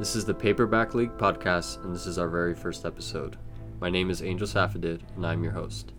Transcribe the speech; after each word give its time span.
This 0.00 0.16
is 0.16 0.24
the 0.24 0.32
Paperback 0.32 0.94
League 0.94 1.18
podcast, 1.18 1.84
and 1.84 1.94
this 1.94 2.06
is 2.06 2.16
our 2.18 2.26
very 2.26 2.54
first 2.54 2.86
episode. 2.86 3.36
My 3.80 3.90
name 3.90 4.08
is 4.08 4.22
Angel 4.22 4.46
Safadid, 4.46 5.02
and 5.14 5.26
I'm 5.26 5.44
your 5.44 5.52
host. 5.52 5.92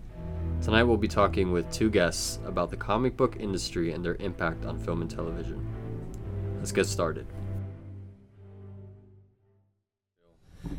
Tonight 0.60 0.86
we'll 0.86 0.98
be 0.98 1.08
talking 1.08 1.52
with 1.52 1.72
two 1.72 1.92
guests 1.92 2.40
about 2.44 2.72
the 2.72 2.78
comic 2.78 3.16
book 3.16 3.38
industry 3.40 3.94
and 3.94 4.04
their 4.04 4.16
impact 4.16 4.66
on 4.66 4.80
film 4.80 5.02
and 5.02 5.12
television. 5.12 5.64
Let's 6.58 6.72
get 6.72 6.88
started. 6.88 7.28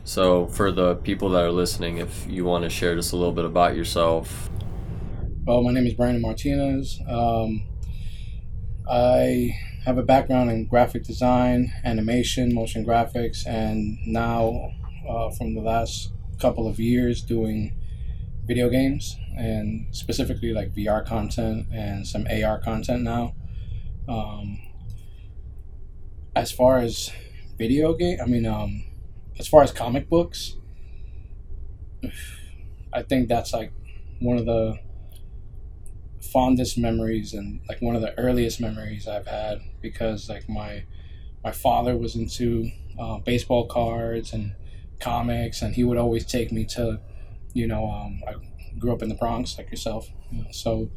So, 0.03 0.49
for 0.49 0.73
the 0.73 0.97
people 0.97 1.29
that 1.29 1.45
are 1.45 1.53
listening, 1.53 1.99
if 1.99 2.27
you 2.29 2.45
want 2.45 2.65
to 2.65 2.71
share 2.71 2.97
just 2.97 3.13
a 3.13 3.17
little 3.17 3.31
bit 3.31 3.45
about 3.45 3.77
yourself. 3.77 4.51
Well, 5.45 5.63
my 5.63 5.71
name 5.71 5.87
is 5.87 5.95
Brandon 5.95 6.23
Martinez. 6.23 6.99
Um, 7.09 7.69
I 8.91 9.53
have 9.85 9.99
a 9.99 10.03
background 10.03 10.51
in 10.51 10.67
graphic 10.67 11.03
design, 11.03 11.73
animation, 11.85 12.55
motion 12.55 12.87
graphics, 12.87 13.47
and 13.47 13.99
now 14.07 14.71
uh, 15.09 15.31
from 15.31 15.55
the 15.55 15.61
last 15.61 16.13
couple 16.41 16.69
of 16.69 16.79
years 16.79 17.21
doing 17.21 17.75
video 18.45 18.69
games 18.69 19.17
and 19.37 19.87
specifically 19.91 20.53
like 20.53 20.73
VR 20.75 21.05
content 21.05 21.67
and 21.73 22.07
some 22.07 22.27
AR 22.27 22.61
content 22.61 23.03
now. 23.03 23.35
Um, 24.09 24.61
as 26.35 26.53
far 26.53 26.79
as 26.79 27.11
video 27.59 27.95
game, 27.95 28.19
I 28.23 28.27
mean, 28.27 28.47
um, 28.47 28.85
as 29.39 29.49
far 29.49 29.63
as 29.63 29.73
comic 29.73 30.09
books, 30.09 30.57
I 32.93 33.03
think 33.03 33.29
that's 33.29 33.53
like 33.53 33.73
one 34.21 34.39
of 34.39 34.45
the 34.45 34.79
fondest 36.23 36.79
memories 36.79 37.35
and 37.35 37.61
like 37.69 37.83
one 37.83 37.97
of 37.97 38.03
the 38.03 38.17
earliest 38.19 38.61
memories 38.61 39.09
I've 39.09 39.27
had 39.27 39.61
because 39.81 40.29
like 40.29 40.49
my 40.49 40.85
my 41.43 41.51
father 41.51 41.97
was 41.97 42.15
into 42.15 42.71
uh, 42.99 43.19
baseball 43.19 43.67
cards 43.67 44.33
and 44.33 44.55
comics 45.01 45.63
and 45.63 45.75
he 45.75 45.83
would 45.83 45.99
always 45.99 46.25
take 46.25 46.53
me 46.53 46.65
to 46.65 47.01
you 47.53 47.67
know 47.67 47.91
um, 47.91 48.23
I 48.27 48.35
grew 48.79 48.93
up 48.93 49.03
in 49.03 49.09
the 49.09 49.17
Bronx 49.17 49.59
like 49.59 49.71
yourself 49.71 50.09
you 50.31 50.43
know, 50.43 50.51
so 50.53 50.91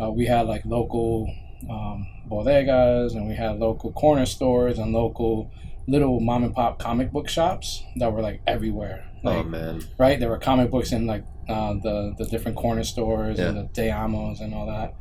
uh, 0.00 0.10
we 0.10 0.26
had 0.26 0.46
like 0.46 0.64
local 0.64 1.30
um, 1.70 2.06
bodegas 2.28 3.14
and 3.14 3.28
we 3.28 3.34
had 3.34 3.58
local 3.58 3.92
corner 3.92 4.24
stores 4.24 4.78
and 4.78 4.92
local 4.92 5.52
little 5.86 6.18
mom 6.20 6.44
and 6.44 6.54
pop 6.54 6.78
comic 6.78 7.12
book 7.12 7.28
shops 7.28 7.82
that 7.96 8.10
were 8.10 8.22
like 8.22 8.40
everywhere 8.46 9.04
like, 9.22 9.38
oh 9.38 9.42
man! 9.44 9.84
right 9.98 10.18
there 10.18 10.30
were 10.30 10.38
comic 10.38 10.70
books 10.70 10.92
in 10.92 11.06
like 11.06 11.24
uh, 11.48 11.74
the 11.74 12.14
the 12.18 12.24
different 12.26 12.56
corner 12.56 12.84
stores 12.84 13.38
Yeah. 13.38 13.48
and 13.48 13.56
the 13.58 13.68
Te 13.72 13.88
Amos 13.88 14.40
and 14.40 14.54
all 14.54 14.66
that. 14.66 14.94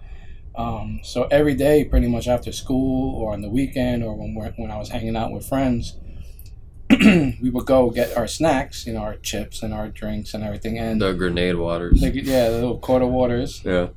Um, 0.55 0.99
so 1.03 1.23
every 1.31 1.55
day, 1.55 1.85
pretty 1.85 2.07
much 2.07 2.27
after 2.27 2.51
school 2.51 3.15
or 3.21 3.31
on 3.33 3.41
the 3.41 3.49
weekend 3.49 4.03
or 4.03 4.13
when 4.15 4.35
we're, 4.35 4.51
when 4.57 4.69
I 4.69 4.77
was 4.77 4.89
hanging 4.89 5.15
out 5.15 5.31
with 5.31 5.47
friends, 5.47 5.97
we 6.89 7.49
would 7.49 7.65
go 7.65 7.89
get 7.89 8.17
our 8.17 8.27
snacks, 8.27 8.85
you 8.85 8.93
know, 8.93 8.99
our 8.99 9.15
chips 9.15 9.63
and 9.63 9.73
our 9.73 9.87
drinks 9.87 10.33
and 10.33 10.43
everything, 10.43 10.77
and 10.77 11.01
The 11.01 11.13
grenade 11.13 11.55
waters. 11.55 12.01
like, 12.01 12.15
yeah, 12.15 12.49
the 12.49 12.55
little 12.55 12.77
quarter 12.79 13.05
waters. 13.07 13.61
Yeah. 13.63 13.89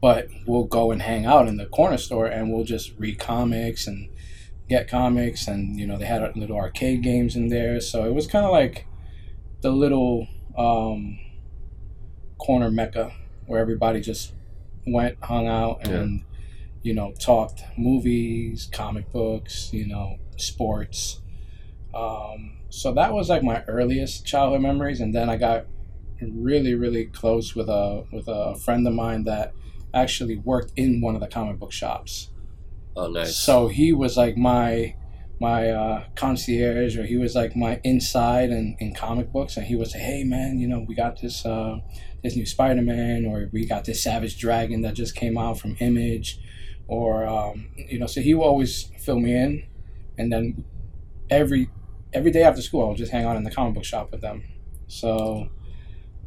But 0.00 0.28
we'll 0.46 0.64
go 0.64 0.90
and 0.90 1.00
hang 1.02 1.24
out 1.24 1.48
in 1.48 1.56
the 1.56 1.66
corner 1.66 1.96
store 1.96 2.26
and 2.26 2.52
we'll 2.52 2.64
just 2.64 2.92
read 2.98 3.18
comics 3.18 3.86
and 3.86 4.08
get 4.68 4.86
comics, 4.88 5.48
and 5.48 5.80
you 5.80 5.86
know 5.86 5.96
they 5.96 6.04
had 6.04 6.36
little 6.36 6.56
arcade 6.58 7.02
games 7.02 7.34
in 7.34 7.48
there, 7.48 7.80
so 7.80 8.04
it 8.04 8.14
was 8.14 8.26
kind 8.26 8.44
of 8.44 8.52
like 8.52 8.86
the 9.62 9.70
little 9.70 10.28
um, 10.58 11.18
corner 12.38 12.70
mecca 12.70 13.12
where 13.46 13.60
everybody 13.60 14.00
just 14.00 14.32
went, 14.86 15.22
hung 15.22 15.46
out, 15.46 15.86
and 15.86 16.24
you 16.82 16.94
know 16.94 17.12
talked 17.18 17.62
movies, 17.76 18.68
comic 18.72 19.10
books, 19.12 19.72
you 19.72 19.86
know 19.86 20.18
sports. 20.36 21.20
Um, 21.94 22.58
so 22.68 22.92
that 22.94 23.12
was 23.12 23.28
like 23.28 23.42
my 23.42 23.64
earliest 23.64 24.26
childhood 24.26 24.62
memories, 24.62 25.00
and 25.00 25.14
then 25.14 25.28
I 25.28 25.36
got 25.36 25.66
really, 26.20 26.74
really 26.74 27.06
close 27.06 27.54
with 27.54 27.68
a 27.68 28.04
with 28.12 28.28
a 28.28 28.56
friend 28.56 28.86
of 28.86 28.94
mine 28.94 29.24
that 29.24 29.52
actually 29.94 30.36
worked 30.36 30.72
in 30.76 31.00
one 31.00 31.14
of 31.14 31.20
the 31.20 31.26
comic 31.28 31.58
book 31.58 31.72
shops. 31.72 32.30
Oh, 32.96 33.08
nice. 33.08 33.36
So 33.36 33.68
he 33.68 33.92
was 33.92 34.16
like 34.16 34.36
my 34.36 34.94
my 35.40 35.70
uh, 35.70 36.04
concierge, 36.16 36.96
or 36.96 37.04
he 37.04 37.16
was 37.16 37.34
like 37.34 37.54
my 37.54 37.80
inside 37.84 38.50
in, 38.50 38.76
in 38.80 38.94
comic 38.94 39.32
books, 39.32 39.56
and 39.56 39.66
he 39.66 39.76
would 39.76 39.88
say, 39.88 39.98
"Hey 39.98 40.24
man, 40.24 40.58
you 40.58 40.66
know 40.66 40.84
we 40.86 40.94
got 40.94 41.20
this 41.20 41.46
uh, 41.46 41.78
this 42.22 42.34
new 42.36 42.46
Spider 42.46 42.82
Man, 42.82 43.24
or 43.24 43.48
we 43.52 43.66
got 43.66 43.84
this 43.84 44.02
Savage 44.02 44.38
Dragon 44.38 44.82
that 44.82 44.94
just 44.94 45.14
came 45.14 45.38
out 45.38 45.58
from 45.58 45.76
Image, 45.80 46.40
or 46.88 47.26
um, 47.26 47.68
you 47.76 47.98
know." 47.98 48.06
So 48.06 48.20
he 48.20 48.34
would 48.34 48.44
always 48.44 48.90
fill 48.98 49.20
me 49.20 49.34
in, 49.34 49.62
and 50.18 50.32
then 50.32 50.64
every 51.30 51.70
every 52.12 52.30
day 52.30 52.42
after 52.42 52.62
school, 52.62 52.84
I 52.84 52.88
would 52.88 52.98
just 52.98 53.12
hang 53.12 53.24
out 53.24 53.36
in 53.36 53.44
the 53.44 53.50
comic 53.50 53.74
book 53.74 53.84
shop 53.84 54.10
with 54.10 54.20
them. 54.20 54.42
So 54.88 55.48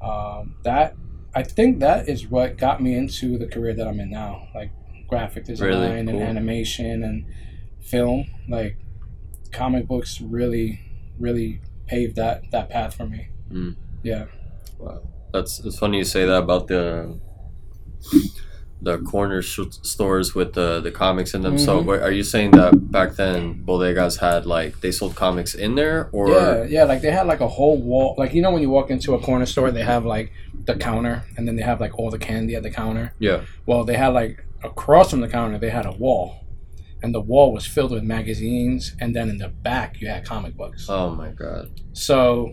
um, 0.02 0.56
that 0.64 0.96
I 1.34 1.44
think 1.44 1.80
that 1.80 2.08
is 2.08 2.28
what 2.28 2.58
got 2.58 2.82
me 2.82 2.96
into 2.96 3.38
the 3.38 3.48
career 3.48 3.74
that 3.74 3.88
I'm 3.88 4.00
in 4.00 4.10
now, 4.10 4.48
like 4.56 4.72
graphic 5.08 5.46
design 5.46 5.68
Really? 5.68 6.00
and 6.00 6.10
animation 6.10 7.04
and 7.04 7.26
film. 7.82 8.26
Like 8.48 8.78
comic 9.52 9.88
books 9.88 10.22
really, 10.22 10.80
really 11.20 11.62
paved 11.88 12.16
that 12.16 12.50
that 12.52 12.70
path 12.70 12.94
for 12.96 13.06
me. 13.06 13.28
Mm. 13.52 13.76
Yeah. 14.04 14.26
Wow, 14.80 15.02
that's 15.34 15.60
it's 15.60 15.78
funny 15.78 15.98
you 16.00 16.04
say 16.06 16.26
that 16.26 16.38
about 16.44 16.68
the 16.68 17.20
the 18.84 18.98
corner 18.98 19.44
sh- 19.44 19.60
stores 19.84 20.34
with 20.34 20.54
the 20.54 20.80
the 20.82 20.90
comics 20.90 21.36
in 21.36 21.42
them. 21.42 21.58
So, 21.60 21.82
Mhm. 21.82 21.86
what, 21.86 22.02
are 22.02 22.12
you 22.12 22.24
saying 22.24 22.52
that 22.52 22.92
back 22.92 23.16
then 23.16 23.64
bodegas 23.64 24.20
had 24.20 24.48
like 24.48 24.82
they 24.82 24.92
sold 24.92 25.16
comics 25.16 25.54
in 25.54 25.76
there, 25.76 26.10
or 26.12 26.30
yeah, 26.30 26.64
yeah, 26.64 26.84
like 26.86 27.02
they 27.02 27.12
had 27.12 27.28
like 27.28 27.42
a 27.42 27.48
whole 27.48 27.78
wall. 27.80 28.16
Like 28.18 28.34
you 28.34 28.42
know 28.42 28.52
when 28.52 28.64
you 28.64 28.72
walk 28.72 28.90
into 28.90 29.14
a 29.14 29.20
corner 29.20 29.46
store, 29.46 29.70
they 29.70 29.84
have 29.84 30.04
like 30.04 30.32
the 30.66 30.74
counter, 30.76 31.24
and 31.38 31.48
then 31.48 31.56
they 31.58 31.62
have 31.64 31.80
like 31.80 31.98
all 32.00 32.10
the 32.10 32.18
candy 32.18 32.56
at 32.56 32.64
the 32.64 32.72
counter. 32.72 33.14
yeah, 33.20 33.42
Well, 33.68 33.84
they 33.84 33.98
had 33.98 34.10
like 34.10 34.44
across 34.64 35.12
from 35.12 35.22
the 35.22 35.28
counter, 35.28 35.60
they 35.60 35.70
had 35.70 35.86
a 35.86 35.92
wall, 35.92 36.41
and 37.04 37.14
the 37.14 37.22
wall 37.22 37.52
was 37.54 37.66
filled 37.66 37.92
with 37.92 38.04
magazines, 38.04 38.96
and 39.00 39.16
then 39.16 39.30
in 39.30 39.38
the 39.38 39.50
back 39.50 40.00
you 40.02 40.08
had 40.08 40.26
comic 40.26 40.56
books. 40.56 40.88
Oh 40.90 41.10
my 41.16 41.30
god! 41.32 41.82
So, 41.94 42.52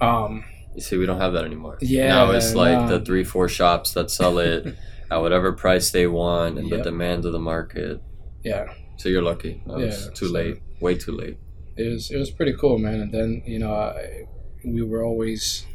um, 0.00 0.44
You 0.74 0.80
see, 0.82 0.96
we 0.96 1.06
don't 1.06 1.20
have 1.20 1.32
that 1.34 1.44
anymore. 1.44 1.78
Yeah, 1.80 2.08
now 2.08 2.30
it's 2.32 2.54
like 2.54 2.88
the 2.88 3.00
three 3.04 3.24
four 3.24 3.48
shops 3.48 3.92
that 3.94 4.10
sell 4.10 4.38
it 4.38 4.76
at 5.10 5.18
whatever 5.20 5.52
price 5.52 5.90
they 5.90 6.06
want 6.06 6.58
and 6.58 6.70
the 6.70 6.78
demand 6.82 7.24
of 7.24 7.32
the 7.32 7.38
market. 7.38 8.00
yeah, 8.44 8.66
So 8.96 9.08
you're 9.08 9.22
lucky. 9.22 9.62
Yeah, 9.66 9.90
too 10.14 10.26
so- 10.28 10.32
late. 10.32 10.62
Way 10.80 10.94
too 10.94 11.10
late. 11.12 11.36
it 11.76 11.88
was 11.92 12.10
it 12.10 12.18
was 12.18 12.30
pretty 12.30 12.52
cool, 12.60 12.78
man. 12.78 13.00
And 13.00 13.12
then 13.12 13.42
you 13.46 13.58
know, 13.58 13.74
I, 13.74 14.26
we 14.64 14.82
were 14.82 15.02
always, 15.02 15.66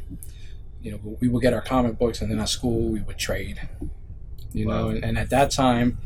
you 0.80 0.90
know, 0.92 0.98
we 1.20 1.28
would 1.28 1.42
get 1.42 1.52
our 1.52 1.60
comic 1.60 1.98
books, 1.98 2.22
and 2.22 2.30
then 2.30 2.38
at 2.40 2.48
school 2.48 2.88
we 2.88 3.00
would 3.02 3.18
trade. 3.18 3.60
You 4.52 4.66
know, 4.66 4.88
and, 4.88 5.04
and 5.04 5.18
at 5.18 5.28
that 5.30 5.50
time, 5.50 5.98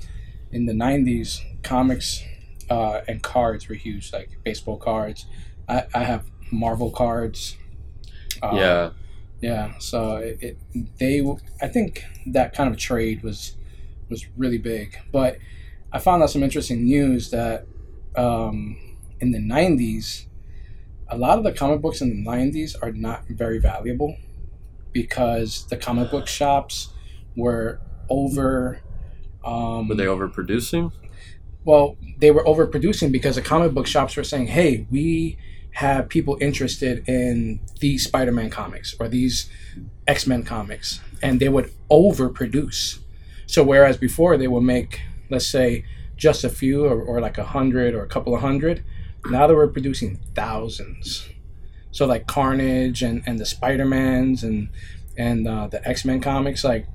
in 0.51 0.67
the 0.67 0.73
'90s, 0.73 1.43
comics 1.69 2.23
uh, 2.71 3.01
and 3.07 3.23
cards 3.23 3.69
were 3.69 3.75
huge, 3.75 4.13
like 4.13 4.39
baseball 4.45 4.79
cards. 4.79 5.27
I, 5.69 5.85
I 5.95 6.05
have 6.05 6.25
Marvel 6.51 6.91
cards. 6.91 7.57
Uh, 8.43 8.53
yeah, 8.55 8.91
Yeah, 9.41 9.79
so 9.79 10.17
it, 10.17 10.39
it 10.41 10.59
they 10.99 11.23
I 11.61 11.69
think 11.69 12.05
that 12.27 12.55
kind 12.55 12.71
of 12.71 12.79
trade 12.79 13.23
was 13.23 13.57
was 14.09 14.27
really 14.37 14.59
big. 14.59 14.99
But 15.13 15.39
I 15.93 15.99
found 15.99 16.23
out 16.23 16.31
some 16.31 16.43
interesting 16.43 16.85
news 16.85 17.31
that 17.31 17.67
um, 18.17 18.79
in 19.21 19.33
the 19.33 19.39
'90s, 19.39 20.25
a 21.09 21.17
lot 21.17 21.39
of 21.39 21.45
the 21.45 21.53
comic 21.53 21.81
books 21.81 22.01
in 22.01 22.11
the 22.11 22.31
'90s 22.31 22.75
are 22.83 22.93
not 22.93 23.27
very 23.29 23.59
valuable 23.59 24.17
because 24.93 25.67
the 25.67 25.77
comic 25.77 26.11
book 26.11 26.27
shops 26.27 26.89
were 27.37 27.81
over. 28.09 28.81
Um, 29.45 29.89
were 29.89 29.95
they 29.95 30.05
overproducing? 30.05 30.93
Well, 31.69 31.99
they 32.17 32.31
were 32.31 32.43
overproducing 32.45 33.13
because 33.13 33.37
the 33.37 33.43
comic 33.43 33.75
book 33.75 33.87
shops 33.87 34.17
were 34.17 34.25
saying, 34.25 34.47
"Hey, 34.47 34.87
we 34.91 35.37
have 35.73 36.09
people 36.09 36.39
interested 36.41 37.07
in 37.07 37.61
these 37.79 38.05
Spider-Man 38.05 38.49
comics 38.49 38.97
or 38.99 39.07
these 39.07 39.51
X-Men 40.07 40.45
comics," 40.45 41.03
and 41.23 41.41
they 41.41 41.51
would 41.51 41.71
overproduce. 41.91 43.01
So 43.45 43.63
whereas 43.63 43.99
before 43.99 44.39
they 44.39 44.49
would 44.49 44.63
make, 44.63 45.03
let's 45.29 45.47
say, 45.47 45.85
just 46.17 46.43
a 46.43 46.49
few 46.49 46.87
or, 46.87 47.03
or 47.03 47.21
like 47.21 47.37
a 47.37 47.45
hundred 47.45 47.95
or 47.95 48.03
a 48.03 48.09
couple 48.09 48.35
of 48.35 48.41
hundred, 48.41 48.83
now 49.27 49.47
they 49.47 49.53
were 49.53 49.69
producing 49.69 50.21
thousands. 50.35 51.29
So 51.91 52.07
like 52.07 52.27
Carnage 52.27 53.03
and, 53.03 53.23
and 53.27 53.39
the 53.39 53.45
Spider-Mans 53.45 54.43
and 54.43 54.71
and 55.19 55.47
uh, 55.47 55.67
the 55.67 55.87
X-Men 55.87 56.23
comics, 56.23 56.65
like 56.65 56.87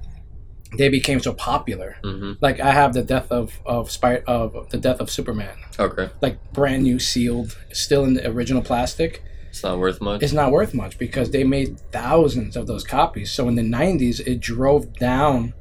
they 0.78 0.90
became 0.90 1.20
so 1.20 1.34
popular 1.34 1.98
hmm 2.04 2.34
like 2.42 2.60
I 2.60 2.72
have 2.72 2.94
the 2.94 3.04
death 3.04 3.31
of 3.31 3.60
of 3.66 3.92
Spy 3.92 4.22
of 4.28 4.70
the 4.70 4.78
death 4.78 5.00
of 5.00 5.10
Superman, 5.10 5.56
Okay, 5.80 6.10
like 6.22 6.38
brand 6.54 6.84
new 6.84 7.00
sealed, 7.00 7.58
still 7.72 8.04
in 8.04 8.14
the 8.16 8.28
original 8.28 8.62
plastic. 8.62 9.24
it's 9.50 9.64
not 9.64 9.78
worth 9.80 10.00
much. 10.02 10.24
It's 10.24 10.34
not 10.34 10.52
worth 10.52 10.74
much 10.74 10.98
because 10.98 11.31
they 11.31 11.44
made 11.44 11.80
thousands 11.92 12.56
of 12.56 12.68
those 12.68 12.84
copies. 12.84 13.31
So 13.31 13.48
in 13.48 13.56
the 13.56 13.62
'90s, 13.64 14.20
it 14.25 14.40
drove 14.40 14.94
down 14.98 15.54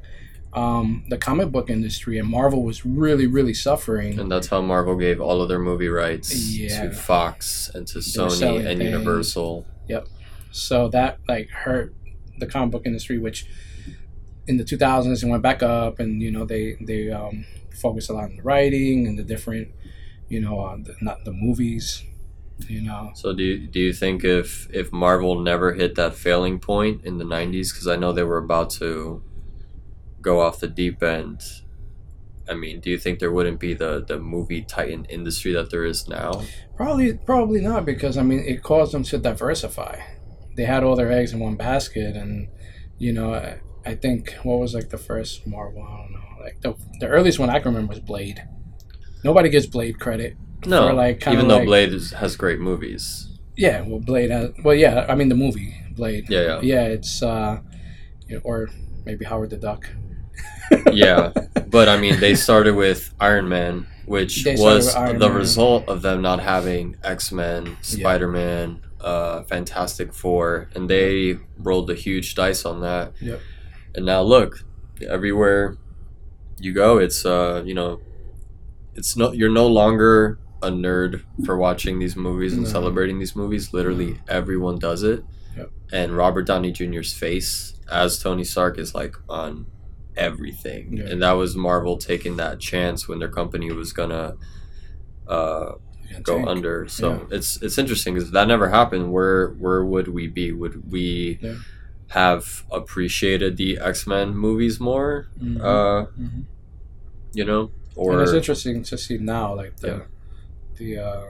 um, 0.53 1.03
the 1.09 1.17
comic 1.17 1.51
book 1.51 1.69
industry 1.69 2.19
and 2.19 2.27
Marvel 2.29 2.61
was 2.63 2.85
really, 2.85 3.25
really 3.27 3.55
suffering. 3.55 4.19
And 4.19 4.31
that's 4.31 4.47
how 4.47 4.61
Marvel 4.61 4.95
gave 4.95 5.19
all 5.19 5.41
of 5.41 5.49
their 5.49 5.57
movie 5.59 5.89
rights 5.89 6.29
Yeah. 6.55 6.83
to 6.83 6.91
Fox 6.91 7.71
and 7.73 7.87
to 7.87 7.99
Sony 7.99 8.65
and. 8.65 8.81
Universal. 8.81 9.65
So 10.55 10.87
that 10.89 11.17
like 11.27 11.49
hurt 11.49 11.95
the 12.37 12.45
comic 12.45 12.71
book 12.71 12.83
industry, 12.85 13.17
which 13.17 13.47
in 14.47 14.57
the 14.57 14.63
2000s 14.63 15.23
it 15.23 15.27
went 15.27 15.43
back 15.43 15.63
up, 15.63 15.99
and 15.99 16.21
you 16.21 16.31
know 16.31 16.45
they 16.45 16.77
they 16.81 17.09
um, 17.09 17.45
focused 17.73 18.09
a 18.09 18.13
lot 18.13 18.25
on 18.25 18.37
the 18.37 18.43
writing 18.43 19.07
and 19.07 19.17
the 19.17 19.23
different, 19.23 19.69
you 20.29 20.39
know, 20.39 20.59
uh, 20.61 20.77
the, 20.77 20.95
not 21.01 21.23
the 21.25 21.31
movies, 21.31 22.03
you 22.67 22.81
know. 22.81 23.11
So 23.15 23.33
do 23.33 23.43
you, 23.43 23.67
do 23.67 23.79
you 23.79 23.93
think 23.93 24.23
if 24.23 24.69
if 24.71 24.91
Marvel 24.91 25.39
never 25.39 25.73
hit 25.73 25.95
that 25.95 26.15
failing 26.15 26.59
point 26.59 27.05
in 27.05 27.17
the 27.17 27.25
90s 27.25 27.73
cuz 27.73 27.87
I 27.87 27.95
know 27.95 28.11
they 28.11 28.23
were 28.23 28.37
about 28.37 28.69
to 28.81 29.23
go 30.21 30.39
off 30.39 30.59
the 30.59 30.67
deep 30.67 31.03
end 31.03 31.41
I 32.49 32.55
mean, 32.55 32.79
do 32.81 32.89
you 32.89 32.97
think 32.97 33.19
there 33.19 33.31
wouldn't 33.31 33.59
be 33.59 33.73
the 33.73 34.03
the 34.05 34.19
movie 34.19 34.61
titan 34.61 35.05
industry 35.05 35.53
that 35.53 35.69
there 35.69 35.85
is 35.85 36.07
now? 36.07 36.43
Probably, 36.75 37.13
probably 37.13 37.61
not 37.61 37.85
because 37.85 38.17
I 38.17 38.23
mean 38.23 38.39
it 38.39 38.63
caused 38.63 38.93
them 38.93 39.03
to 39.03 39.17
diversify. 39.17 40.01
They 40.55 40.65
had 40.65 40.83
all 40.83 40.95
their 40.95 41.11
eggs 41.11 41.33
in 41.33 41.39
one 41.39 41.55
basket, 41.55 42.15
and 42.15 42.49
you 42.97 43.13
know 43.13 43.33
I, 43.85 43.95
think 43.95 44.33
what 44.43 44.59
was 44.59 44.73
like 44.73 44.89
the 44.89 44.97
first 44.97 45.45
Marvel? 45.47 45.83
I 45.83 45.97
don't 45.97 46.11
know. 46.13 46.43
Like 46.43 46.61
the 46.61 46.75
the 46.99 47.07
earliest 47.07 47.39
one 47.39 47.49
I 47.49 47.59
can 47.59 47.73
remember 47.73 47.91
was 47.91 47.99
Blade. 47.99 48.43
Nobody 49.23 49.49
gives 49.49 49.67
Blade 49.67 49.99
credit. 49.99 50.35
No, 50.65 50.87
For, 50.89 50.93
like, 50.93 51.27
even 51.27 51.47
though 51.47 51.57
like- 51.57 51.65
Blade 51.65 51.93
is, 51.93 52.11
has 52.11 52.35
great 52.35 52.59
movies. 52.59 53.29
Yeah, 53.55 53.81
well, 53.81 53.99
Blade 53.99 54.31
has. 54.31 54.51
Well, 54.63 54.75
yeah, 54.75 55.05
I 55.07 55.15
mean 55.15 55.29
the 55.29 55.35
movie 55.35 55.75
Blade. 55.95 56.25
Yeah, 56.29 56.41
yeah. 56.41 56.59
Yeah, 56.61 56.83
it's 56.85 57.21
uh, 57.21 57.59
or 58.43 58.69
maybe 59.05 59.25
Howard 59.25 59.49
the 59.51 59.57
Duck. 59.57 59.89
Yeah, 60.91 61.31
but 61.67 61.87
I 61.89 61.97
mean, 61.97 62.19
they 62.19 62.33
started 62.47 62.75
with 62.75 63.13
Iron 63.19 63.47
Man, 63.47 63.85
which 64.05 64.43
They 64.43 64.55
was 64.55 64.93
the 64.93 65.13
Man. 65.19 65.33
result 65.33 65.87
of 65.87 66.01
them 66.01 66.21
not 66.21 66.39
having 66.39 66.97
X 67.03 67.31
Men, 67.31 67.77
Spider 67.81 68.27
Man, 68.27 68.81
uh, 68.99 69.43
Fantastic 69.43 70.13
Four, 70.13 70.69
and 70.73 70.89
they 70.89 71.37
rolled 71.57 71.91
a 71.91 71.95
huge 71.95 72.33
dice 72.33 72.65
on 72.65 72.81
that. 72.81 73.13
Yep. 73.21 73.39
And 73.95 74.05
now 74.05 74.21
look, 74.21 74.63
everywhere 75.07 75.77
you 76.59 76.73
go, 76.73 76.97
it's 76.97 77.25
uh, 77.25 77.61
you 77.65 77.73
know, 77.73 77.99
it's 78.95 79.15
no, 79.17 79.31
you're 79.31 79.51
no 79.51 79.67
longer 79.67 80.39
a 80.61 80.69
nerd 80.69 81.21
for 81.45 81.57
watching 81.57 81.99
these 81.99 82.15
movies 82.15 82.53
and 82.53 82.63
No. 82.63 82.69
celebrating 82.69 83.19
these 83.19 83.35
movies. 83.35 83.73
Literally, 83.73 84.19
everyone 84.27 84.79
does 84.79 85.03
it. 85.03 85.23
Yep. 85.57 85.71
And 85.91 86.15
Robert 86.17 86.47
Downey 86.47 86.71
Jr.'s 86.71 87.13
face 87.13 87.73
as 87.91 88.17
Tony 88.17 88.43
Stark 88.43 88.77
is 88.79 88.95
like 88.95 89.15
on 89.29 89.65
everything. 90.15 90.97
Yeah. 90.97 91.05
And 91.09 91.21
that 91.21 91.33
was 91.33 91.55
Marvel 91.55 91.97
taking 91.97 92.37
that 92.37 92.59
chance 92.59 93.07
when 93.07 93.19
their 93.19 93.27
company 93.29 93.71
was 93.71 93.91
gonna 93.93 94.35
uh, 95.27 95.73
go 96.21 96.37
tank. 96.37 96.47
under. 96.47 96.87
So 96.87 97.11
Yeah. 97.29 97.37
it's 97.37 97.61
it's 97.61 97.77
interesting 97.77 98.13
because 98.13 98.31
that 98.31 98.47
never 98.47 98.69
happened. 98.69 99.11
Where 99.11 99.49
where 99.49 99.83
would 99.83 100.07
we 100.07 100.27
be? 100.27 100.51
Would 100.51 100.91
we 100.91 101.39
Yeah. 101.41 101.55
Have 102.13 102.63
appreciated 102.71 103.57
the 103.57 103.77
X 103.79 104.05
Men 104.07 104.35
movies 104.35 104.79
more? 104.79 105.27
Mhm. 105.41 105.59
Uh, 105.61 106.05
Mhm. 106.19 106.45
you 107.33 107.45
know, 107.45 107.71
and 107.97 108.21
it's 108.21 108.33
interesting 108.33 108.83
to 108.83 108.97
see 108.97 109.17
now, 109.17 109.55
like 109.55 109.77
the 109.77 109.87
Yeah. 109.87 110.01
the 110.77 110.97
uh, 111.09 111.25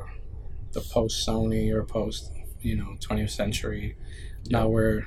the 0.73 0.81
post 0.81 1.25
Sony 1.27 1.71
or 1.71 1.83
post 1.83 2.31
you 2.61 2.75
know 2.75 2.95
20th 2.99 3.31
century. 3.31 3.95
Now 4.49 4.67
we're 4.67 5.05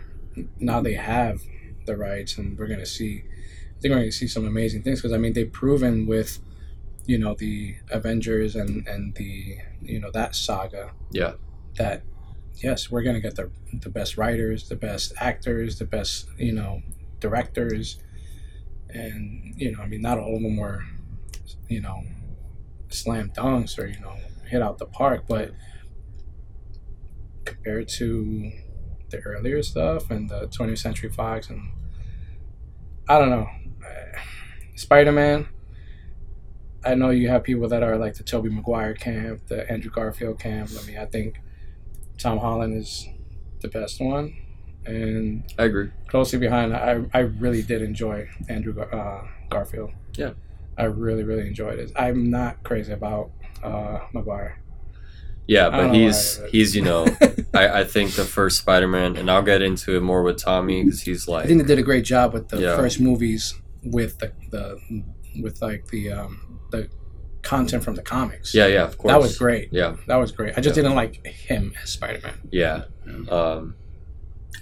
now 0.58 0.80
they 0.80 0.94
have 0.94 1.42
the 1.86 1.96
rights, 1.96 2.38
and 2.38 2.58
we're 2.58 2.68
gonna 2.68 2.86
see. 2.98 3.12
I 3.76 3.78
think 3.80 3.92
we're 3.92 4.00
gonna 4.00 4.12
see 4.12 4.28
some 4.28 4.46
amazing 4.46 4.82
things 4.82 5.00
because 5.00 5.12
I 5.12 5.18
mean 5.18 5.34
they've 5.34 5.52
proven 5.52 6.06
with 6.06 6.38
you 7.04 7.18
know 7.18 7.34
the 7.34 7.76
Avengers 7.90 8.56
and 8.56 8.86
and 8.88 9.14
the 9.14 9.58
you 9.82 10.00
know 10.00 10.10
that 10.12 10.34
saga 10.34 10.92
yeah, 11.12 11.34
that 11.78 12.02
yes 12.56 12.90
we're 12.90 13.02
gonna 13.02 13.20
get 13.20 13.36
the 13.36 13.50
the 13.72 13.90
best 13.90 14.16
writers, 14.16 14.68
the 14.68 14.76
best 14.76 15.12
actors, 15.18 15.78
the 15.78 15.84
best 15.84 16.28
you 16.38 16.52
know 16.52 16.82
directors, 17.20 17.98
and 18.90 19.54
you 19.56 19.72
know 19.72 19.82
I 19.82 19.86
mean 19.86 20.02
not 20.02 20.18
all 20.18 20.36
of 20.36 20.42
them 20.42 20.56
were 20.56 20.84
you 21.68 21.80
know 21.80 22.02
slam 22.88 23.30
dunks 23.30 23.78
or 23.78 23.86
you 23.86 24.00
know 24.00 24.14
hit 24.48 24.62
out 24.62 24.78
the 24.78 24.86
park, 24.86 25.24
but 25.28 25.52
compared 27.44 27.88
to 27.88 28.52
the 29.10 29.18
earlier 29.18 29.62
stuff 29.62 30.10
and 30.10 30.28
the 30.28 30.48
20th 30.48 30.78
Century 30.78 31.10
Fox 31.10 31.48
and 31.48 31.72
I 33.08 33.18
don't 33.18 33.30
know, 33.30 33.48
Spider 34.74 35.12
Man. 35.12 35.48
I 36.84 36.94
know 36.94 37.10
you 37.10 37.28
have 37.28 37.42
people 37.42 37.68
that 37.68 37.82
are 37.82 37.96
like 37.96 38.14
the 38.14 38.22
Tobey 38.22 38.48
Maguire 38.48 38.94
camp, 38.94 39.46
the 39.48 39.68
Andrew 39.70 39.90
Garfield 39.90 40.38
camp. 40.38 40.70
I 40.80 40.86
mean, 40.86 40.98
I 40.98 41.04
think 41.06 41.40
Tom 42.18 42.38
Holland 42.38 42.74
is 42.76 43.06
the 43.60 43.68
best 43.68 44.00
one, 44.00 44.34
and 44.84 45.44
I 45.58 45.64
agree. 45.64 45.90
closely 46.08 46.38
behind, 46.38 46.74
I 46.74 47.04
I 47.14 47.20
really 47.20 47.62
did 47.62 47.82
enjoy 47.82 48.28
Andrew 48.48 48.72
Gar- 48.72 48.94
uh, 48.94 49.26
Garfield. 49.50 49.92
Yeah. 50.14 50.32
I 50.78 50.84
really 50.84 51.22
really 51.24 51.46
enjoyed 51.46 51.78
it. 51.78 51.90
I'm 51.96 52.30
not 52.30 52.62
crazy 52.62 52.92
about 52.92 53.30
uh, 53.62 54.00
Maguire. 54.12 54.60
Yeah, 55.46 55.70
but 55.70 55.94
he's 55.94 56.36
why, 56.38 56.42
but- 56.44 56.50
he's 56.52 56.74
you 56.76 56.82
know 56.82 57.06
I, 57.54 57.80
I 57.80 57.84
think 57.84 58.12
the 58.12 58.24
first 58.24 58.58
Spider 58.58 58.88
Man, 58.88 59.16
and 59.16 59.30
I'll 59.30 59.42
get 59.42 59.62
into 59.62 59.96
it 59.96 60.00
more 60.02 60.22
with 60.22 60.38
Tommy 60.42 60.84
because 60.84 61.02
he's 61.02 61.28
like 61.28 61.44
I 61.44 61.48
think 61.48 61.62
they 61.62 61.66
did 61.68 61.78
a 61.78 61.82
great 61.82 62.04
job 62.04 62.32
with 62.34 62.48
the 62.48 62.58
Yeah. 62.60 62.76
first 62.76 63.00
movies 63.00 63.54
with 63.84 64.18
the, 64.18 64.32
the 64.50 64.78
with 65.40 65.62
like 65.62 65.86
the 65.88 66.12
um, 66.12 66.60
the 66.70 66.88
content 67.46 67.82
from 67.84 67.94
the 67.94 68.02
comics. 68.02 68.54
yeah 68.54 68.66
yeah 68.66 68.84
of 68.84 68.98
course 68.98 69.12
that 69.12 69.20
was 69.20 69.38
great. 69.38 69.68
yeah 69.72 69.96
That 70.08 70.16
was 70.16 70.32
great. 70.32 70.52
I 70.56 70.60
just 70.60 70.76
Yeah. 70.76 70.82
didn't 70.82 70.96
like 70.96 71.24
him 71.26 71.72
as 71.82 71.90
Spider 71.90 72.20
Man. 72.22 72.34
yeah 72.50 72.82
Yeah. 73.06 73.30
um, 73.38 73.74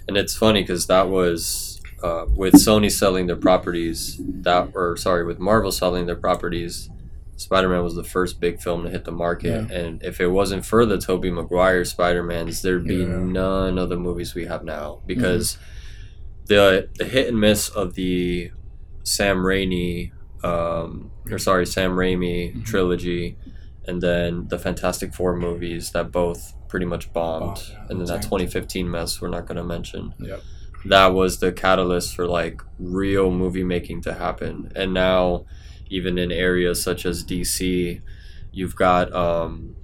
and 0.07 0.15
it's 0.17 0.35
funny 0.37 0.61
because 0.61 0.87
that 0.87 1.09
was 1.09 1.81
uh, 2.03 2.25
with 2.41 2.53
Sony 2.55 2.91
selling 2.91 3.25
their 3.27 3.35
properties 3.49 4.19
that 4.47 4.69
or 4.75 4.95
sorry 4.97 5.25
with 5.25 5.39
Marvel 5.39 5.71
selling 5.71 6.05
their 6.05 6.15
properties 6.27 6.89
Spider-Man 7.37 7.83
was 7.83 7.95
the 7.95 8.03
first 8.03 8.39
big 8.39 8.61
film 8.61 8.83
to 8.83 8.89
hit 8.89 9.03
the 9.03 9.11
market 9.11 9.69
and 9.69 10.01
if 10.03 10.21
it 10.21 10.27
wasn't 10.27 10.65
for 10.65 10.85
the 10.85 10.97
Tobey 10.97 11.29
Maguire 11.31 11.83
Spider-Mans 11.83 12.61
there'd 12.61 12.85
be 12.87 12.97
Yeah. 12.97 13.05
Mm-hmm. 13.07 13.31
none 13.33 13.77
of 13.77 13.89
the 13.89 13.97
movies 13.97 14.33
we 14.35 14.45
have 14.45 14.63
now 14.63 15.01
because 15.05 15.57
the 16.47 16.87
the 16.97 17.05
hit 17.05 17.27
and 17.29 17.39
miss 17.39 17.67
of 17.69 17.95
the 17.95 18.51
Sam 19.03 19.37
Raimi 19.37 20.11
um, 20.45 21.11
or 21.31 21.37
sorry 21.39 21.65
Sam 21.65 21.91
Raimi 21.91 22.37
Mhm. 22.55 22.65
trilogy 22.65 23.37
and 23.87 24.01
then 24.01 24.47
the 24.47 24.59
Fantastic 24.59 25.13
Four 25.13 25.35
movies 25.35 25.91
that 25.91 26.11
both 26.11 26.53
pretty 26.67 26.85
much 26.85 27.11
bombed 27.13 27.57
yeah. 27.69 27.85
and 27.89 27.99
then 27.99 28.07
that 28.07 28.21
Tanked. 28.21 28.29
2015 28.47 28.89
mess 28.89 29.21
we're 29.21 29.29
not 29.37 29.45
going 29.47 29.57
to 29.57 29.63
mention 29.63 30.13
Yep. 30.19 30.41
that 30.85 31.07
was 31.13 31.37
the 31.39 31.51
catalyst 31.51 32.15
for 32.15 32.25
like 32.27 32.61
real 32.79 33.31
movie 33.31 33.63
making 33.63 34.01
to 34.01 34.13
happen 34.13 34.71
and 34.75 34.93
now 34.93 35.45
even 35.97 36.17
in 36.17 36.31
areas 36.31 36.81
such 36.81 37.05
as 37.05 37.23
dc 37.23 38.01
you've 38.51 38.75
got 38.75 39.13
um 39.13 39.75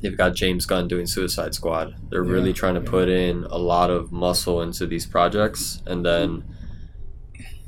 you've 0.00 0.16
got 0.16 0.34
james 0.34 0.64
gunn 0.66 0.86
doing 0.88 1.06
suicide 1.06 1.52
squad 1.54 1.94
they're 2.10 2.24
Yeah, 2.24 2.32
really 2.36 2.52
trying 2.52 2.74
to 2.74 2.80
yeah. 2.82 2.90
put 2.96 3.08
in 3.08 3.44
a 3.50 3.58
lot 3.58 3.90
of 3.90 4.12
muscle 4.12 4.62
into 4.62 4.86
these 4.86 5.06
projects 5.06 5.82
and 5.86 6.04
then 6.06 6.44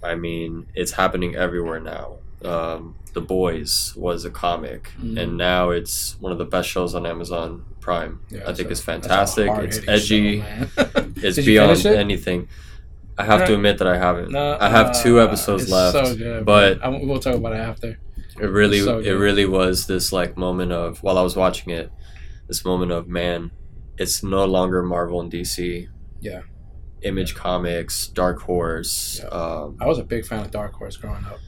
i 0.02 0.14
mean 0.14 0.66
it's 0.74 0.92
happening 0.92 1.34
everywhere 1.36 1.80
now 1.80 2.16
um, 2.44 2.94
the 3.14 3.20
boys 3.20 3.92
was 3.96 4.24
a 4.24 4.30
comic 4.30 4.92
Mhm. 5.00 5.18
and 5.20 5.36
now 5.36 5.70
it's 5.70 6.16
one 6.20 6.30
of 6.30 6.38
the 6.38 6.44
best 6.44 6.68
shows 6.68 6.94
on 6.94 7.04
amazon 7.06 7.64
prime 7.80 8.20
Yeah, 8.30 8.42
i 8.42 8.52
think 8.54 8.68
so 8.68 8.72
it's 8.72 8.80
fantastic 8.80 9.50
it's 9.64 9.80
edgy 9.88 10.40
show, 10.40 10.66
it's 11.16 11.36
beyond 11.44 11.78
it? 11.84 11.86
anything. 11.98 12.48
I 13.20 13.24
have 13.24 13.46
to 13.48 13.54
admit 13.54 13.78
that 13.78 13.88
I 13.88 13.98
haven't. 13.98 14.30
No, 14.30 14.56
I 14.60 14.68
have 14.68 15.02
two 15.02 15.18
uh, 15.18 15.24
episodes 15.24 15.64
it's 15.64 15.72
left, 15.72 15.96
So 16.06 16.14
good, 16.14 16.44
but- 16.44 16.80
I, 16.84 16.88
we'll 16.88 17.18
talk 17.18 17.34
about 17.34 17.52
it 17.52 17.56
after. 17.58 17.98
it 18.40 18.46
really, 18.46 18.78
so 18.78 19.00
it 19.00 19.10
really 19.10 19.44
was 19.44 19.88
this 19.88 20.12
like 20.12 20.36
moment 20.36 20.70
of 20.70 21.02
while 21.02 21.18
I 21.18 21.22
was 21.22 21.34
watching 21.34 21.72
it, 21.72 21.90
this 22.46 22.64
moment 22.64 22.92
of 22.92 23.08
man, 23.08 23.50
it's 23.96 24.22
no 24.22 24.44
longer 24.44 24.84
Marvel 24.84 25.20
and 25.20 25.32
DC. 25.32 25.88
Yeah. 26.20 26.42
Image 27.02 27.34
Comics, 27.34 28.08
Dark 28.08 28.40
Horse. 28.42 29.20
Yeah. 29.22 29.28
Um, 29.28 29.76
I 29.80 29.86
was 29.86 29.98
a 29.98 30.04
big 30.04 30.26
fan 30.26 30.40
of 30.44 30.50
Dark 30.50 30.72
Horse 30.74 30.96
growing 30.96 31.24
up. 31.24 31.38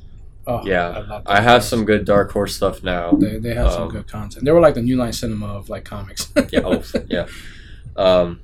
Oh, 0.46 0.62
yeah, 0.64 1.20
I, 1.26 1.38
I 1.38 1.40
have 1.42 1.62
some 1.62 1.84
good 1.84 2.04
Dark 2.04 2.32
Horse 2.32 2.56
stuff 2.56 2.82
now. 2.82 3.12
They, 3.12 3.38
they 3.38 3.54
have 3.54 3.72
some 3.72 3.82
um, 3.84 3.88
good 3.90 4.08
content. 4.08 4.44
They 4.44 4.50
were 4.52 4.60
like 4.60 4.74
the 4.74 4.82
New 4.82 4.96
Line 4.96 5.12
Cinema 5.12 5.46
of 5.46 5.68
like 5.68 5.84
comics. 5.84 6.32
Yeah, 6.50 6.60
oh, 6.64 6.82
yeah, 7.08 7.26
um, 7.96 8.40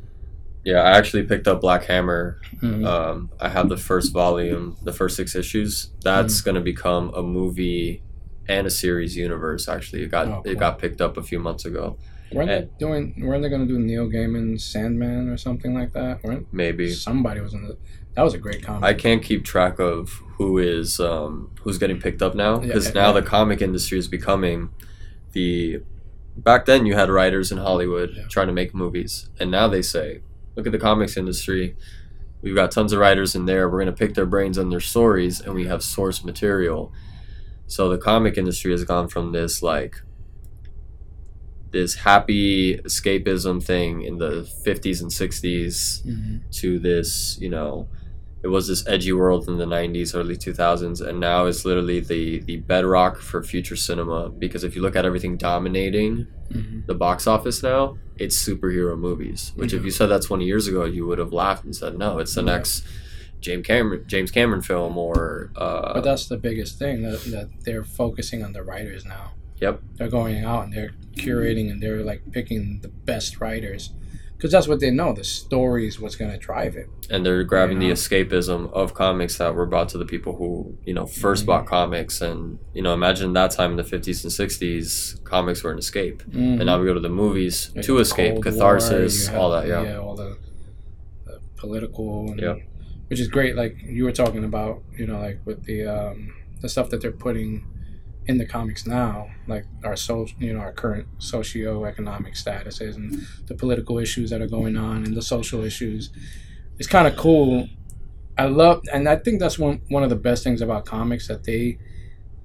yeah. 0.65 0.83
I 0.83 0.99
actually 0.99 1.23
picked 1.25 1.49
up 1.49 1.61
Black 1.61 1.85
Hammer 1.85 2.41
Mhm. 2.61 2.87
Um, 2.87 3.31
I 3.41 3.49
have 3.49 3.69
the 3.69 3.77
first 3.77 4.13
volume, 4.13 4.77
the 4.83 4.93
first 4.93 5.17
six 5.17 5.35
issues. 5.35 5.91
That's 6.03 6.41
going 6.41 6.55
to 6.55 6.61
become 6.61 7.13
a 7.15 7.23
movie 7.23 8.03
and 8.49 8.67
a 8.67 8.71
series 8.71 9.17
universe. 9.17 9.69
Actually, 9.69 10.03
it 10.03 10.11
got 10.11 10.27
Oh, 10.29 10.43
cool. 10.43 10.53
it 10.53 10.59
got 10.59 10.79
picked 10.79 11.01
up 11.01 11.17
a 11.17 11.23
few 11.23 11.39
months 11.39 11.65
ago. 11.65 11.99
Weren't 12.33 12.51
And- 12.51 12.65
they 12.65 12.71
doing? 12.79 13.15
Weren't 13.21 13.43
they 13.43 13.49
going 13.49 13.67
to 13.67 13.73
do 13.73 13.79
Neil 13.79 14.09
Gaiman's 14.09 14.65
Sandman 14.65 15.29
or 15.29 15.37
something 15.37 15.75
like 15.75 15.93
that? 15.93 16.23
Weren't 16.25 16.47
maybe 16.53 16.91
somebody 16.91 17.41
was 17.41 17.55
in 17.55 17.67
the? 17.67 17.77
That 18.15 18.23
was 18.23 18.35
a 18.35 18.39
great 18.39 18.63
comic. 18.63 18.83
I 18.83 18.95
can't 18.95 19.23
keep 19.23 19.45
track 19.45 19.79
of 19.79 20.23
who 20.39 20.59
is 20.59 20.99
um, 21.01 21.51
who's 21.63 21.79
getting 21.79 22.01
picked 22.01 22.23
up 22.23 22.35
now 22.35 22.59
because 22.59 22.87
Yeah, 22.87 22.93
now 22.95 23.07
yeah. 23.15 23.21
the 23.21 23.23
comic 23.23 23.61
industry 23.63 23.99
is 23.99 24.09
becoming 24.09 24.71
the. 25.33 25.81
Back 26.39 26.67
then, 26.67 26.85
you 26.85 26.95
had 26.95 27.09
writers 27.09 27.51
in 27.51 27.59
Hollywood 27.59 28.13
Yeah. 28.15 28.25
trying 28.29 28.49
to 28.49 28.53
make 28.53 28.75
movies, 28.75 29.31
and 29.41 29.51
now 29.51 29.69
they 29.69 29.81
say, 29.83 30.21
"Look 30.55 30.67
at 30.67 30.73
the 30.73 30.79
comics 30.79 31.17
industry. 31.17 31.77
We've 32.43 32.55
got 32.55 32.71
tons 32.71 32.93
of 32.93 32.99
writers 33.01 33.35
in 33.35 33.47
there. 33.47 33.69
We're 33.71 33.79
going 33.83 33.95
to 33.95 33.99
pick 33.99 34.15
their 34.15 34.27
brains 34.27 34.59
on 34.59 34.69
their 34.71 34.81
stories, 34.81 35.41
and 35.41 35.55
we 35.55 35.67
have 35.67 35.83
source 35.83 36.25
material." 36.25 36.93
So 37.67 37.89
the 37.89 37.97
comic 37.99 38.37
industry 38.37 38.71
has 38.73 38.85
gone 38.85 39.09
from 39.09 39.33
this 39.33 39.63
like 39.63 40.03
this 41.77 41.95
happy 42.11 42.77
escapism 42.89 43.57
thing 43.63 43.93
in 44.09 44.15
the 44.25 44.33
50s 44.67 44.99
and 45.03 45.11
60s 45.13 46.03
Mhm. 46.07 46.41
to 46.61 46.69
this, 46.89 47.39
you 47.41 47.51
know, 47.57 47.89
it 48.43 48.49
was 48.57 48.65
this 48.69 48.83
edgy 48.87 49.13
world 49.13 49.43
in 49.49 49.57
the 49.59 49.67
90s, 49.67 50.15
early 50.15 50.37
2000s, 50.37 51.01
and 51.01 51.19
now 51.21 51.47
it's 51.47 51.65
literally 51.69 52.01
the 52.13 52.25
the 52.49 52.57
bedrock 52.71 53.15
for 53.31 53.39
future 53.53 53.77
cinema. 53.89 54.21
Because 54.45 54.63
if 54.69 54.73
you 54.77 54.83
look 54.83 54.97
at 55.01 55.05
everything 55.11 55.37
dominating 55.37 56.15
Mhm. 56.53 56.87
the 56.87 56.95
box 56.95 57.27
office 57.27 57.59
now, 57.73 57.83
it's 58.23 58.37
superhero 58.49 58.95
movies. 59.09 59.41
Which, 59.57 59.73
if 59.77 59.81
Mhm. 59.83 59.87
you 59.87 59.91
said 59.99 60.09
that 60.13 60.23
20 60.23 60.47
years 60.53 60.65
ago, 60.71 60.83
you 60.97 61.03
would 61.09 61.19
have 61.25 61.33
laughed 61.45 61.65
and 61.65 61.75
said, 61.81 61.93
"No, 61.99 62.19
it's 62.23 62.35
the 62.35 62.43
Yeah. 62.45 62.53
next 62.55 62.75
James 63.47 63.67
Cameron 63.67 64.03
James 64.07 64.31
Cameron 64.31 64.63
film." 64.71 64.93
Or 65.09 65.51
uh, 65.57 65.95
But 65.97 66.05
that's 66.11 66.27
the 66.35 66.39
biggest 66.49 66.73
thing 66.79 66.97
that, 67.07 67.21
that 67.35 67.49
they're 67.65 67.89
focusing 68.03 68.41
on 68.47 68.53
the 68.53 68.63
writers 68.71 69.05
now. 69.05 69.27
Yep. 69.65 69.75
They're 69.97 70.15
going 70.21 70.45
out 70.45 70.63
and 70.65 70.73
they're 70.75 70.95
curating 71.17 71.71
and 71.71 71.83
they're 71.83 72.03
like 72.05 72.23
picking 72.33 72.81
the 72.83 72.89
best 72.89 73.41
writers 73.41 73.91
because 74.37 74.53
that's 74.53 74.69
what 74.69 74.81
they 74.81 74.91
know. 74.91 75.15
The 75.15 75.25
story 75.25 75.87
is 75.89 75.99
what's 75.99 76.15
going 76.15 76.31
to 76.31 76.37
drive 76.39 76.77
it. 76.77 76.89
and 77.09 77.25
they're 77.25 77.45
grabbing 77.45 77.81
Yeah. 77.81 77.89
the 77.89 77.95
escapism 77.95 78.71
of 78.73 78.93
comics 78.93 79.39
that 79.39 79.55
were 79.55 79.65
brought 79.67 79.89
to 79.91 79.99
the 79.99 80.05
people 80.05 80.37
who 80.37 80.77
you 80.85 80.93
know 80.93 81.07
1st 81.07 81.43
Mhm. 81.45 81.47
bought 81.47 81.67
comics 81.67 82.21
and 82.21 82.59
you 82.75 82.83
know 82.83 82.93
imagine 82.93 83.33
that 83.35 83.51
time 83.53 83.71
in 83.73 83.77
the 83.77 83.85
50s 83.85 84.25
and 84.25 84.33
60s 84.33 85.21
comics 85.25 85.63
were 85.63 85.71
an 85.73 85.79
escape 85.79 86.23
Mhm. 86.25 86.57
and 86.59 86.67
now 86.67 86.79
we 86.81 86.85
go 86.87 86.95
to 86.95 87.01
the 87.09 87.17
movies 87.25 87.71
Like 87.77 87.85
to 87.87 87.99
escape 87.99 88.33
Cold 88.35 88.45
catharsis 88.45 89.15
you 89.27 89.33
have- 89.33 89.41
all 89.41 89.51
that 89.53 89.67
yeah. 89.69 89.83
yeah, 89.85 89.97
all 89.99 90.17
the, 90.17 90.37
the 91.27 91.39
political, 91.57 92.31
and, 92.33 92.41
Yeah. 92.41 92.57
which 93.09 93.21
is 93.21 93.29
great. 93.29 93.55
Like 93.57 93.77
you 93.97 94.03
were 94.05 94.13
talking 94.13 94.45
about, 94.45 94.83
you 94.99 95.07
know, 95.07 95.19
like 95.21 95.39
with 95.45 95.65
the 95.65 95.79
um, 95.87 96.35
the 96.61 96.69
stuff 96.69 96.91
that 96.91 97.01
they're 97.01 97.13
putting 97.29 97.65
in 98.27 98.39
the 98.39 98.47
comics 98.47 98.87
now, 98.87 99.31
like 99.47 99.65
our 99.85 99.97
so 99.97 100.27
you 100.39 100.53
know 100.53 100.61
our 100.61 100.73
current 100.73 101.07
socio-economic 101.19 102.35
statuses 102.35 102.97
and 102.97 103.21
the 103.47 103.55
political 103.55 103.99
issues 103.99 104.31
that 104.31 104.41
are 104.43 104.49
going 104.49 104.77
on 104.77 105.05
and 105.05 105.17
the 105.17 105.23
social 105.23 105.63
issues. 105.65 106.11
It's 106.79 106.89
kind 106.89 107.07
of 107.07 107.17
cool. 107.17 107.69
I 108.39 108.47
love, 108.47 108.83
and 108.93 109.09
I 109.09 109.17
think 109.17 109.41
that's 109.41 109.59
one 109.59 109.81
one 109.89 110.03
of 110.03 110.11
the 110.11 110.17
best 110.17 110.45
things 110.45 110.61
about 110.61 110.85
comics 110.87 111.29
that 111.29 111.45
they 111.45 111.79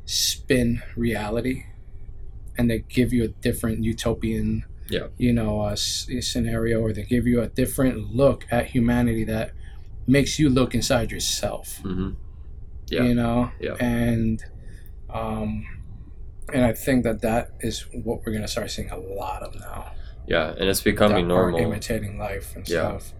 spin 0.05 0.81
reality, 0.95 1.65
and 2.57 2.69
they 2.69 2.79
give 2.79 3.11
you 3.13 3.23
a 3.23 3.27
different 3.27 3.83
utopian 3.83 4.65
Yeah. 4.89 5.07
you 5.17 5.31
know, 5.33 5.61
a, 5.61 5.71
s- 5.73 6.07
a 6.09 6.21
scenario, 6.21 6.79
or 6.81 6.91
they 6.93 7.03
give 7.03 7.25
you 7.27 7.41
a 7.41 7.47
different 7.47 8.13
look 8.13 8.45
at 8.51 8.67
humanity 8.67 9.23
that 9.25 9.51
makes 10.07 10.37
you 10.39 10.49
look 10.49 10.75
inside 10.75 11.11
yourself. 11.11 11.77
hmm 11.83 12.11
Yeah. 12.89 13.03
You 13.03 13.15
know, 13.15 13.51
Yeah. 13.59 13.75
and 13.79 14.43
um, 15.13 15.65
and 16.53 16.65
I 16.65 16.73
think 16.73 17.03
that 17.03 17.21
that 17.21 17.51
is 17.61 17.85
what 17.93 18.21
we're 18.25 18.33
gonna 18.33 18.47
start 18.47 18.71
seeing 18.71 18.89
a 18.91 18.97
lot 18.97 19.43
of 19.43 19.55
now. 19.59 19.91
yeah 20.27 20.49
and 20.57 20.69
it's 20.69 20.81
becoming 20.81 21.27
normal 21.27 21.59
imitating 21.59 22.17
life 22.17 22.55
and 22.55 22.67
Yeah. 22.67 22.99
stuff. 22.99 23.13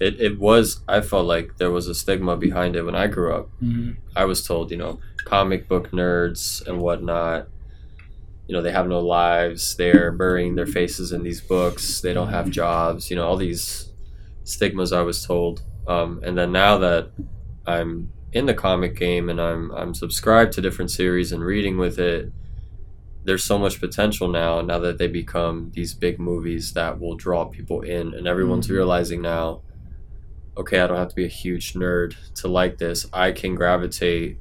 it, 0.00 0.14
it 0.20 0.38
was 0.38 0.80
i 0.88 1.00
felt 1.00 1.26
like 1.26 1.48
there 1.58 1.70
was 1.70 1.86
a 1.88 1.94
stigma 1.94 2.36
behind 2.36 2.76
it 2.76 2.82
when 2.82 2.94
i 2.94 3.06
grew 3.06 3.30
up 3.38 3.46
hmm 3.60 3.90
i 4.14 4.24
was 4.24 4.40
told 4.50 4.70
you 4.70 4.76
know 4.82 4.98
comic 5.24 5.68
book 5.68 5.90
nerds 5.92 6.66
and 6.66 6.80
whatnot 6.80 7.48
you 8.46 8.54
know 8.54 8.62
they 8.62 8.72
have 8.72 8.88
no 8.88 9.00
lives 9.00 9.74
they're 9.76 10.12
burying 10.12 10.54
their 10.54 10.66
faces 10.78 11.12
in 11.12 11.22
these 11.22 11.40
books 11.40 12.00
they 12.00 12.12
don't 12.14 12.28
have 12.38 12.50
jobs 12.50 13.10
you 13.10 13.16
know 13.16 13.26
all 13.26 13.36
these 13.36 13.92
stigmas 14.44 14.92
i 14.92 15.02
was 15.02 15.24
told 15.24 15.62
um, 15.88 16.20
and 16.24 16.36
then 16.38 16.52
now 16.52 16.78
that 16.78 17.10
i'm 17.66 18.12
in 18.36 18.46
the 18.46 18.54
comic 18.54 18.94
game 18.96 19.28
and 19.30 19.40
i'm 19.40 19.70
i'm 19.72 19.94
subscribed 19.94 20.52
to 20.52 20.60
different 20.60 20.90
series 20.90 21.32
and 21.32 21.42
reading 21.42 21.76
with 21.78 21.98
it 21.98 22.30
there's 23.24 23.44
so 23.44 23.58
much 23.58 23.80
potential 23.80 24.28
now 24.28 24.60
now 24.60 24.78
that 24.78 24.98
they 24.98 25.08
become 25.08 25.70
these 25.74 25.94
big 25.94 26.18
movies 26.20 26.72
that 26.74 27.00
will 27.00 27.16
draw 27.16 27.44
people 27.46 27.80
in 27.80 28.14
and 28.14 28.26
everyone's 28.28 28.68
Mhm. 28.68 28.72
realizing 28.78 29.20
now 29.22 29.62
okay 30.56 30.80
i 30.80 30.86
don't 30.86 30.96
have 30.98 31.08
to 31.08 31.14
be 31.22 31.24
a 31.24 31.28
huge 31.44 31.72
nerd 31.74 32.14
to 32.34 32.46
like 32.48 32.78
this 32.78 33.06
i 33.12 33.32
can 33.32 33.54
gravitate 33.54 34.38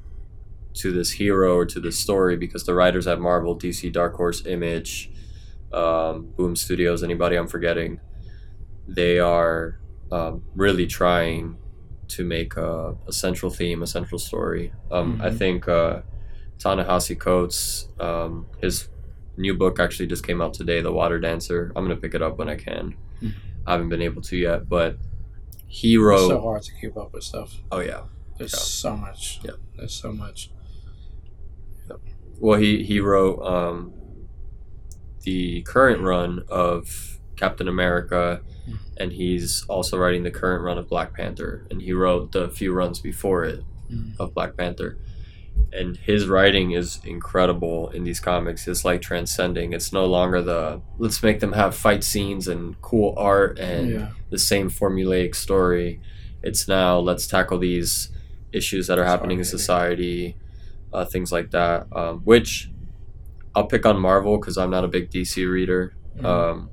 to 0.73 0.91
this 0.91 1.11
hero 1.11 1.55
or 1.55 1.65
to 1.65 1.79
this 1.79 1.97
story 1.97 2.35
because 2.35 2.65
the 2.65 2.73
writers 2.73 3.07
at 3.07 3.19
marvel 3.19 3.55
dc 3.57 3.91
dark 3.93 4.13
horse 4.15 4.45
image 4.45 5.09
um, 5.73 6.27
boom 6.37 6.55
studios 6.55 7.01
anybody 7.03 7.35
i'm 7.37 7.47
forgetting 7.47 7.99
they 8.87 9.19
are 9.19 9.79
um, 10.11 10.43
really 10.55 10.85
trying 10.85 11.57
to 12.09 12.23
make 12.23 12.55
a, 12.57 12.95
a 13.07 13.11
central 13.13 13.51
theme 13.51 13.81
a 13.83 13.87
central 13.87 14.19
story 14.19 14.71
um, 14.91 15.19
i 15.21 15.29
Mhm. 15.29 15.37
think 15.37 15.67
uh, 15.67 16.01
Ta-Nehisi 16.57 17.19
Coates, 17.19 17.89
um, 17.99 18.45
his 18.61 18.87
new 19.35 19.53
book 19.53 19.77
actually 19.77 20.07
just 20.07 20.25
came 20.25 20.39
out 20.41 20.53
today, 20.53 20.79
The 20.79 20.91
Water 20.93 21.19
Dancer. 21.19 21.73
I'm 21.75 21.83
gonna 21.83 21.97
pick 21.97 22.13
it 22.15 22.21
up 22.21 22.37
when 22.37 22.47
I 22.47 22.55
can. 22.55 22.95
Mhm. 23.21 23.33
I 23.67 23.73
haven't 23.73 23.89
been 23.89 24.01
able 24.01 24.21
to 24.21 24.37
yet, 24.37 24.69
but 24.69 24.97
he 25.67 25.95
It's 25.95 26.01
wrote. 26.01 26.29
so 26.29 26.39
hard 26.41 26.63
to 26.63 26.71
keep 26.79 26.95
up 26.95 27.11
with 27.13 27.23
stuff. 27.25 27.59
oh 27.73 27.79
yeah. 27.81 28.03
There's 28.37 28.53
Yeah. 28.53 28.59
so 28.59 28.95
much. 28.95 29.41
Yeah. 29.43 29.51
There's 29.75 29.93
so 29.93 30.13
much. 30.13 30.49
Yep. 31.89 31.99
Well, 32.39 32.57
he 32.57 32.83
he 32.85 33.01
wrote 33.01 33.41
um, 33.43 33.91
the 35.23 35.61
current 35.63 36.01
run 36.01 36.43
of 36.47 37.14
Captain 37.35 37.67
America, 37.67 38.41
Mhm. 38.67 38.77
and 38.97 39.11
he's 39.13 39.65
also 39.67 39.97
writing 39.97 40.23
the 40.23 40.31
current 40.31 40.63
run 40.63 40.77
of 40.77 40.87
Black 40.89 41.13
Panther, 41.13 41.65
and 41.69 41.81
he 41.81 41.93
wrote 41.93 42.31
the 42.31 42.49
few 42.49 42.73
runs 42.73 42.99
before 42.99 43.43
it 43.45 43.61
Mm. 43.91 44.13
of 44.19 44.33
Black 44.33 44.57
Panther. 44.57 44.97
And 45.71 45.97
his 45.97 46.27
writing 46.27 46.71
is 46.71 46.99
incredible 47.05 47.89
in 47.89 48.03
these 48.03 48.19
comics. 48.19 48.67
It's 48.67 48.83
like 48.85 49.01
transcending. 49.01 49.73
It's 49.73 49.91
no 49.93 50.05
longer 50.05 50.41
the 50.41 50.81
let's 50.97 51.21
make 51.23 51.39
them 51.39 51.53
have 51.53 51.75
fight 51.75 52.03
scenes 52.03 52.47
and 52.47 52.79
cool 52.81 53.13
art 53.17 53.59
and 53.59 53.89
yeah. 53.91 54.07
the 54.29 54.37
same 54.39 54.69
formulaic 54.69 55.35
story. 55.35 55.99
It's 56.43 56.67
now 56.67 56.97
let's 56.99 57.27
tackle 57.27 57.57
these 57.59 58.09
issues 58.53 58.87
that 58.87 58.97
are 58.99 59.05
happening 59.05 59.39
in 59.39 59.43
society, 59.45 60.35
uh, 60.93 61.05
things 61.05 61.31
like 61.31 61.51
that. 61.51 61.87
Um, 61.91 62.21
which 62.23 62.69
I'll 63.55 63.67
pick 63.67 63.85
on 63.85 63.99
Marvel 63.99 64.37
because 64.37 64.57
I'm 64.57 64.69
not 64.69 64.83
a 64.83 64.87
big 64.87 65.09
DC 65.09 65.45
reader. 65.45 65.93
Mhm. 66.17 66.25
Um, 66.25 66.69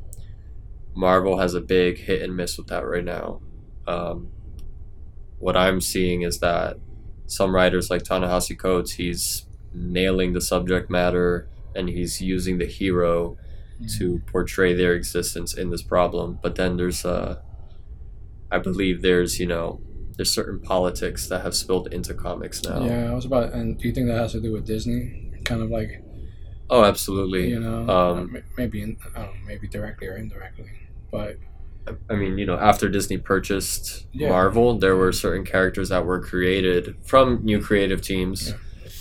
Marvel 0.95 1.39
has 1.39 1.55
a 1.55 1.61
big 1.61 1.99
hit 1.99 2.23
and 2.23 2.37
miss 2.37 2.57
with 2.59 2.67
that 2.69 2.87
right 2.87 3.05
now. 3.05 3.41
Um, 3.87 4.29
what 5.39 5.57
I'm 5.57 5.81
seeing 5.81 6.23
is 6.23 6.39
that 6.41 6.77
some 7.27 7.55
writers 7.55 7.91
like 7.91 8.03
Ta-Nehisi 8.05 8.59
Coates, 8.59 8.93
he's 8.93 9.47
nailing 9.75 10.33
the 10.35 10.41
subject 10.41 10.91
matter 10.91 11.49
and 11.75 11.89
he's 11.89 12.21
using 12.21 12.59
the 12.59 12.67
hero 12.67 13.37
Mhm. 13.81 13.99
to 13.99 14.23
portray 14.27 14.75
their 14.75 14.93
existence 14.95 15.55
in 15.55 15.71
this 15.71 15.83
problem. 15.83 16.39
But 16.43 16.55
then 16.57 16.77
there's, 16.77 17.05
uh, 17.05 17.41
I 18.51 18.59
believe 18.59 19.01
there's, 19.03 19.41
you 19.41 19.47
know, 19.47 19.81
there's 20.17 20.31
certain 20.31 20.61
politics 20.61 21.27
that 21.29 21.41
have 21.41 21.55
spilled 21.55 21.89
into 21.93 22.13
comics 22.13 22.63
now. 22.63 22.85
Yeah, 22.85 23.11
I 23.11 23.15
was 23.15 23.25
about. 23.25 23.55
And 23.55 23.79
do 23.79 23.89
you 23.89 23.95
think 23.95 24.09
that 24.09 24.19
has 24.19 24.33
to 24.33 24.41
do 24.41 24.53
with 24.53 24.67
Disney? 24.67 25.31
Kind 25.45 25.63
of 25.63 25.71
like 25.71 26.05
Oh, 26.71 26.85
absolutely. 26.85 27.49
you 27.51 27.59
know, 27.61 27.89
Um, 27.89 28.37
uh, 28.37 28.41
maybe 28.57 28.83
in, 28.83 28.97
know, 29.17 29.31
maybe 29.47 29.67
directly 29.69 30.07
or 30.07 30.17
indirectly, 30.17 30.71
but 31.13 31.39
I 32.09 32.15
mean, 32.15 32.39
you 32.39 32.47
know, 32.47 32.57
after 32.57 32.89
Disney 32.89 33.19
purchased 33.19 34.07
Yeah. 34.13 34.29
Marvel, 34.31 34.79
there 34.79 34.97
were 34.97 35.13
certain 35.13 35.45
characters 35.45 35.89
that 35.91 36.05
were 36.07 36.21
created 36.21 36.97
from 37.05 37.45
new 37.45 37.61
creative 37.61 38.01
teams, 38.03 38.49
Yeah. 38.51 38.55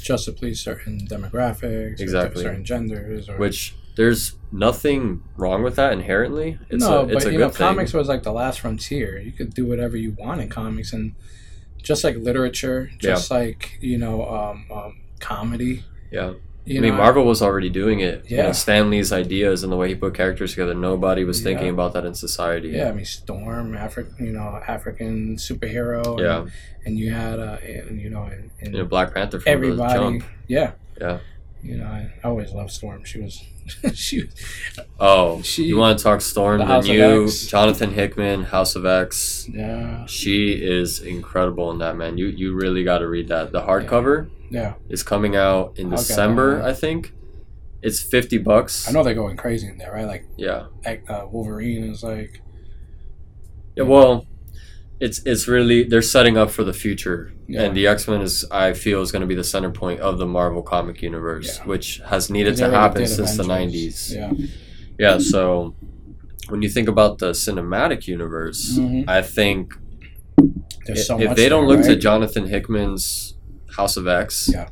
just 0.03 0.25
to 0.25 0.32
please 0.32 0.60
certain 0.60 1.00
demographics, 1.08 2.00
Exactly. 2.00 2.44
certain 2.44 2.65
genders, 2.65 3.30
or 3.30 3.38
which 3.38 3.75
there's 3.96 4.36
nothing 4.51 5.22
wrong 5.38 5.63
with 5.63 5.75
that 5.75 5.94
inherently. 5.94 6.58
It's 6.70 6.84
no, 6.84 7.01
a, 7.01 7.06
it's 7.06 7.13
but 7.13 7.25
a 7.25 7.32
you 7.32 7.38
good 7.38 7.44
know, 7.46 7.50
thing. 7.50 7.68
comics 7.68 7.94
was 7.94 8.08
like 8.08 8.24
the 8.24 8.32
last 8.34 8.60
frontier. 8.62 9.20
You 9.20 9.32
could 9.32 9.53
do 9.53 9.65
whatever 9.65 9.96
you 9.98 10.12
want 10.18 10.41
in 10.41 10.50
comics, 10.50 10.91
and 10.94 11.13
just 11.84 12.03
like 12.03 12.15
literature, 12.18 12.89
just 12.98 13.30
like 13.32 13.77
you 13.80 13.98
know, 13.98 14.25
um, 14.27 14.65
um, 14.72 14.98
comedy. 15.20 15.84
Yeah. 16.12 16.34
You 16.63 16.77
I 16.77 16.82
mean, 16.82 16.91
know, 16.91 16.98
Marvel 16.98 17.25
was 17.25 17.41
already 17.41 17.70
doing 17.70 18.01
it. 18.01 18.30
You 18.30 18.38
know, 18.38 18.44
Yeah. 18.48 18.51
Stan 18.51 18.89
Lee's 18.91 19.12
ideas 19.12 19.63
and 19.63 19.72
the 19.72 19.77
way 19.77 19.89
he 19.89 19.96
put 19.96 20.13
characters 20.13 20.51
together, 20.51 20.75
nobody 20.75 21.24
was 21.24 21.41
thinking 21.41 21.70
about 21.70 21.94
that 21.94 22.06
in 22.06 22.13
society. 22.13 22.70
Yeah, 22.70 22.89
I 22.89 22.91
mean, 22.91 23.06
Storm, 23.06 23.75
African, 23.75 24.25
you 24.25 24.32
know, 24.32 24.62
African 24.68 25.38
superhero. 25.38 26.20
Yeah. 26.20 26.41
and, 26.41 26.51
and 26.86 27.00
you 27.00 27.12
had, 27.12 27.39
uh, 27.39 27.58
and, 27.63 28.00
you 28.00 28.10
know, 28.10 28.24
and, 28.24 28.51
and 28.60 28.74
You 28.74 28.80
know, 28.80 28.86
Black 28.86 29.13
Panther 29.13 29.39
from 29.39 29.46
the 29.46 29.51
everybody, 29.51 30.22
yeah, 30.48 30.72
Yeah. 31.00 31.20
You 31.63 31.77
know, 31.77 31.86
I, 31.86 32.12
I 32.24 32.27
always 32.27 32.51
loved 32.53 32.72
Storm. 32.72 33.03
She 33.03 33.20
was, 33.20 33.44
she, 33.94 34.24
was- 34.24 34.34
Oh, 35.00 35.41
She- 35.44 35.63
you 35.65 35.77
want 35.77 35.98
to 35.98 36.03
talk 36.03 36.22
Storm? 36.22 36.60
The 36.60 36.65
Then 36.65 36.86
you, 36.86 37.32
Jonathan 37.32 37.91
Hickman, 37.94 38.44
House 38.46 38.75
of 38.75 38.86
X. 38.86 39.48
yeah, 39.53 40.06
She 40.08 40.53
is 40.53 41.00
incredible 41.00 41.70
in 41.72 41.77
that 41.80 41.96
man. 41.98 42.18
You 42.18 42.27
you 42.27 42.53
really 42.56 42.84
got 42.84 43.00
to 43.00 43.08
read 43.08 43.27
that. 43.30 43.51
The 43.51 43.62
hardcover 43.62 44.30
yeah. 44.50 44.74
is 44.89 45.03
coming 45.03 45.36
out 45.36 45.77
in 45.77 45.91
I'll 45.91 45.98
December. 45.98 46.62
I 46.63 46.74
think. 46.74 47.13
It's 47.84 48.00
fifty 48.01 48.38
bucks. 48.38 48.88
I 48.88 48.91
know 48.91 49.03
they're 49.03 49.15
going 49.15 49.38
crazy 49.38 49.68
in 49.68 49.77
there, 49.80 49.91
right? 49.91 50.06
Like, 50.06 50.25
Yeah. 50.38 50.68
uh, 51.10 51.25
Wolverine 51.32 51.84
is 51.86 52.03
like, 52.03 52.41
Yeah. 53.75 53.84
Well, 53.86 54.27
it's 55.00 55.20
it's 55.25 55.48
really 55.48 55.84
they're 55.84 56.01
setting 56.03 56.38
up 56.38 56.51
for 56.51 56.63
the 56.63 56.74
future, 56.74 57.34
Yeah. 57.51 57.63
and 57.63 57.75
the 57.75 57.86
X 57.88 58.08
Men 58.08 58.22
is 58.22 58.46
I 58.51 58.74
feel 58.74 59.01
is 59.01 59.12
going 59.12 59.22
to 59.22 59.27
be 59.27 59.36
the 59.36 59.43
center 59.43 59.72
point 59.72 60.00
of 60.00 60.17
the 60.17 60.25
Marvel 60.25 60.62
comic 60.62 61.01
universe, 61.01 61.58
Yeah. 61.58 61.65
which 61.72 62.01
has 62.08 62.29
needed 62.29 62.55
to 62.58 62.70
happen 62.70 63.05
since 63.08 63.36
the 63.38 63.43
nineties. 63.43 64.13
Yeah, 64.15 64.31
Yeah. 64.98 65.17
So 65.17 65.75
when 66.50 66.62
you 66.62 66.70
think 66.70 66.88
about 66.88 67.17
the 67.20 67.31
cinematic 67.31 68.08
universe, 68.08 68.77
Mhm. 68.77 69.03
I 69.08 69.22
think 69.22 69.74
there's 70.86 71.08
so 71.08 71.20
if 71.20 71.36
they 71.36 71.50
don't 71.50 71.67
there, 71.67 71.77
look 71.77 71.86
right? 71.86 71.96
to 71.96 72.01
Jonathan 72.08 72.48
Hickman's 72.48 73.36
House 73.77 73.96
of 73.98 74.08
X, 74.08 74.50
Yeah. 74.51 74.70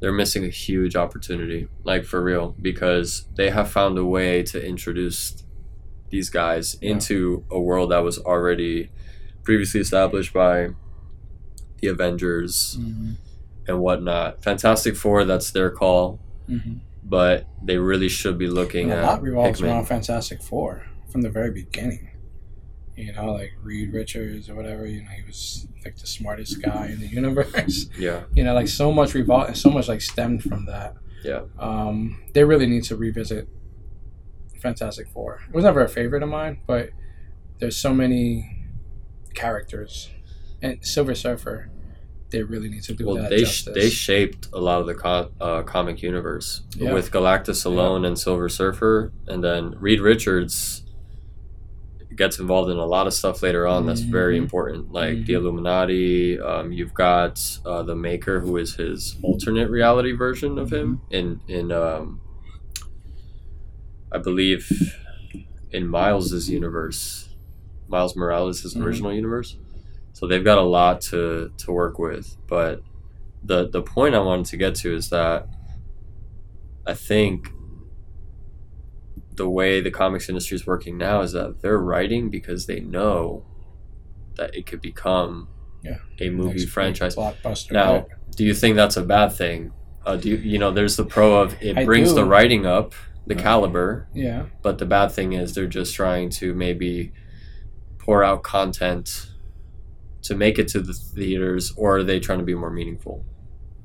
they're 0.00 0.12
missing 0.12 0.44
a 0.44 0.48
huge 0.48 0.96
opportunity, 0.96 1.68
like 1.84 2.04
for 2.04 2.22
real, 2.22 2.54
because 2.60 3.26
they 3.36 3.50
have 3.50 3.70
found 3.70 3.98
a 3.98 4.04
way 4.04 4.42
to 4.42 4.64
introduce 4.64 5.42
these 6.10 6.28
guys 6.30 6.76
Yeah. 6.80 6.92
into 6.92 7.44
a 7.50 7.60
world 7.60 7.90
that 7.90 8.02
was 8.04 8.18
already 8.18 8.90
previously 9.42 9.80
established 9.80 10.32
by 10.32 10.70
the 11.80 11.88
Avengers 11.88 12.76
Mhm, 12.80 13.16
and 13.68 13.80
whatnot. 13.80 14.42
Fantastic 14.42 14.96
Four, 14.96 15.24
that's 15.24 15.50
their 15.50 15.70
call, 15.70 16.18
mhm. 16.48 16.80
but 17.04 17.46
they 17.62 17.78
really 17.78 18.08
should 18.08 18.38
be 18.38 18.48
looking 18.48 18.90
And 18.90 19.00
a 19.00 19.02
at 19.02 19.06
lot 19.06 19.22
revolves 19.22 19.58
Hickman. 19.58 19.76
around 19.76 19.84
Fantastic 19.86 20.42
Four 20.42 20.84
from 21.08 21.22
the 21.22 21.30
very 21.30 21.50
beginning. 21.50 22.10
You 22.96 23.12
know, 23.12 23.32
like 23.32 23.52
Reed 23.62 23.92
Richards 23.92 24.48
or 24.48 24.54
whatever. 24.54 24.86
You 24.86 25.02
know, 25.02 25.10
he 25.10 25.22
was 25.26 25.68
like 25.84 25.96
the 25.98 26.06
smartest 26.06 26.62
guy 26.62 26.86
in 26.88 26.98
the 27.00 27.06
universe. 27.08 27.90
Yeah, 27.98 28.22
you 28.34 28.42
know, 28.42 28.54
like 28.54 28.68
so 28.68 28.90
much 28.90 29.10
revol 29.12 29.46
and 29.46 29.56
so 29.56 29.70
much 29.70 29.86
like 29.88 30.00
stemmed 30.00 30.42
from 30.42 30.64
that. 30.66 30.94
Yeah. 31.22 31.42
Um, 31.58 32.22
they 32.32 32.44
really 32.44 32.66
need 32.66 32.84
to 32.84 32.96
revisit 32.96 33.48
Fantastic 34.62 35.08
Four. 35.08 35.40
It 35.48 35.54
was 35.54 35.64
never 35.64 35.82
a 35.82 35.88
favorite 35.88 36.22
of 36.22 36.28
mine, 36.30 36.58
but 36.66 36.90
there's 37.58 37.76
so 37.76 37.92
many 37.92 38.64
characters, 39.34 40.08
and 40.66 40.84
Silver 40.86 41.14
Surfer. 41.14 41.70
They 42.30 42.42
really 42.42 42.68
need 42.68 42.82
to 42.84 42.94
do 42.94 43.06
well, 43.06 43.16
that 43.16 43.30
they 43.30 43.44
sh- 43.44 43.66
they 43.72 43.88
shaped 43.88 44.48
a 44.52 44.58
lot 44.60 44.80
of 44.80 44.86
the 44.86 44.94
co- 44.94 45.30
uh, 45.40 45.62
comic 45.62 46.02
universe 46.02 46.62
Yeah. 46.76 46.92
with 46.92 47.10
Galactus 47.12 47.64
alone 47.64 48.04
and 48.04 48.18
Silver 48.18 48.48
Surfer, 48.48 49.12
and 49.28 49.44
then 49.44 49.76
Reed 49.78 50.00
Richards 50.00 50.82
gets 52.16 52.38
involved 52.40 52.70
in 52.70 52.78
a 52.78 52.86
lot 52.86 53.06
of 53.06 53.12
stuff 53.12 53.42
later 53.42 53.66
on 53.66 53.84
that's 53.86 54.00
very 54.00 54.38
important, 54.38 54.90
like 54.90 55.26
the 55.26 55.34
Mhm. 55.34 55.36
Illuminati. 55.40 56.40
Um, 56.40 56.72
you've 56.72 56.94
got 56.94 57.40
uh, 57.64 57.82
the 57.82 57.94
Maker, 57.94 58.40
who 58.40 58.56
is 58.56 58.74
his 58.74 59.16
alternate 59.22 59.68
reality 59.70 60.12
version 60.12 60.58
of 60.58 60.72
him 60.72 61.02
in 61.10 61.40
in 61.46 61.70
um, 61.70 62.20
I 64.10 64.18
believe 64.18 64.68
in 65.70 65.86
Miles's 65.88 66.48
universe, 66.48 67.28
Miles 67.88 68.16
Morales' 68.16 68.74
Mhm. 68.74 68.82
original 68.84 69.12
universe. 69.12 69.56
So 70.16 70.26
they've 70.26 70.42
got 70.42 70.56
a 70.56 70.62
lot 70.62 71.02
to 71.12 71.52
to 71.58 71.72
work 71.72 71.98
with, 71.98 72.38
but 72.46 72.80
the 73.44 73.68
the 73.68 73.82
point 73.82 74.14
I 74.14 74.18
wanted 74.20 74.46
to 74.46 74.56
get 74.56 74.74
to 74.76 74.94
is 74.94 75.10
that 75.10 75.46
I 76.86 76.94
think 76.94 77.50
the 79.34 79.46
way 79.46 79.82
the 79.82 79.90
comics 79.90 80.30
industry 80.30 80.54
is 80.54 80.66
working 80.66 80.96
now 80.96 81.20
is 81.20 81.32
that 81.32 81.60
they're 81.60 81.76
writing 81.92 82.30
because 82.30 82.64
they 82.64 82.80
know 82.80 83.44
that 84.36 84.54
it 84.54 84.64
could 84.64 84.80
become 84.80 85.48
Yeah. 85.84 85.98
a 86.18 86.30
movie 86.30 86.60
Next 86.60 86.70
franchise. 86.70 87.14
blockbuster. 87.14 87.72
Now, 87.72 87.92
right? 87.92 88.06
Do 88.36 88.44
you 88.46 88.54
think 88.54 88.74
that's 88.76 88.96
a 88.96 89.02
bad 89.02 89.32
thing? 89.32 89.72
Uh, 90.06 90.16
do 90.16 90.30
you, 90.30 90.36
you 90.36 90.58
know? 90.58 90.70
There's 90.70 90.96
the 90.96 91.04
pro 91.04 91.42
of 91.42 91.54
it 91.60 91.76
I 91.76 91.84
brings 91.84 92.14
the 92.14 92.24
writing 92.24 92.64
up, 92.64 92.94
the 93.26 93.34
Right. 93.34 93.44
caliber, 93.44 94.08
yeah, 94.14 94.46
but 94.62 94.78
the 94.78 94.86
bad 94.86 95.08
thing 95.12 95.34
is 95.34 95.54
they're 95.54 95.66
just 95.66 95.94
trying 95.94 96.30
to 96.40 96.54
maybe 96.54 97.12
pour 97.98 98.24
out 98.24 98.42
content 98.42 99.32
to 100.26 100.34
make 100.34 100.58
it 100.58 100.68
to 100.68 100.80
the 100.80 100.92
theaters, 100.92 101.72
or 101.76 101.98
are 101.98 102.02
they 102.04 102.18
trying 102.20 102.38
to 102.38 102.44
be 102.44 102.54
more 102.54 102.70
meaningful? 102.70 103.24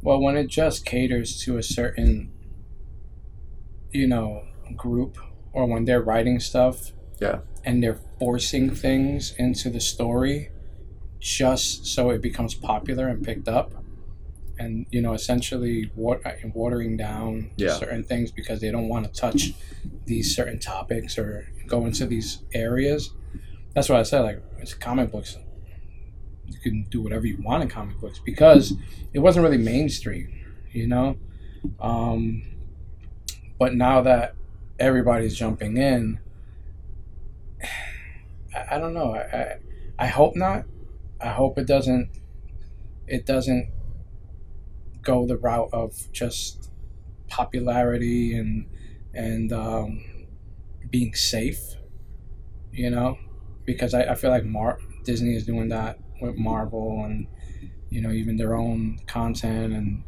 well, 0.03 0.19
when 0.19 0.35
it 0.35 0.47
just 0.47 0.83
caters 0.83 1.39
to 1.43 1.57
a 1.57 1.63
certain, 1.63 2.31
you 3.91 4.07
know, 4.07 4.43
group, 4.75 5.17
or 5.53 5.65
when 5.67 5.85
they're 5.85 6.01
writing 6.01 6.39
stuff, 6.39 6.91
Yeah. 7.19 7.41
and 7.63 7.83
they're 7.83 7.99
forcing 8.19 8.71
things 8.71 9.33
into 9.37 9.69
the 9.69 9.79
story, 9.79 10.49
just 11.19 11.85
so 11.85 12.09
it 12.09 12.19
becomes 12.21 12.55
popular 12.55 13.07
and 13.07 13.23
picked 13.23 13.47
up, 13.47 13.83
and 14.57 14.87
you 14.91 15.01
know, 15.01 15.13
essentially 15.13 15.91
wat- 15.95 16.21
watering 16.55 16.97
down 16.97 17.51
Yeah. 17.57 17.73
certain 17.77 18.03
things 18.03 18.31
because 18.31 18.59
they 18.59 18.71
don't 18.71 18.87
want 18.89 19.05
to 19.05 19.11
touch 19.11 19.53
these 20.05 20.35
certain 20.35 20.57
topics 20.57 21.17
or 21.19 21.47
go 21.67 21.85
into 21.85 22.07
these 22.07 22.39
areas. 22.53 23.11
That's 23.75 23.87
what 23.87 23.99
I 23.99 24.03
said. 24.03 24.21
Like 24.21 24.41
it's 24.59 24.73
comic 24.73 25.11
books. 25.11 25.37
You 26.53 26.59
can 26.59 26.83
do 26.89 27.01
whatever 27.01 27.25
you 27.27 27.37
want 27.41 27.63
in 27.63 27.69
comic 27.69 27.99
books 27.99 28.19
because 28.19 28.73
it 29.13 29.19
wasn't 29.19 29.43
really 29.43 29.57
mainstream, 29.57 30.33
you 30.71 30.87
know. 30.87 31.17
Um, 31.79 32.43
but 33.57 33.75
now 33.75 34.01
that 34.01 34.35
everybody's 34.79 35.35
jumping 35.35 35.77
in, 35.77 36.19
I, 38.55 38.75
I 38.75 38.79
don't 38.79 38.93
know. 38.93 39.13
I, 39.15 39.19
I 39.19 39.57
I 39.99 40.07
hope 40.07 40.35
not. 40.35 40.65
I 41.19 41.29
hope 41.29 41.57
it 41.57 41.67
doesn't. 41.67 42.09
It 43.07 43.25
doesn't 43.25 43.69
go 45.01 45.25
the 45.25 45.37
route 45.37 45.69
of 45.73 46.11
just 46.11 46.69
popularity 47.27 48.35
and 48.35 48.67
and 49.13 49.53
um, 49.53 50.03
being 50.89 51.13
safe. 51.15 51.75
You 52.71 52.89
know, 52.89 53.17
because 53.65 53.93
I, 53.93 54.03
I 54.03 54.15
feel 54.15 54.29
like 54.29 54.45
Mar- 54.45 54.79
Disney 55.03 55.35
is 55.35 55.45
doing 55.45 55.69
that 55.69 55.99
with 56.21 56.37
Marvel 56.37 57.03
and 57.05 57.27
you 57.89 58.01
know 58.01 58.11
even 58.11 58.37
their 58.37 58.55
own 58.55 58.99
content 59.07 59.73
and 59.73 60.03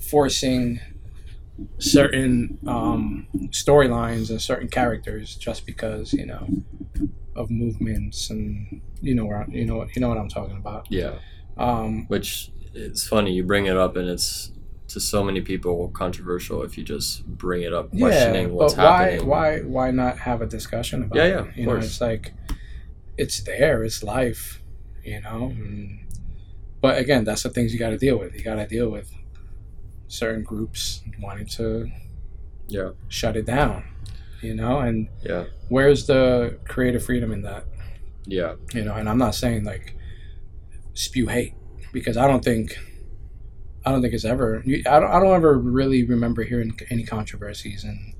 forcing 0.00 0.80
certain 1.78 2.58
um, 2.66 3.26
storylines 3.50 4.30
and 4.30 4.40
certain 4.40 4.68
characters 4.68 5.36
just 5.36 5.66
because 5.66 6.12
you 6.12 6.26
know 6.26 6.46
of 7.36 7.50
movements 7.50 8.30
and 8.30 8.80
you 9.00 9.14
know 9.14 9.24
where 9.24 9.46
you 9.48 9.64
know 9.64 9.86
you 9.94 10.00
know 10.00 10.08
what 10.08 10.18
I'm 10.18 10.28
talking 10.28 10.56
about. 10.56 10.86
Yeah. 10.90 11.14
Um, 11.56 12.06
Which 12.08 12.50
it's 12.74 13.06
funny 13.06 13.32
you 13.32 13.44
bring 13.44 13.66
it 13.66 13.76
up, 13.76 13.96
and 13.96 14.08
it's 14.08 14.50
to 14.88 15.00
so 15.00 15.22
many 15.24 15.40
people 15.40 15.88
controversial 15.90 16.62
if 16.62 16.76
you 16.76 16.84
just 16.84 17.24
bring 17.26 17.62
it 17.62 17.72
up, 17.72 17.88
yeah, 17.92 18.06
questioning 18.06 18.52
what's 18.54 18.74
but 18.74 18.84
why 18.84 19.02
happening. 19.10 19.26
why 19.26 19.58
why 19.60 19.90
not 19.90 20.18
have 20.18 20.42
a 20.42 20.46
discussion 20.46 21.02
about 21.04 21.16
Yeah, 21.16 21.24
it? 21.24 21.30
yeah, 21.30 21.38
of 21.40 21.56
you 21.56 21.66
know, 21.66 21.76
it's 21.76 22.00
like 22.00 22.34
it's 23.16 23.42
there, 23.44 23.84
it's 23.84 24.02
life, 24.02 24.60
you 25.04 25.20
know. 25.20 25.46
And, 25.56 26.00
but 26.80 26.98
again, 26.98 27.24
that's 27.24 27.42
the 27.42 27.50
things 27.50 27.72
you 27.72 27.78
got 27.78 27.90
to 27.90 27.98
deal 27.98 28.18
with. 28.18 28.34
You 28.34 28.42
got 28.42 28.56
to 28.56 28.66
deal 28.66 28.88
with 28.90 29.12
certain 30.08 30.42
groups 30.42 31.02
wanting 31.20 31.46
to 31.46 31.90
Yeah. 32.68 32.90
shut 33.08 33.36
it 33.36 33.46
down, 33.46 33.84
you 34.42 34.54
know. 34.54 34.80
And 34.80 35.08
Yeah. 35.22 35.44
where's 35.68 36.06
the 36.06 36.58
creative 36.68 37.04
freedom 37.04 37.32
in 37.32 37.42
that? 37.42 37.64
Yeah. 38.26 38.54
you 38.72 38.82
know 38.84 38.94
and 38.94 39.06
i'm 39.06 39.18
not 39.18 39.34
saying 39.34 39.64
like 39.64 39.94
spew 40.94 41.26
hate 41.26 41.52
because 41.92 42.16
i 42.16 42.26
don't 42.26 42.42
think 42.42 42.78
i 43.84 43.90
don't 43.90 44.00
think 44.00 44.14
it's 44.14 44.24
ever 44.24 44.62
i 44.66 44.80
don't, 44.82 45.10
I 45.10 45.20
don't 45.20 45.34
ever 45.34 45.58
really 45.58 46.04
remember 46.04 46.42
hearing 46.42 46.72
any 46.88 47.04
controversies 47.04 47.84
in 47.84 48.14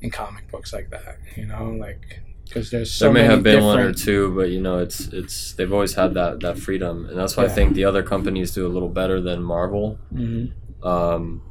in 0.00 0.10
comic 0.10 0.50
books 0.50 0.72
like 0.72 0.90
that 0.90 1.18
you 1.36 1.46
know 1.46 1.66
like 1.70 2.20
because 2.54 2.70
there's 2.70 2.92
so 2.92 3.06
there 3.06 3.12
may 3.12 3.20
many 3.22 3.34
have 3.34 3.42
been 3.42 3.64
one 3.64 3.80
or 3.80 3.92
two, 3.92 4.32
but 4.34 4.50
you 4.50 4.60
know, 4.60 4.78
it's 4.78 5.08
it's 5.08 5.52
they've 5.54 5.72
always 5.72 5.94
had 5.94 6.14
that 6.14 6.40
that 6.40 6.58
freedom, 6.58 7.06
and 7.06 7.18
that's 7.18 7.36
why 7.36 7.44
I 7.44 7.48
think 7.48 7.74
the 7.74 7.84
other 7.84 8.02
companies 8.02 8.52
do 8.52 8.66
a 8.66 8.68
little 8.68 8.88
better 8.88 9.20
than 9.20 9.42
Marvel. 9.42 9.98
Mhm. 10.14 10.52
Um, 10.84 11.42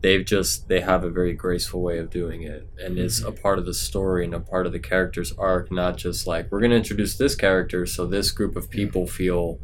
they've 0.00 0.24
just 0.24 0.68
they 0.68 0.80
have 0.80 1.04
a 1.04 1.10
very 1.10 1.32
graceful 1.32 1.80
way 1.80 1.98
of 1.98 2.10
doing 2.10 2.42
it, 2.42 2.66
and 2.78 2.98
it's 2.98 3.22
a 3.22 3.30
part 3.32 3.58
of 3.58 3.66
the 3.66 3.74
story 3.74 4.24
and 4.24 4.34
a 4.34 4.40
part 4.40 4.66
of 4.66 4.72
the 4.72 4.80
character's 4.80 5.32
arc, 5.38 5.70
not 5.70 5.96
just 5.96 6.26
like 6.26 6.50
we're 6.50 6.60
gonna 6.60 6.74
introduce 6.74 7.16
this 7.16 7.34
character, 7.36 7.86
so 7.86 8.04
this 8.06 8.30
group 8.32 8.56
of 8.56 8.68
people 8.70 9.06
feel 9.06 9.58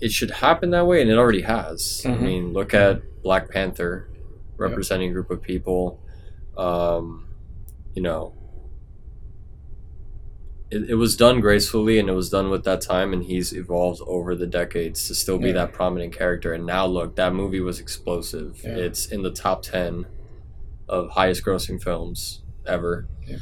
it 0.00 0.12
should 0.12 0.30
happen 0.30 0.70
that 0.70 0.86
way, 0.86 1.00
and 1.00 1.10
it 1.10 1.16
already 1.18 1.40
has. 1.42 2.02
I 2.04 2.10
Mhm. 2.10 2.20
mean, 2.22 2.52
look 2.52 2.72
at 2.74 3.02
Black 3.22 3.48
Panther 3.50 4.08
representing 4.56 5.10
a 5.10 5.12
group 5.12 5.30
of 5.30 5.40
people. 5.42 5.98
Um, 6.56 7.24
you 7.94 8.02
know, 8.02 8.32
it, 10.70 10.90
it 10.90 10.94
was 10.96 11.16
done 11.16 11.40
gracefully 11.40 11.98
and 11.98 12.08
it 12.08 12.12
was 12.12 12.28
done 12.30 12.50
with 12.50 12.64
that 12.64 12.80
time 12.80 13.12
and 13.12 13.24
he's 13.24 13.52
evolved 13.54 14.00
over 14.06 14.34
the 14.34 14.46
decades 14.46 15.06
to 15.08 15.14
still 15.14 15.38
be 15.38 15.48
Yeah. 15.48 15.54
that 15.54 15.72
prominent 15.72 16.12
character 16.16 16.52
and 16.52 16.66
now 16.66 16.84
look 16.86 17.16
that 17.16 17.34
movie 17.34 17.60
was 17.60 17.80
explosive 17.80 18.60
Yeah. 18.64 18.76
it's 18.76 19.06
in 19.06 19.22
the 19.22 19.30
top 19.30 19.62
10 19.62 20.06
of 20.88 21.10
highest 21.10 21.44
grossing 21.44 21.82
films 21.82 22.42
ever 22.66 23.06
Yeah. 23.26 23.36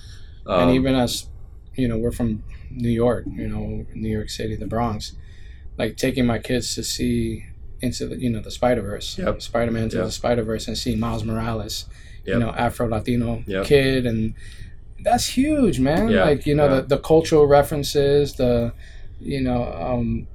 Um, 0.47 0.69
and 0.69 0.71
even 0.77 0.95
as 0.95 1.29
you 1.75 1.89
know 1.89 1.99
we're 1.99 2.13
from 2.13 2.43
new 2.71 2.89
york 2.91 3.25
you 3.29 3.49
know 3.49 3.85
new 3.95 4.09
york 4.09 4.31
city 4.31 4.55
the 4.57 4.67
bronx 4.67 5.15
like 5.79 5.97
taking 5.97 6.27
my 6.27 6.39
kids 6.39 6.75
to 6.75 6.83
see 6.83 7.45
into 7.81 8.07
the 8.07 8.17
you 8.19 8.31
know 8.31 8.41
the 8.41 8.51
spider-verse 8.51 9.19
Yep. 9.19 9.43
spider-man 9.43 9.89
to 9.91 9.97
Yep. 9.97 10.05
the 10.07 10.13
spider-verse 10.13 10.69
and 10.69 10.79
see 10.79 10.95
miles 10.97 11.25
morales 11.25 11.87
Yep. 12.25 12.35
you 12.35 12.39
know 12.41 12.51
afro 12.51 12.89
latino 12.89 13.43
Yep. 13.47 13.67
kid 13.67 14.07
and 14.07 14.35
that's 15.01 15.27
huge 15.27 15.79
man. 15.79 16.09
Yeah, 16.09 16.25
like 16.25 16.47
you 16.47 16.55
know 16.55 16.69
yeah. 16.69 16.75
the, 16.77 16.83
the 16.83 16.99
cultural 16.99 17.47
references 17.47 18.35
the 18.35 18.73
you 19.21 19.41
know 19.41 19.65
um 19.73 20.27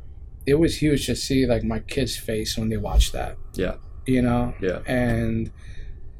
it 0.46 0.56
was 0.56 0.82
huge 0.82 1.06
to 1.06 1.16
see 1.16 1.46
like 1.46 1.64
my 1.64 1.80
kids 1.80 2.18
face 2.18 2.58
when 2.58 2.70
they 2.70 2.78
watched 2.78 3.14
that. 3.14 3.38
Yeah. 3.54 3.76
you 4.06 4.22
know? 4.22 4.54
Yeah. 4.60 4.80
and 4.88 5.52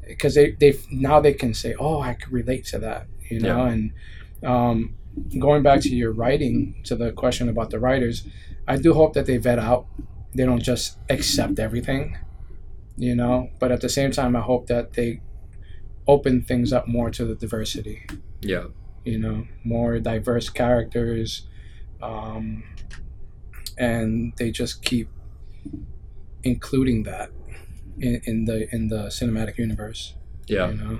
because 0.06 0.34
they 0.34 0.52
they 0.52 0.74
now 0.90 1.20
they 1.20 1.32
can 1.32 1.54
say 1.54 1.74
oh 1.78 2.00
i 2.00 2.14
could 2.14 2.32
relate 2.32 2.64
to 2.66 2.78
that 2.78 3.06
you 3.28 3.40
know? 3.40 3.64
And 3.64 3.92
um 4.44 4.94
going 5.38 5.62
back 5.62 5.80
to 5.82 5.88
your 5.94 6.12
writing 6.12 6.80
to 6.84 6.96
the 6.96 7.12
question 7.12 7.48
about 7.48 7.70
the 7.70 7.78
writers 7.78 8.24
i 8.66 8.76
do 8.76 8.94
hope 8.94 9.12
that 9.14 9.26
they 9.26 9.36
vet 9.36 9.58
out. 9.58 9.86
They 10.34 10.46
don't 10.46 10.62
just 10.62 10.98
accept 11.10 11.58
everything 11.58 12.18
you 12.96 13.14
know? 13.14 13.50
But 13.58 13.72
at 13.72 13.80
the 13.80 13.88
same 13.88 14.10
time 14.12 14.36
i 14.36 14.40
hope 14.40 14.66
that 14.66 14.94
they 14.94 15.20
open 16.06 16.42
things 16.42 16.72
up 16.72 16.88
more 16.88 17.10
to 17.10 17.24
the 17.24 17.34
diversity 17.34 18.06
yeah. 18.42 18.64
You 19.04 19.18
know 19.18 19.46
more 19.64 19.98
diverse 19.98 20.48
characters 20.48 21.46
um, 22.02 22.64
and 23.78 24.32
they 24.36 24.50
just 24.50 24.82
keep 24.84 25.08
including 26.42 27.04
that 27.04 27.30
in, 27.98 28.20
in 28.24 28.44
the 28.44 28.72
in 28.74 28.88
the 28.88 29.04
cinematic 29.06 29.58
universe. 29.58 30.14
Yeah. 30.46 30.70
You 30.70 30.76
know? 30.76 30.98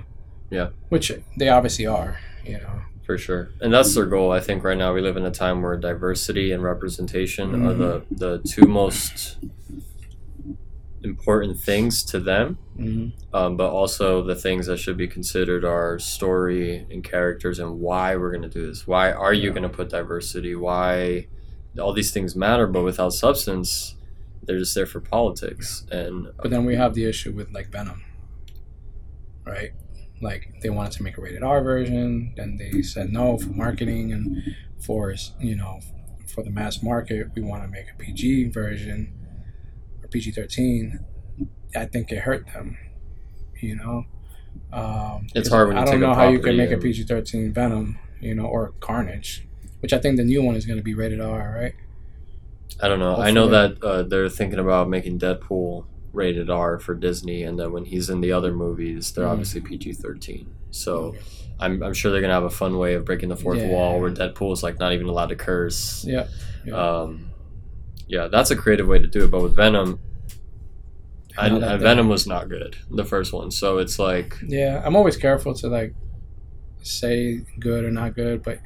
Yeah. 0.49 0.69
which 0.89 1.11
they 1.37 1.49
obviously 1.49 1.85
are 1.85 2.19
you 2.45 2.57
know. 2.59 2.81
For 3.05 3.17
sure. 3.17 3.49
And 3.59 3.73
that's 3.73 3.93
their 3.95 4.05
goal 4.05 4.31
i 4.31 4.39
think 4.39 4.63
right 4.63 4.77
now. 4.77 4.93
We 4.93 5.01
live 5.01 5.17
in 5.17 5.25
a 5.25 5.31
time 5.31 5.61
where 5.61 5.75
diversity 5.77 6.51
and 6.51 6.63
representation 6.63 7.65
are 7.65 7.73
the 7.73 8.03
the 8.11 8.39
two 8.39 8.65
most 8.67 9.37
important 11.03 11.59
things 11.59 12.03
to 12.03 12.19
them 12.19 12.57
hmm 12.75 13.07
um, 13.33 13.57
but 13.57 13.71
also 13.71 14.21
the 14.23 14.35
things 14.35 14.67
that 14.67 14.77
should 14.77 14.95
be 14.95 15.07
considered 15.07 15.65
are 15.65 15.97
story 15.97 16.85
and 16.91 17.03
characters 17.03 17.57
and 17.57 17.79
why 17.79 18.15
we're 18.15 18.29
going 18.29 18.43
to 18.43 18.47
do 18.59 18.67
this. 18.67 18.85
Why 18.85 19.11
are 19.11 19.33
you 19.33 19.47
Yeah. 19.47 19.55
going 19.55 19.63
to 19.63 19.69
put 19.69 19.89
diversity? 19.89 20.53
Why 20.53 21.25
all 21.79 21.93
these 21.93 22.11
things 22.11 22.35
matter 22.35 22.67
but 22.67 22.83
without 22.83 23.11
substance 23.13 23.95
they're 24.43 24.59
just 24.59 24.75
there 24.75 24.85
for 24.85 24.99
politics. 24.99 25.85
And 25.91 26.27
but 26.41 26.51
then 26.51 26.65
we 26.65 26.75
have 26.75 26.93
the 26.93 27.05
issue 27.05 27.31
with 27.31 27.51
like 27.51 27.69
venom 27.71 28.03
right? 29.45 29.71
Like 30.21 30.61
they 30.61 30.69
wanted 30.69 30.91
to 30.93 31.03
make 31.03 31.17
a 31.17 31.21
rated 31.21 31.43
r 31.43 31.61
version 31.63 32.33
then 32.37 32.57
they 32.57 32.81
said 32.83 33.11
no 33.11 33.37
for 33.37 33.49
marketing 33.49 34.13
and 34.13 34.41
for 34.79 35.13
you 35.39 35.55
know 35.55 35.79
for 36.27 36.43
the 36.43 36.49
mass 36.51 36.81
market 36.83 37.27
we 37.35 37.41
want 37.41 37.63
to 37.63 37.67
make 37.69 37.87
a 37.93 37.95
pg 37.97 38.45
version 38.49 39.13
or 40.13 40.19
pg-13 40.19 41.03
i 41.75 41.85
think 41.85 42.11
it 42.11 42.19
hurt 42.19 42.45
them 42.53 42.77
you 43.61 43.75
know? 43.77 44.03
Um, 44.73 45.27
It's 45.35 45.49
hard 45.49 45.69
when 45.69 45.77
i 45.77 45.85
don't 45.85 45.99
know 45.99 46.13
how 46.13 46.27
you 46.29 46.39
can 46.39 46.57
make 46.57 46.71
a 46.71 46.77
pg-13 46.77 47.53
venom 47.53 47.97
you 48.19 48.35
know 48.35 48.45
or 48.45 48.73
carnage 48.79 49.47
which 49.79 49.93
i 49.93 49.97
think 49.97 50.17
the 50.17 50.23
new 50.23 50.41
one 50.43 50.55
is 50.55 50.65
going 50.65 50.77
to 50.77 50.83
be 50.83 50.93
rated 50.93 51.19
r 51.19 51.57
right? 51.59 51.75
I 52.81 52.87
don't 52.87 52.97
know. 52.99 53.17
I 53.17 53.29
know 53.29 53.47
that 53.49 53.83
uh, 53.83 54.01
they're 54.01 54.29
thinking 54.29 54.57
about 54.57 54.89
making 54.89 55.19
deadpool 55.19 55.85
rated 56.11 56.49
r 56.49 56.79
for 56.79 56.95
disney 56.95 57.43
and 57.43 57.59
then 57.59 57.71
when 57.71 57.85
he's 57.85 58.09
in 58.09 58.21
the 58.21 58.31
other 58.31 58.51
movies 58.53 59.11
they're 59.13 59.25
Mhm. 59.25 59.31
obviously 59.31 59.61
pg-13 59.61 60.45
so 60.71 61.15
I'm, 61.59 61.83
I'm 61.83 61.93
sure 61.93 62.11
they're 62.11 62.21
gonna 62.21 62.33
have 62.33 62.43
a 62.43 62.49
fun 62.49 62.77
way 62.77 62.95
of 62.95 63.05
breaking 63.05 63.29
the 63.29 63.35
fourth 63.35 63.59
Yeah. 63.59 63.69
wall 63.69 63.99
where 64.01 64.11
deadpool 64.11 64.53
is 64.53 64.63
like 64.63 64.79
not 64.79 64.91
even 64.93 65.05
allowed 65.07 65.27
to 65.29 65.35
curse. 65.35 66.03
Yeah 66.05 66.27
Yeah. 66.65 66.73
um, 66.75 67.29
yeah 68.07 68.27
that's 68.27 68.51
a 68.51 68.55
creative 68.55 68.87
way 68.87 68.99
to 68.99 69.07
do 69.07 69.23
it 69.25 69.31
but 69.31 69.41
with 69.41 69.55
venom 69.55 69.99
I, 71.37 71.47
I- 71.47 71.77
venom 71.77 72.09
was 72.09 72.27
not 72.27 72.49
good 72.49 72.75
the 72.91 73.03
first 73.05 73.33
one 73.33 73.49
so 73.51 73.77
it's 73.79 73.97
like 73.97 74.37
Yeah, 74.47 74.81
I'm 74.85 74.95
always 74.95 75.17
careful 75.17 75.53
to 75.55 75.67
like 75.67 75.93
say 76.83 77.41
good 77.59 77.85
or 77.85 77.91
not 77.91 78.13
good, 78.13 78.43
but 78.43 78.59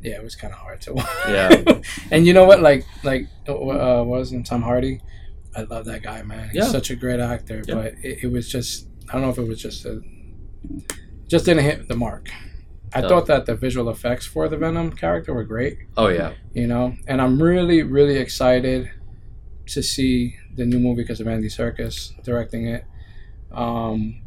yeah, 0.00 0.14
it 0.14 0.22
was 0.22 0.36
kind 0.36 0.52
of 0.52 0.60
hard 0.60 0.80
to. 0.82 0.94
Yeah. 1.28 1.80
and 2.12 2.24
you 2.24 2.32
know 2.32 2.44
what? 2.44 2.60
Like, 2.62 2.86
like 3.02 3.26
uh, 3.48 4.04
wasn't 4.06 4.46
Tom 4.46 4.62
Hardy? 4.62 5.00
I 5.56 5.62
love 5.62 5.86
that 5.86 6.02
guy, 6.02 6.22
man. 6.22 6.50
He's 6.50 6.62
Yeah. 6.66 6.70
such 6.70 6.90
a 6.90 6.94
great 6.96 7.18
actor, 7.18 7.62
Yeah. 7.66 7.74
but 7.74 7.94
it, 8.04 8.24
it 8.24 8.30
was 8.30 8.48
just 8.48 8.86
I 9.08 9.14
don't 9.14 9.22
know 9.22 9.30
if 9.30 9.38
it 9.38 9.48
was 9.48 9.60
just 9.60 9.84
a 9.84 10.00
just 11.26 11.44
didn't 11.44 11.64
hit 11.64 11.88
the 11.88 11.96
mark. 11.96 12.28
I 13.04 13.08
thought 13.08 13.26
that 13.26 13.46
the 13.46 13.54
visual 13.54 13.88
effects 13.90 14.26
for 14.26 14.48
the 14.48 14.56
Venom 14.56 14.92
character 14.92 15.34
were 15.34 15.44
great, 15.44 15.78
oh 15.96 16.08
yeah 16.08 16.32
you 16.52 16.66
know, 16.66 16.94
and 17.06 17.20
I'm 17.20 17.40
really, 17.42 17.82
really 17.82 18.16
excited 18.16 18.90
to 19.66 19.82
see 19.82 20.36
the 20.54 20.64
new 20.64 20.78
movie 20.78 21.02
because 21.02 21.20
of 21.20 21.28
Andy 21.28 21.48
Serkis 21.48 22.12
directing 22.22 22.66
it, 22.66 22.84
um, 23.52 24.22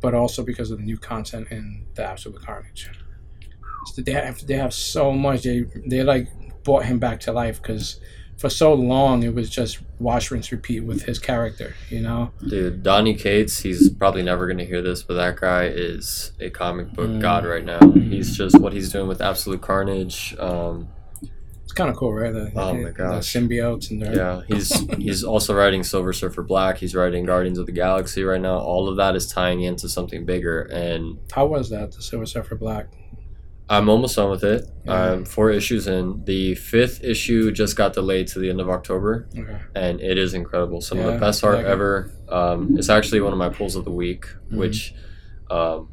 but 0.00 0.14
also 0.14 0.42
because 0.42 0.70
of 0.70 0.78
the 0.78 0.84
new 0.84 0.98
content 0.98 1.48
in 1.50 1.86
the 1.94 2.04
Absolute 2.04 2.42
Carnage. 2.42 2.90
So 3.86 4.02
they 4.02 4.12
have 4.12 4.46
they 4.46 4.56
have 4.56 4.74
so 4.74 5.12
much. 5.12 5.42
They 5.42 5.66
they 5.86 6.02
like 6.02 6.28
brought 6.64 6.84
him 6.84 6.98
back 6.98 7.20
to 7.20 7.32
life 7.32 7.62
because 7.62 8.00
for 8.40 8.48
so 8.50 8.72
long 8.72 9.22
it 9.22 9.34
was 9.34 9.50
just 9.50 9.78
wash 9.98 10.30
rinse 10.30 10.50
repeat 10.50 10.80
with 10.80 11.02
his 11.02 11.18
character. 11.18 11.74
You 11.90 12.00
know. 12.00 12.30
dude 12.48 12.82
donny 12.82 13.14
cates 13.14 13.60
he's 13.60 13.90
probably 13.90 14.22
never 14.22 14.46
gonna 14.46 14.64
hear 14.64 14.80
this 14.82 15.02
but 15.02 15.14
that 15.14 15.36
guy 15.36 15.64
is 15.66 16.32
a 16.40 16.48
comic 16.50 16.92
book 16.94 17.08
Mm. 17.10 17.20
god 17.20 17.44
right 17.44 17.64
now 17.64 17.80
he's 17.92 18.36
just 18.36 18.58
what 18.58 18.72
he's 18.72 18.90
doing 18.90 19.06
with 19.08 19.20
absolute 19.20 19.60
carnage 19.60 20.34
um, 20.38 20.88
It's 21.64 21.72
kind 21.72 21.88
of 21.90 21.94
cool, 21.96 22.12
right? 22.12 22.32
The, 22.32 22.50
Oh 22.56 22.74
my 22.74 22.90
the 22.90 23.20
symbiotes 23.22 23.90
and 23.92 24.02
their 24.02 24.16
Yeah, 24.16 24.42
he's 24.48 24.70
he's 24.98 25.22
also 25.22 25.54
writing 25.54 25.84
Silver 25.84 26.12
Surfer 26.12 26.42
Black. 26.42 26.78
He's 26.78 26.96
writing 26.96 27.24
Guardians 27.26 27.58
of 27.60 27.66
the 27.66 27.72
Galaxy 27.84 28.24
right 28.24 28.40
now. 28.40 28.58
All 28.58 28.88
of 28.88 28.96
that 28.96 29.14
is 29.14 29.28
tying 29.28 29.60
into 29.62 29.88
something 29.88 30.24
bigger, 30.24 30.62
and 30.62 31.18
How 31.30 31.46
was 31.46 31.70
that? 31.70 31.92
The 31.92 32.02
Silver 32.02 32.26
Surfer 32.26 32.56
Black. 32.56 32.86
I'm 33.70 33.88
almost 33.88 34.16
done 34.16 34.30
with 34.30 34.42
it. 34.42 34.66
Yeah. 34.84 35.12
I'm 35.12 35.24
four 35.24 35.50
issues 35.52 35.86
in. 35.86 36.24
The 36.24 36.56
fifth 36.56 37.04
issue 37.04 37.52
just 37.52 37.76
got 37.76 37.92
delayed 37.92 38.26
to 38.28 38.40
the 38.40 38.50
end 38.50 38.60
of 38.60 38.68
October, 38.68 39.28
Okay. 39.38 39.58
and 39.76 40.00
it 40.00 40.18
is 40.18 40.34
incredible. 40.34 40.80
Some 40.80 40.98
of 40.98 41.06
the 41.06 41.18
best 41.20 41.44
art 41.44 41.58
like 41.58 41.66
it. 41.66 41.70
ever. 41.70 42.10
Um, 42.28 42.76
it's 42.76 42.88
actually 42.88 43.20
one 43.20 43.32
of 43.32 43.38
my 43.38 43.48
pulls 43.48 43.76
of 43.76 43.84
the 43.84 43.92
week, 43.92 44.26
Mhm. 44.52 44.56
which 44.56 44.92
um, 45.50 45.88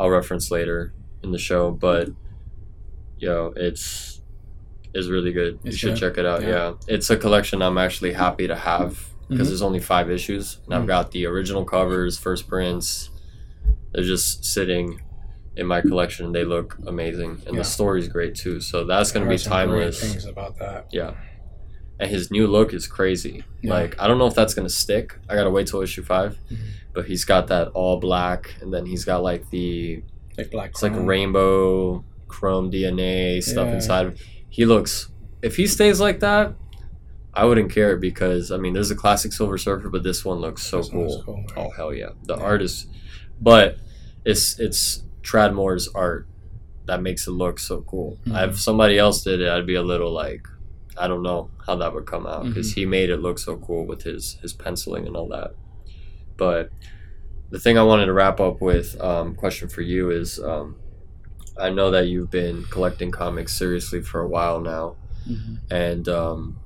I'll 0.00 0.10
reference 0.10 0.50
later 0.50 0.92
in 1.22 1.30
the 1.32 1.38
show. 1.38 1.70
But 1.70 2.08
yo, 3.18 3.52
it's 3.56 4.20
is 4.94 5.08
really 5.10 5.32
good. 5.32 5.58
You 5.62 5.72
should 5.72 5.90
good? 5.94 6.00
check 6.00 6.18
it 6.18 6.26
out. 6.26 6.42
Yeah. 6.42 6.48
Yeah. 6.48 6.72
it's 6.88 7.10
a 7.10 7.16
collection 7.16 7.60
I'm 7.62 7.76
actually 7.78 8.14
happy 8.14 8.46
to 8.48 8.56
have 8.56 8.98
because 9.28 9.46
Mhm. 9.46 9.50
there's 9.50 9.62
only 9.62 9.78
five 9.80 10.10
issues, 10.10 10.58
and 10.64 10.74
I've 10.74 10.82
Mhm. 10.84 10.86
got 10.88 11.10
the 11.12 11.26
original 11.26 11.64
covers, 11.64 12.16
first 12.18 12.48
prints. 12.48 13.10
They're 13.92 14.04
just 14.04 14.44
sitting 14.44 15.00
in 15.56 15.66
my 15.66 15.80
collection. 15.80 16.32
They 16.32 16.44
look 16.44 16.76
amazing, 16.86 17.42
and 17.46 17.54
Yeah. 17.54 17.60
the 17.62 17.64
story's 17.64 18.08
great 18.08 18.34
too. 18.34 18.60
So 18.60 18.84
that's 18.84 19.10
gonna 19.12 19.26
be 19.26 19.32
heard 19.32 19.40
some 19.40 19.52
great 19.52 19.58
timeless. 19.68 20.00
Things 20.00 20.24
about 20.26 20.58
that. 20.58 20.86
Yeah. 20.92 21.14
And 21.98 22.10
his 22.10 22.30
new 22.30 22.46
look 22.46 22.74
is 22.74 22.86
crazy. 22.86 23.42
Yeah. 23.62 23.70
Like 23.72 24.00
I 24.00 24.06
don't 24.06 24.18
know 24.18 24.26
if 24.26 24.34
that's 24.34 24.54
gonna 24.54 24.68
stick. 24.68 25.18
I 25.28 25.34
gotta 25.34 25.50
wait 25.50 25.66
till 25.66 25.80
issue 25.82 26.02
5 26.02 26.38
Mhm. 26.50 26.56
But 26.92 27.06
he's 27.06 27.24
got 27.24 27.46
that 27.48 27.68
all 27.68 27.98
black, 28.00 28.54
and 28.60 28.72
then 28.72 28.86
he's 28.86 29.04
got 29.04 29.22
like 29.22 29.50
the 29.50 30.02
Like 30.38 30.50
Black. 30.50 30.70
it's 30.70 30.82
like 30.82 30.92
rainbow 30.96 32.04
chrome 32.28 32.70
DNA 32.70 33.40
stuff 33.42 33.68
Yeah. 33.68 33.74
inside. 33.74 34.18
He 34.48 34.64
looks. 34.66 35.08
If 35.42 35.56
he 35.56 35.66
stays 35.66 36.00
like 36.00 36.20
that, 36.20 36.54
I 37.34 37.44
wouldn't 37.44 37.70
care 37.70 37.96
because 37.96 38.50
I 38.50 38.56
mean, 38.56 38.72
there's 38.74 38.90
a 38.90 38.94
classic 38.94 39.32
Silver 39.32 39.58
Surfer, 39.58 39.88
but 39.90 40.02
this 40.02 40.24
one 40.24 40.38
looks 40.40 40.62
so 40.62 40.78
This 40.78 40.88
cool. 40.90 41.22
cool, 41.24 41.44
Oh 41.56 41.70
hell 41.70 41.92
yeah, 41.94 42.10
the 42.24 42.36
Yeah. 42.36 42.42
art 42.42 42.62
is, 42.62 42.86
but 43.40 43.76
it's 44.24 44.58
it's 44.58 45.02
Tradd 45.26 45.54
Moore's 45.54 45.88
art 45.88 46.26
that 46.86 47.02
makes 47.02 47.26
it 47.26 47.32
look 47.32 47.58
so 47.58 47.80
cool. 47.82 48.16
Mhm. 48.26 48.48
If 48.50 48.60
somebody 48.60 48.96
else 48.96 49.22
did 49.24 49.40
it, 49.40 49.48
I'd 49.48 49.66
be 49.66 49.74
a 49.74 49.82
little 49.82 50.12
like, 50.12 50.46
I 50.96 51.08
don't 51.08 51.22
know 51.22 51.50
how 51.66 51.74
that 51.76 51.92
would 51.94 52.06
come 52.06 52.26
out 52.26 52.44
because 52.44 52.70
Mm-hmm. 52.70 52.80
he 52.80 52.86
made 52.86 53.10
it 53.10 53.16
look 53.20 53.38
so 53.38 53.56
cool 53.56 53.84
with 53.86 54.02
his 54.02 54.38
his 54.42 54.52
penciling 54.52 55.06
and 55.06 55.16
all 55.16 55.28
that. 55.28 55.50
But 56.36 56.70
the 57.50 57.58
thing 57.58 57.76
I 57.78 57.82
wanted 57.82 58.06
to 58.06 58.12
wrap 58.12 58.38
up 58.40 58.60
with, 58.60 59.00
um, 59.00 59.34
question 59.34 59.68
for 59.68 59.82
you 59.82 60.10
is, 60.10 60.38
um, 60.40 60.76
I 61.58 61.70
know 61.70 61.90
that 61.90 62.06
you've 62.08 62.30
been 62.30 62.64
collecting 62.70 63.10
comics 63.10 63.52
seriously 63.58 64.00
for 64.02 64.20
a 64.20 64.28
while 64.28 64.60
now, 64.60 64.96
Mhm. 65.28 65.58
and 65.70 66.08
um, 66.08 66.56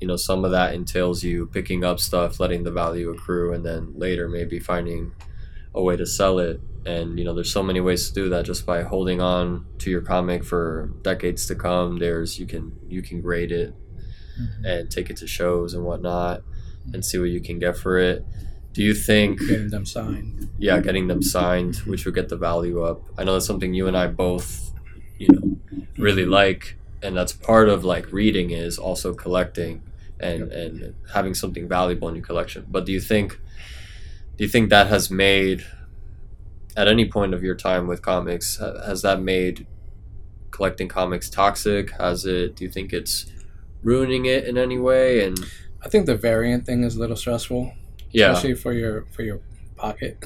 you 0.00 0.06
know 0.06 0.16
some 0.16 0.44
of 0.44 0.50
that 0.50 0.74
entails 0.74 1.22
you 1.24 1.46
picking 1.46 1.82
up 1.82 1.98
stuff 1.98 2.38
letting 2.38 2.64
the 2.64 2.70
value 2.70 3.08
accrue 3.10 3.54
and 3.54 3.64
then 3.64 3.94
later 3.96 4.28
maybe 4.28 4.58
finding 4.58 5.12
a 5.74 5.82
way 5.82 5.96
to 5.96 6.04
sell 6.04 6.38
it 6.38 6.60
and 6.86 7.18
you 7.18 7.24
know 7.24 7.34
there's 7.34 7.52
so 7.52 7.62
many 7.62 7.80
ways 7.80 8.08
to 8.08 8.14
do 8.14 8.28
that 8.28 8.44
just 8.44 8.64
by 8.64 8.82
holding 8.82 9.20
on 9.20 9.66
to 9.78 9.90
your 9.90 10.00
comic 10.00 10.44
for 10.44 10.90
decades 11.02 11.46
to 11.46 11.54
come. 11.54 11.98
There's 11.98 12.38
you 12.38 12.46
can 12.46 12.78
you 12.88 13.02
can 13.02 13.20
grade 13.20 13.50
it 13.52 13.74
mm-hmm. 14.40 14.64
and 14.64 14.90
take 14.90 15.10
it 15.10 15.16
to 15.18 15.26
shows 15.26 15.74
and 15.74 15.84
whatnot 15.84 16.40
mm-hmm. 16.40 16.94
and 16.94 17.04
see 17.04 17.18
what 17.18 17.30
you 17.30 17.40
can 17.40 17.58
get 17.58 17.76
for 17.76 17.98
it. 17.98 18.24
Do 18.72 18.82
you 18.82 18.94
think 18.94 19.40
Getting 19.40 19.70
them 19.70 19.86
signed. 19.86 20.48
yeah 20.58 20.80
getting 20.80 21.08
them 21.08 21.22
signed 21.22 21.74
mm-hmm. 21.74 21.90
which 21.90 22.04
would 22.04 22.14
get 22.14 22.28
the 22.28 22.36
value 22.36 22.82
up. 22.82 23.02
I 23.18 23.24
know 23.24 23.32
that's 23.32 23.46
something 23.46 23.74
you 23.74 23.88
and 23.88 23.96
i 23.96 24.06
both 24.06 24.72
you 25.18 25.28
know 25.32 25.56
really 25.98 26.26
like 26.26 26.76
and 27.02 27.16
that's 27.16 27.32
part 27.32 27.68
of 27.68 27.84
like 27.84 28.12
reading 28.12 28.50
is 28.50 28.78
also 28.78 29.12
collecting 29.14 29.82
and 30.20 30.52
and 30.52 30.94
having 31.14 31.34
something 31.34 31.68
valuable 31.68 32.08
in 32.08 32.14
your 32.14 32.24
collection. 32.24 32.66
But 32.68 32.86
do 32.86 32.92
you 32.92 33.00
think 33.00 33.40
do 34.36 34.44
you 34.44 34.48
think 34.48 34.70
that 34.70 34.86
has 34.88 35.10
made 35.10 35.64
at 36.76 36.88
any 36.88 37.08
point 37.08 37.34
of 37.34 37.42
your 37.42 37.54
time 37.54 37.86
with 37.86 38.02
comics 38.02 38.58
has 38.58 39.02
that 39.02 39.20
made 39.20 39.66
collecting 40.50 40.88
comics 40.88 41.28
toxic? 41.28 41.90
Has 41.92 42.24
it 42.24 42.56
do 42.56 42.64
you 42.64 42.70
think 42.70 42.92
it's 42.92 43.26
ruining 43.82 44.26
it 44.26 44.44
in 44.44 44.58
any 44.58 44.78
way? 44.78 45.24
And 45.24 45.38
I 45.84 45.88
think 45.88 46.06
the 46.06 46.16
variant 46.16 46.66
thing 46.66 46.84
is 46.84 46.96
a 46.96 47.00
little 47.00 47.16
stressful, 47.16 47.72
yeah. 48.10 48.32
Especially 48.32 48.54
for 48.54 48.72
your 48.72 49.06
for 49.06 49.22
your 49.22 49.40
pocket. 49.76 50.24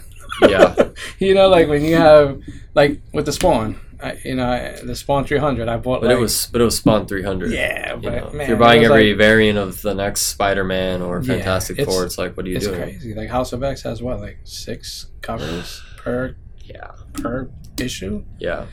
yeah. 0.48 0.74
You 1.18 1.34
know, 1.34 1.48
like 1.48 1.68
when 1.68 1.84
you 1.84 1.96
have 1.96 2.40
like 2.74 3.00
with 3.12 3.26
the 3.26 3.32
Spawn, 3.32 3.78
I, 4.02 4.18
you 4.24 4.34
know, 4.34 4.76
the 4.82 4.94
Spawn 4.96 5.24
300. 5.24 5.68
I 5.68 5.76
bought. 5.76 6.00
but 6.00 6.08
like, 6.08 6.16
it 6.16 6.20
was 6.20 6.46
but 6.52 6.60
it 6.60 6.64
was 6.64 6.76
spawn 6.76 7.06
300 7.06 7.50
yeah, 7.52 7.94
You 7.96 8.00
but 8.02 8.10
know, 8.14 8.30
man, 8.32 8.40
if 8.42 8.48
you're 8.48 8.56
buying 8.56 8.84
every 8.84 9.10
like- 9.10 9.18
variant 9.18 9.58
of 9.58 9.82
the 9.82 9.94
next 9.94 10.22
Spider-Man 10.22 11.02
or 11.02 11.18
Yeah, 11.20 11.34
Fantastic 11.34 11.78
it's- 11.78 11.94
Four, 11.94 12.04
it's 12.06 12.16
like, 12.18 12.36
what 12.36 12.46
are 12.46 12.48
you 12.48 12.54
do? 12.54 12.58
it's 12.58 12.66
doing? 12.66 12.80
crazy. 12.80 13.14
Like 13.14 13.28
House 13.28 13.52
of 13.52 13.62
X 13.62 13.82
has 13.82 14.02
what, 14.02 14.20
like 14.20 14.38
six 14.44 15.06
covers 15.22 15.82
per 15.96 16.36
Yeah, 16.64 16.92
per 17.14 17.50
issue. 17.78 18.24
yeah, 18.38 18.66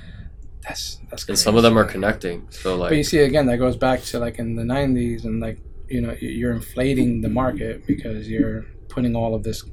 That's 0.64 1.00
that's. 1.10 1.28
and 1.28 1.38
some 1.38 1.56
of 1.56 1.64
them 1.64 1.78
are 1.78 1.86
connecting. 1.86 2.48
So 2.50 2.76
like, 2.78 2.92
But 2.92 2.98
you 2.98 3.04
see, 3.04 3.20
again, 3.20 3.46
that 3.48 3.58
goes 3.58 3.76
back 3.78 4.02
to 4.04 4.20
like 4.20 4.40
in 4.40 4.56
the 4.56 4.64
'90s, 4.64 5.24
and 5.26 5.40
like 5.42 5.60
you 5.90 6.02
know, 6.02 6.16
you- 6.20 6.30
you're 6.30 6.52
inflating 6.54 7.22
the 7.22 7.30
market 7.30 7.86
because 7.88 8.28
you're 8.30 8.66
putting 8.90 9.16
all 9.16 9.34
of 9.36 9.44
this, 9.44 9.64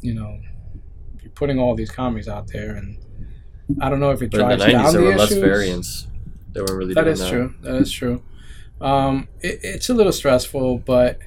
you 0.00 0.14
know, 0.14 0.38
you're 1.22 1.32
putting 1.32 1.58
all 1.58 1.74
these 1.74 1.90
comics 1.90 2.28
out 2.28 2.46
there, 2.52 2.76
and 2.76 2.98
I 3.80 3.88
don't 3.88 4.00
know 4.00 4.10
if 4.10 4.22
it 4.22 4.30
but 4.30 4.38
drives 4.38 4.62
the 4.64 4.70
'90s 4.70 4.72
down 4.72 4.92
there 4.92 5.02
the 5.02 5.08
were 5.08 5.16
less 5.16 5.30
issues. 5.30 5.42
variants. 5.44 6.06
They 6.52 6.60
weren't 6.60 6.72
really 6.78 6.94
That 6.94 7.08
is 7.08 7.20
that. 7.20 7.30
true. 7.30 7.54
That 7.62 7.74
is 7.76 7.90
true. 7.90 8.22
Um, 8.80 9.28
it, 9.40 9.60
it's 9.62 9.88
a 9.88 9.94
little 9.94 10.12
stressful, 10.12 10.78
but 10.78 11.18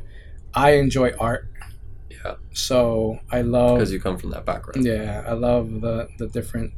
I 0.53 0.71
enjoy 0.71 1.11
art, 1.19 1.49
Yeah, 2.09 2.35
so 2.53 3.19
I 3.31 3.41
love. 3.41 3.77
because 3.77 3.91
you 3.91 3.99
come 3.99 4.17
from 4.17 4.29
that 4.31 4.45
background. 4.45 4.85
Yeah, 4.85 5.23
I 5.27 5.33
love 5.33 5.81
the 5.81 6.07
the 6.17 6.27
different 6.27 6.73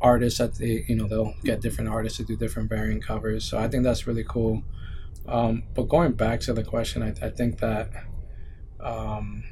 artists 0.00 0.38
that 0.38 0.54
they 0.56 0.84
you 0.88 0.96
know 0.96 1.08
they'll 1.08 1.34
get 1.44 1.60
different 1.60 1.90
artists 1.90 2.18
to 2.18 2.24
do 2.24 2.36
different 2.36 2.68
variant 2.68 3.02
covers. 3.04 3.44
So 3.44 3.58
I 3.58 3.68
think 3.68 3.82
that's 3.84 4.06
really 4.06 4.24
cool. 4.24 4.62
Um, 5.26 5.62
but 5.74 5.88
going 5.88 6.12
back 6.12 6.40
to 6.40 6.52
the 6.52 6.62
question, 6.62 7.02
I, 7.02 7.08
I 7.26 7.30
think 7.30 7.58
that 7.60 7.90
um, 8.80 9.44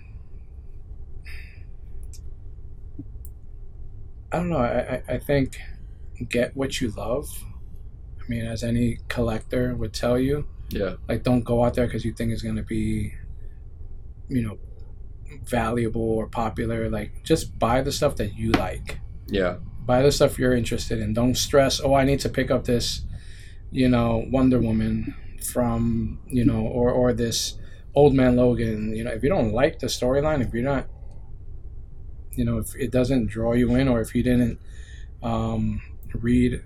I 4.33 4.37
don't 4.39 4.49
know. 4.49 4.59
I, 4.59 5.03
I, 5.09 5.19
think 5.19 5.59
get 6.29 6.57
what 6.57 6.81
you 6.81 6.91
love. 6.91 7.29
I 8.19 8.25
mean, 8.29 8.47
as 8.47 8.65
any 8.65 8.99
collector 9.09 9.75
would 9.75 9.93
tell 9.93 10.19
you, 10.19 10.47
Yeah, 10.71 10.95
like 11.09 11.23
don't 11.23 11.43
go 11.43 11.65
out 11.65 11.75
there 11.75 11.87
because 11.87 12.05
you 12.05 12.13
think 12.13 12.33
it's 12.33 12.43
going 12.43 12.57
to 12.57 12.63
be 12.63 13.13
you 14.29 14.43
know 14.43 14.59
valuable 15.45 16.03
or 16.03 16.27
popular 16.27 16.89
like 16.89 17.23
just 17.25 17.59
buy 17.59 17.81
the 17.81 17.93
stuff 17.93 18.17
that 18.17 18.35
you 18.35 18.51
like 18.53 19.01
yeah, 19.29 19.57
buy 19.85 20.03
the 20.03 20.13
stuff 20.13 20.39
you're 20.39 20.55
interested 20.55 20.99
in 20.99 21.15
don't 21.15 21.37
stress 21.37 21.81
oh 21.81 21.95
i 21.95 22.05
need 22.05 22.21
to 22.21 22.29
pick 22.29 22.51
up 22.51 22.65
this 22.65 23.03
you 23.71 23.89
know 23.89 24.25
wonder 24.31 24.59
woman 24.59 25.15
from 25.43 26.19
you 26.27 26.45
know 26.45 26.61
or 26.61 26.91
or 26.91 27.13
this 27.13 27.59
old 27.95 28.15
man 28.15 28.37
logan 28.37 28.95
you 28.95 29.03
know 29.05 29.11
if 29.11 29.23
you 29.23 29.29
don't 29.29 29.53
like 29.53 29.79
the 29.79 29.87
storyline 29.87 30.45
if 30.45 30.53
you're 30.53 30.63
not 30.63 30.87
you 32.35 32.45
know 32.45 32.59
if 32.59 32.75
it 32.77 32.91
doesn't 32.91 33.27
draw 33.27 33.53
you 33.53 33.75
in 33.75 33.89
or 33.89 34.01
if 34.01 34.15
you 34.15 34.23
didn't 34.23 34.59
um, 35.23 35.81
read 36.15 36.63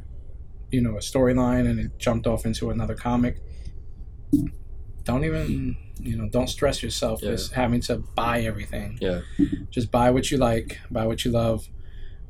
you 0.70 0.80
know 0.80 0.96
a 0.96 1.00
storyline 1.00 1.68
and 1.68 1.78
it 1.80 1.98
jumped 1.98 2.26
off 2.26 2.44
into 2.46 2.70
another 2.70 2.94
comic 2.94 3.38
don't 5.04 5.24
even 5.24 5.76
you 6.00 6.16
know 6.16 6.28
don't 6.28 6.48
stress 6.48 6.82
yourself 6.82 7.22
Yeah. 7.22 7.30
with 7.30 7.52
having 7.52 7.80
to 7.82 7.96
buy 7.98 8.40
everything 8.40 8.98
yeah. 9.00 9.20
just 9.70 9.90
buy 9.90 10.10
what 10.10 10.30
you 10.30 10.36
like 10.38 10.78
buy 10.90 11.06
what 11.06 11.24
you 11.24 11.30
love 11.30 11.68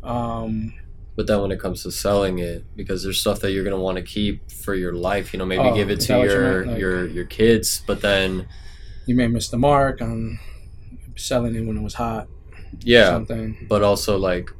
um, 0.02 0.74
But 1.16 1.26
then 1.26 1.40
when 1.40 1.50
it 1.50 1.58
comes 1.58 1.82
to 1.82 1.90
selling 1.90 2.38
it, 2.38 2.64
because 2.76 3.02
there's 3.02 3.18
stuff 3.18 3.40
that 3.40 3.50
you're 3.52 3.64
gonna 3.64 3.80
want 3.80 3.96
to 3.96 4.02
keep 4.04 4.50
for 4.52 4.74
your 4.76 4.92
life, 4.92 5.32
you 5.32 5.38
know, 5.40 5.46
maybe 5.46 5.62
Oh, 5.64 5.74
give 5.74 5.90
it 5.90 5.98
to 6.02 6.18
what 6.18 6.24
you 6.28 6.30
your? 6.30 6.66
Like- 6.66 6.78
your 6.78 7.06
your 7.08 7.24
kids, 7.24 7.82
but 7.88 8.02
then 8.02 8.46
you 9.06 9.16
may 9.16 9.26
miss 9.26 9.48
the 9.48 9.56
mark 9.58 10.00
on 10.00 10.38
selling 11.16 11.56
it 11.56 11.62
when 11.66 11.76
it 11.76 11.82
was 11.82 11.94
hot. 11.94 12.28
Yeah, 12.82 13.06
something. 13.10 13.66
but 13.68 13.82
also 13.82 14.16
like 14.18 14.50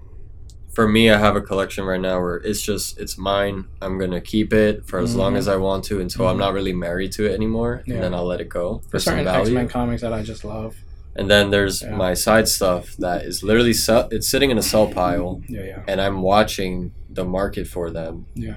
for 0.74 0.86
me 0.86 1.08
i 1.10 1.16
have 1.18 1.36
a 1.36 1.40
collection 1.40 1.84
right 1.84 2.00
now 2.00 2.20
where 2.20 2.36
it's 2.36 2.60
just 2.60 2.98
it's 3.00 3.16
mine 3.16 3.64
i'm 3.80 3.96
gonna 3.98 4.20
keep 4.20 4.52
it 4.52 4.86
for 4.86 4.98
as 4.98 5.16
long 5.16 5.32
Mhm. 5.34 5.38
as 5.38 5.48
i 5.48 5.56
want 5.56 5.84
to 5.84 6.00
until 6.00 6.28
i'm 6.28 6.36
Mhm. 6.36 6.40
not 6.40 6.52
really 6.52 6.74
married 6.74 7.12
to 7.12 7.24
it 7.24 7.32
anymore 7.32 7.82
Yeah. 7.86 7.94
and 7.94 8.02
then 8.04 8.14
i'll 8.14 8.26
let 8.26 8.40
it 8.42 8.48
go 8.50 8.78
for 8.84 8.90
There's 8.92 9.04
some 9.04 9.12
certain 9.12 9.24
value 9.24 9.54
Men 9.54 9.68
comics 9.68 10.02
that 10.02 10.12
I 10.12 10.22
just 10.22 10.44
love. 10.44 10.76
and 11.14 11.30
then 11.30 11.50
there's 11.50 11.80
Yeah. 11.80 11.96
my 11.96 12.12
side 12.12 12.46
stuff 12.46 12.94
that 12.98 13.24
is 13.24 13.42
literally 13.42 13.72
sell- 13.72 14.08
it's 14.10 14.28
sitting 14.28 14.50
in 14.50 14.58
a 14.58 14.62
sell 14.62 14.86
pile 14.86 15.40
Yeah, 15.48 15.64
yeah, 15.64 15.82
and 15.88 15.98
i'm 16.00 16.20
watching 16.20 16.92
the 17.08 17.24
market 17.24 17.66
for 17.66 17.90
them 17.90 18.26
yeah. 18.34 18.56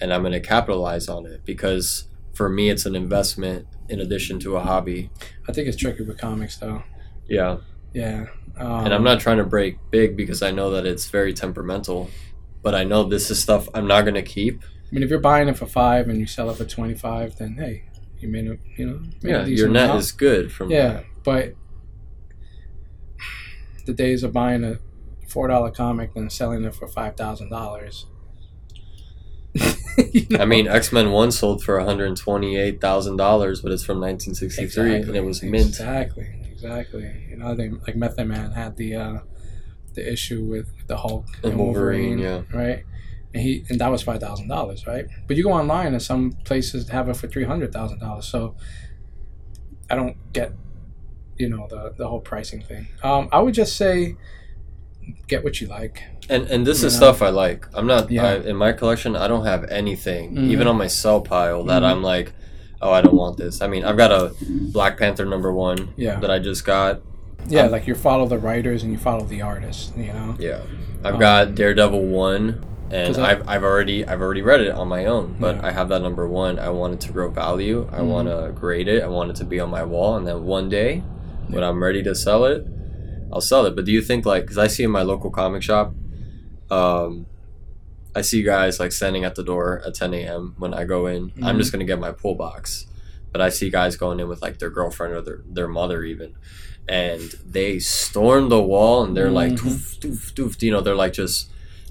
and 0.00 0.10
i'm 0.14 0.22
gonna 0.22 0.40
capitalize 0.40 1.06
on 1.06 1.26
it 1.26 1.42
because 1.44 2.04
for 2.32 2.48
me 2.48 2.70
it's 2.70 2.86
an 2.86 2.96
investment 2.96 3.66
in 3.90 4.00
addition 4.00 4.38
to 4.38 4.56
a 4.56 4.60
hobby 4.60 5.10
I 5.46 5.52
think 5.52 5.68
it's 5.68 5.76
tricky 5.76 6.02
with 6.04 6.16
comics 6.16 6.56
though. 6.56 6.82
yeah 7.28 7.58
Yeah. 7.92 8.26
Um, 8.58 8.84
and 8.86 8.94
I'm 8.94 9.04
not 9.04 9.20
trying 9.20 9.38
to 9.38 9.44
break 9.44 9.78
big 9.90 10.16
because 10.16 10.42
I 10.42 10.50
know 10.50 10.70
that 10.70 10.86
it's 10.86 11.08
very 11.08 11.32
temperamental, 11.32 12.10
but 12.62 12.74
I 12.74 12.84
know 12.84 13.04
this 13.04 13.30
is 13.30 13.40
stuff 13.40 13.68
I'm 13.74 13.86
not 13.86 14.02
gonna 14.02 14.22
keep. 14.22 14.62
I 14.62 14.94
mean, 14.94 15.02
if 15.02 15.10
you're 15.10 15.20
buying 15.20 15.48
it 15.48 15.56
for 15.56 15.66
five 15.66 16.08
and 16.08 16.18
you 16.18 16.26
sell 16.26 16.50
it 16.50 16.56
for 16.56 16.64
twenty 16.64 16.94
five, 16.94 17.36
then 17.36 17.56
hey, 17.58 17.84
you 18.18 18.28
made 18.28 18.46
a 18.46 18.56
you 18.76 18.86
know. 18.86 19.00
Yeah, 19.20 19.44
your 19.46 19.68
net 19.68 19.84
amount. 19.84 20.00
is 20.00 20.12
good 20.12 20.52
from 20.52 20.70
Yeah, 20.70 21.02
but 21.24 21.54
the 23.86 23.94
days 23.94 24.22
of 24.22 24.32
buying 24.32 24.64
a 24.64 24.78
four 25.28 25.48
dollar 25.48 25.70
comic 25.70 26.10
and 26.14 26.32
selling 26.32 26.64
it 26.64 26.74
for 26.74 26.88
five 26.88 27.16
thousand 27.16 27.50
dollars. 27.50 28.06
I 30.38 30.44
mean, 30.44 30.68
X 30.68 30.92
Men 30.92 31.10
One 31.10 31.32
sold 31.32 31.62
for 31.62 31.76
128 31.78 32.80
thousand 32.80 33.16
dollars, 33.16 33.60
but 33.60 33.72
it's 33.72 33.84
from 33.84 34.00
1963 34.00 34.94
and 34.96 35.16
it 35.16 35.24
was 35.24 35.42
mint. 35.42 35.68
Exactly, 35.68 36.28
exactly. 36.62 37.26
You 37.30 37.36
know, 37.36 37.54
they, 37.54 37.70
like 37.70 37.96
Method 37.96 38.26
Man 38.26 38.52
had 38.52 38.76
the 38.76 38.96
uh, 38.96 39.18
the 39.94 40.12
issue 40.12 40.44
with 40.44 40.68
the 40.86 40.96
Hulk 40.96 41.26
And 41.42 41.58
Wolverine, 41.58 42.18
yeah. 42.18 42.42
right. 42.52 42.84
And 43.34 43.42
he 43.42 43.64
and 43.68 43.80
that 43.80 43.90
was 43.90 44.02
five 44.02 44.20
thousand 44.20 44.48
dollars, 44.48 44.86
right? 44.86 45.06
But 45.26 45.36
you 45.36 45.42
go 45.42 45.52
online 45.52 45.88
and 45.92 46.02
some 46.02 46.32
places 46.44 46.88
have 46.88 47.08
it 47.08 47.16
for 47.16 47.28
three 47.28 47.44
hundred 47.44 47.72
thousand 47.72 47.98
dollars. 48.00 48.26
So 48.26 48.56
I 49.90 49.94
don't 49.96 50.16
get, 50.32 50.52
you 51.36 51.48
know, 51.48 51.66
the 51.68 51.94
the 51.96 52.08
whole 52.08 52.20
pricing 52.20 52.62
thing. 52.62 52.88
Um, 53.02 53.28
I 53.32 53.40
would 53.40 53.54
just 53.54 53.76
say, 53.76 54.16
get 55.26 55.44
what 55.44 55.60
you 55.60 55.66
like. 55.66 56.02
And 56.28 56.44
and 56.46 56.66
this 56.66 56.82
is 56.82 56.94
know? 56.94 56.98
stuff 57.12 57.22
I 57.22 57.28
like. 57.28 57.66
I'm 57.74 57.86
not 57.86 58.10
Yeah. 58.10 58.24
I, 58.24 58.34
in 58.36 58.56
my 58.56 58.72
collection. 58.72 59.14
I 59.16 59.28
don't 59.28 59.44
have 59.46 59.64
anything, 59.70 60.34
Mhm. 60.34 60.48
even 60.50 60.66
on 60.66 60.76
my 60.76 60.86
sell 60.88 61.20
pile, 61.20 61.64
that 61.64 61.82
Mhm. 61.82 61.90
I'm 61.90 62.02
like, 62.02 62.32
oh, 62.80 62.92
I 62.92 63.00
don't 63.02 63.14
want 63.16 63.36
this. 63.36 63.60
I 63.60 63.66
mean, 63.66 63.84
I've 63.84 63.96
got 63.96 64.12
a 64.12 64.32
Black 64.72 64.98
Panther 64.98 65.24
number 65.24 65.52
one 65.52 65.92
Yeah, 65.96 66.18
that 66.20 66.30
I 66.30 66.38
just 66.38 66.64
got. 66.64 67.00
yeah. 67.48 67.62
I'm- 67.62 67.70
like 67.70 67.86
you 67.86 67.94
follow 67.94 68.26
the 68.26 68.38
writers 68.38 68.82
and 68.82 68.92
you 68.92 68.98
follow 68.98 69.24
the 69.24 69.42
artists. 69.42 69.92
You 69.96 70.12
know. 70.12 70.36
Yeah, 70.38 70.60
I've 71.04 71.14
Um, 71.14 71.20
got 71.20 71.54
Daredevil 71.54 72.02
one, 72.06 72.64
and 72.90 73.16
I- 73.18 73.30
I've, 73.32 73.48
I've 73.48 73.64
already 73.64 74.06
I've 74.06 74.20
already 74.20 74.42
read 74.42 74.60
it 74.60 74.70
on 74.72 74.88
my 74.88 75.06
own. 75.06 75.36
But 75.40 75.56
Yeah. 75.56 75.66
I 75.66 75.70
have 75.72 75.88
that 75.90 76.02
number 76.02 76.26
one. 76.28 76.58
I 76.58 76.68
want 76.70 76.94
it 76.94 77.00
to 77.06 77.12
grow 77.12 77.28
value. 77.30 77.88
I 77.92 77.98
Mhm. 78.00 78.06
want 78.06 78.28
to 78.28 78.52
grade 78.54 78.88
it. 78.88 79.02
I 79.02 79.08
want 79.08 79.30
it 79.30 79.36
to 79.36 79.44
be 79.44 79.58
on 79.60 79.70
my 79.70 79.82
wall, 79.84 80.16
and 80.16 80.26
then 80.26 80.44
one 80.44 80.68
day, 80.68 81.02
when 81.48 81.62
I'm 81.64 81.82
ready 81.82 82.02
to 82.02 82.14
sell 82.14 82.44
it, 82.44 82.66
I'll 83.32 83.40
sell 83.42 83.66
it. 83.66 83.74
But 83.76 83.84
do 83.84 83.92
you 83.92 84.00
think 84.02 84.24
like 84.24 84.42
because 84.42 84.58
I 84.58 84.66
see 84.68 84.84
in 84.84 84.90
my 84.90 85.02
local 85.02 85.30
comic 85.30 85.62
shop, 85.62 85.94
um, 86.70 87.26
I 88.18 88.22
see 88.22 88.42
guys 88.42 88.80
like 88.80 88.92
standing 88.92 89.24
at 89.24 89.34
the 89.36 89.44
door 89.44 89.80
at 89.86 89.94
10 89.94 90.12
a.m. 90.14 90.54
when 90.58 90.72
I 90.74 90.84
go 90.84 91.06
in. 91.06 91.32
I'm 91.42 91.54
Mhm. 91.56 91.58
just 91.58 91.70
gonna 91.72 91.84
get 91.92 91.98
my 92.00 92.12
pull 92.12 92.34
box, 92.34 92.86
but 93.32 93.40
I 93.40 93.48
see 93.48 93.70
guys 93.70 93.96
going 93.96 94.18
in 94.20 94.28
with 94.28 94.42
like 94.42 94.58
their 94.58 94.70
girlfriend 94.70 95.14
or 95.14 95.22
their 95.22 95.40
their 95.58 95.68
mother 95.68 96.02
even. 96.02 96.30
And 96.88 97.34
they 97.46 97.78
storm 97.78 98.48
the 98.48 98.62
wall 98.62 99.04
and 99.04 99.16
they're 99.16 99.30
like, 99.30 99.52
Mhm. 99.52 99.58
doof, 99.60 99.98
doof, 100.00 100.32
doof, 100.34 100.62
you 100.62 100.70
know, 100.72 100.80
they're 100.80 100.94
like 101.06 101.12
just 101.12 101.48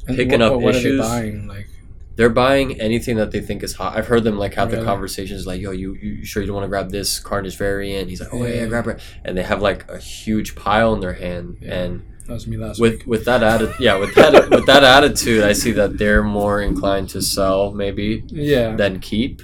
And 0.08 0.16
Picking 0.18 0.40
what, 0.40 0.54
up 0.54 0.62
what 0.62 0.76
issues. 0.76 1.00
Are 1.02 1.22
they 1.22 1.32
buying? 1.32 1.48
Like 1.48 1.68
they're 2.16 2.30
buying 2.46 2.80
anything 2.82 3.16
that 3.18 3.32
they 3.32 3.42
think 3.42 3.62
is 3.62 3.74
hot. 3.74 3.96
I've 3.98 4.08
heard 4.08 4.24
them 4.24 4.38
like 4.40 4.56
have 4.56 4.72
the 4.72 4.84
conversations 4.84 5.46
like, 5.46 5.62
"Yo, 5.62 5.72
you 5.72 5.90
you 6.02 6.26
sure 6.26 6.42
you 6.42 6.48
don't 6.48 6.56
want 6.56 6.64
to 6.66 6.70
grab 6.76 6.90
this 6.92 7.20
Carnage 7.20 7.58
variant?" 7.58 8.10
He's 8.10 8.22
like, 8.22 8.34
"Oh 8.34 8.44
yeah, 8.46 8.62
Yeah. 8.62 8.66
grab 8.68 8.88
it," 8.88 9.00
and 9.26 9.38
they 9.38 9.44
have 9.44 9.62
like 9.62 9.82
a 9.92 9.98
huge 10.00 10.56
pile 10.56 10.94
in 10.96 11.00
their 11.02 11.14
hand, 11.14 11.58
Yeah. 11.62 11.74
and 11.80 12.02
That 12.28 12.34
was 12.34 12.48
me 12.48 12.58
last 12.58 12.80
week. 12.82 13.00
with 13.00 13.08
with 13.08 13.26
that 13.26 13.42
atti- 13.42 13.80
yeah 13.80 13.96
with 13.98 14.14
that 14.16 14.50
with 14.50 14.66
that 14.66 14.84
attitude 14.84 15.44
i 15.44 15.54
see 15.54 15.72
that 15.72 15.98
they're 15.98 16.24
more 16.24 16.62
inclined 16.62 17.08
to 17.16 17.22
sell 17.22 17.72
maybe 17.72 18.24
Yeah, 18.28 18.76
than 18.76 19.00
keep 19.00 19.42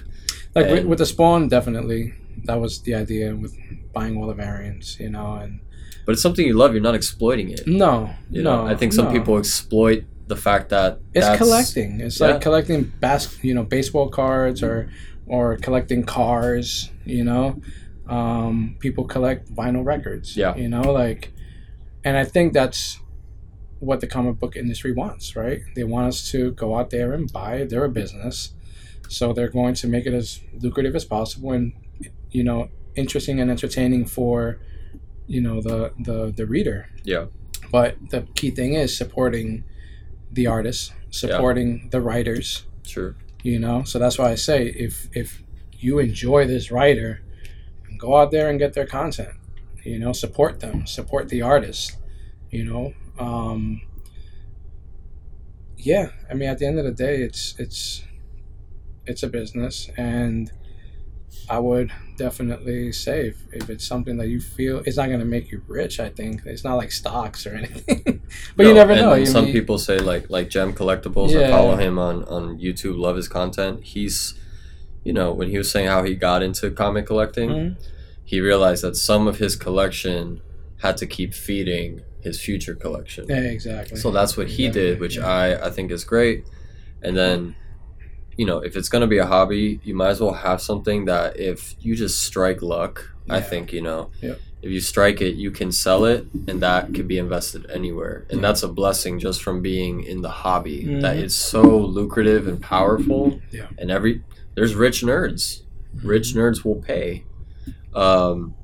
like 0.55 0.67
with, 0.69 0.79
and- 0.79 0.89
with 0.89 0.99
the 0.99 1.05
spawn, 1.05 1.47
definitely 1.47 2.13
that 2.45 2.59
was 2.59 2.81
the 2.81 2.93
idea 2.95 3.33
with 3.35 3.53
buying 3.93 4.17
all 4.17 4.27
the 4.27 4.33
variants, 4.33 4.99
you 4.99 5.09
know. 5.09 5.35
And 5.35 5.61
but 6.05 6.11
it's 6.13 6.21
something 6.21 6.45
you 6.45 6.55
love 6.63 6.73
you're 6.73 6.81
not 6.91 6.95
exploiting 6.95 7.49
it 7.51 7.65
no, 7.65 8.09
you 8.29 8.43
no, 8.43 8.63
know 8.65 8.71
i 8.71 8.75
think 8.75 8.91
some 8.91 9.05
no. 9.05 9.11
people 9.17 9.37
exploit 9.37 10.03
the 10.27 10.35
fact 10.35 10.69
that 10.69 10.99
It's 11.13 11.25
that's- 11.25 11.37
collecting. 11.37 11.99
It's 12.01 12.19
Yeah. 12.19 12.27
like 12.27 12.41
collecting 12.41 12.91
bas- 13.01 13.37
you 13.43 13.53
know, 13.53 13.63
baseball 13.63 14.07
cards 14.09 14.61
or 14.63 14.89
or 15.27 15.57
collecting 15.57 16.03
cars. 16.03 16.89
You 17.05 17.23
know, 17.29 17.61
um, 18.07 18.75
people 18.79 19.03
collect 19.05 19.53
vinyl 19.53 19.83
records. 19.85 20.35
Yeah. 20.37 20.55
you 20.55 20.69
know, 20.69 20.81
like, 21.03 21.32
and 22.03 22.17
I 22.17 22.25
think 22.25 22.53
that's 22.53 22.99
what 23.79 23.99
the 23.99 24.07
comic 24.07 24.39
book 24.39 24.55
industry 24.55 24.93
wants, 24.93 25.35
right? 25.35 25.61
They 25.75 25.83
want 25.83 26.07
us 26.07 26.31
to 26.31 26.51
go 26.51 26.77
out 26.77 26.89
there 26.89 27.13
and 27.13 27.31
buy. 27.31 27.65
They're 27.65 27.85
a 27.85 27.89
business, 27.89 28.53
so 29.09 29.33
they're 29.33 29.49
going 29.49 29.75
to 29.75 29.87
make 29.87 30.05
it 30.05 30.13
as 30.13 30.41
lucrative 30.53 30.95
as 30.95 31.05
possible 31.05 31.51
and 31.51 31.73
you 32.31 32.43
know 32.43 32.69
interesting 32.95 33.39
and 33.39 33.51
entertaining 33.51 34.05
for 34.05 34.59
you 35.27 35.41
know 35.41 35.61
the 35.61 35.93
the 35.99 36.33
the 36.35 36.45
reader. 36.45 36.89
Yeah. 37.03 37.25
But 37.71 37.97
the 38.09 38.27
key 38.35 38.51
thing 38.51 38.73
is 38.73 38.95
supporting 38.95 39.63
the 40.31 40.47
artists 40.47 40.93
supporting 41.13 41.89
the 41.91 42.01
writers. 42.01 42.63
Sure. 42.83 43.15
You 43.43 43.59
know? 43.59 43.83
So 43.83 43.99
that's 43.99 44.17
why 44.17 44.31
i 44.31 44.35
say 44.35 44.67
if 44.67 45.07
if 45.13 45.43
you 45.73 45.99
enjoy 45.99 46.47
this 46.47 46.71
writer 46.71 47.21
go 47.97 48.15
out 48.15 48.31
there 48.31 48.49
and 48.49 48.57
get 48.57 48.73
their 48.73 48.85
content 48.85 49.35
you 49.83 49.99
know 49.99 50.13
support 50.13 50.59
them 50.59 50.85
support 50.87 51.29
the 51.29 51.41
artists 51.41 51.97
you 52.51 52.63
know 52.63 52.93
um 53.19 53.81
yeah 55.77 56.09
i 56.29 56.33
mean 56.33 56.49
at 56.49 56.59
the 56.59 56.65
end 56.65 56.79
of 56.79 56.85
the 56.85 56.91
day 56.91 57.21
it's 57.21 57.55
it's 57.59 58.03
it's 59.05 59.23
a 59.23 59.27
business 59.27 59.89
and 59.97 60.51
i 61.49 61.59
would 61.59 61.91
definitely 62.17 62.91
say 62.91 63.27
if, 63.27 63.37
if 63.51 63.69
it's 63.69 63.85
something 63.85 64.17
that 64.17 64.27
you 64.29 64.39
feel 64.39 64.81
it's 64.85 64.97
not 64.97 65.07
going 65.07 65.19
to 65.19 65.25
make 65.25 65.51
you 65.51 65.61
rich 65.67 65.99
i 65.99 66.07
think 66.09 66.41
it's 66.45 66.63
not 66.63 66.75
like 66.75 66.91
stocks 66.91 67.45
or 67.45 67.55
anything 67.61 68.21
but 68.55 68.65
you 68.65 68.73
never 68.73 68.95
know 68.95 69.13
You 69.15 69.25
some 69.25 69.45
mean- 69.45 69.53
people 69.53 69.77
say 69.77 69.99
like 69.99 70.29
like 70.29 70.49
Gem 70.49 70.73
Collectibles. 70.73 71.35
I 71.35 71.49
follow 71.49 71.75
him 71.75 71.99
on 71.99 72.23
on 72.25 72.57
YouTube. 72.59 72.97
Love 72.97 73.15
his 73.15 73.27
content. 73.27 73.83
He's, 73.83 74.33
you 75.03 75.13
know, 75.13 75.31
when 75.31 75.49
he 75.49 75.57
was 75.57 75.69
saying 75.69 75.87
how 75.87 76.01
he 76.03 76.15
got 76.15 76.41
into 76.41 76.71
comic 76.71 77.05
collecting, 77.05 77.49
Mhm. 77.49 77.75
He 78.25 78.39
realized 78.39 78.83
that 78.83 78.95
some 78.95 79.27
of 79.27 79.37
his 79.37 79.55
collection 79.55 80.41
had 80.81 80.97
to 80.97 81.05
keep 81.07 81.33
feeding 81.33 82.01
his 82.21 82.39
future 82.39 82.75
collection. 82.75 83.25
yeah 83.27 83.37
exactly 83.37 83.97
So 83.97 84.11
that's 84.11 84.37
what 84.37 84.47
he 84.47 84.69
did, 84.69 84.99
which 84.99 85.17
Yeah. 85.17 85.27
I 85.27 85.67
I 85.67 85.69
think 85.69 85.91
is 85.91 86.03
great. 86.03 86.45
And 87.01 87.17
then, 87.17 87.55
you 88.37 88.45
know, 88.45 88.59
if 88.59 88.75
it's 88.77 88.89
gonna 88.89 89.07
be 89.07 89.17
a 89.17 89.25
hobby, 89.25 89.79
you 89.83 89.93
might 89.93 90.09
as 90.15 90.21
well 90.21 90.33
have 90.33 90.61
something 90.61 91.05
that 91.05 91.37
if 91.37 91.75
you 91.81 91.95
just 91.95 92.23
strike 92.23 92.61
luck, 92.61 93.09
I 93.29 93.41
think 93.41 93.73
you 93.73 93.81
know, 93.81 94.09
Yep. 94.21 94.39
if 94.61 94.71
you 94.71 94.79
strike 94.79 95.19
it, 95.21 95.35
you 95.35 95.51
can 95.51 95.71
sell 95.71 96.05
it, 96.05 96.25
and 96.47 96.61
that 96.61 96.93
could 96.93 97.07
be 97.07 97.17
invested 97.17 97.69
anywhere, 97.69 98.25
and 98.29 98.39
Yeah. 98.39 98.47
that's 98.47 98.63
a 98.63 98.67
blessing 98.69 99.19
just 99.19 99.41
from 99.43 99.61
being 99.61 100.03
in 100.03 100.21
the 100.21 100.29
hobby. 100.43 100.79
That 101.01 101.17
Mhm. 101.17 101.23
it's 101.23 101.35
so 101.35 101.61
lucrative 101.99 102.47
and 102.47 102.61
powerful, 102.61 103.39
Yeah. 103.51 103.67
and 103.77 103.91
every 103.91 104.21
there's 104.55 104.75
rich 104.75 105.01
nerds. 105.03 105.61
Rich 106.03 106.33
nerds 106.35 106.63
will 106.65 106.75
pay. 106.81 107.23
Um, 107.95 108.55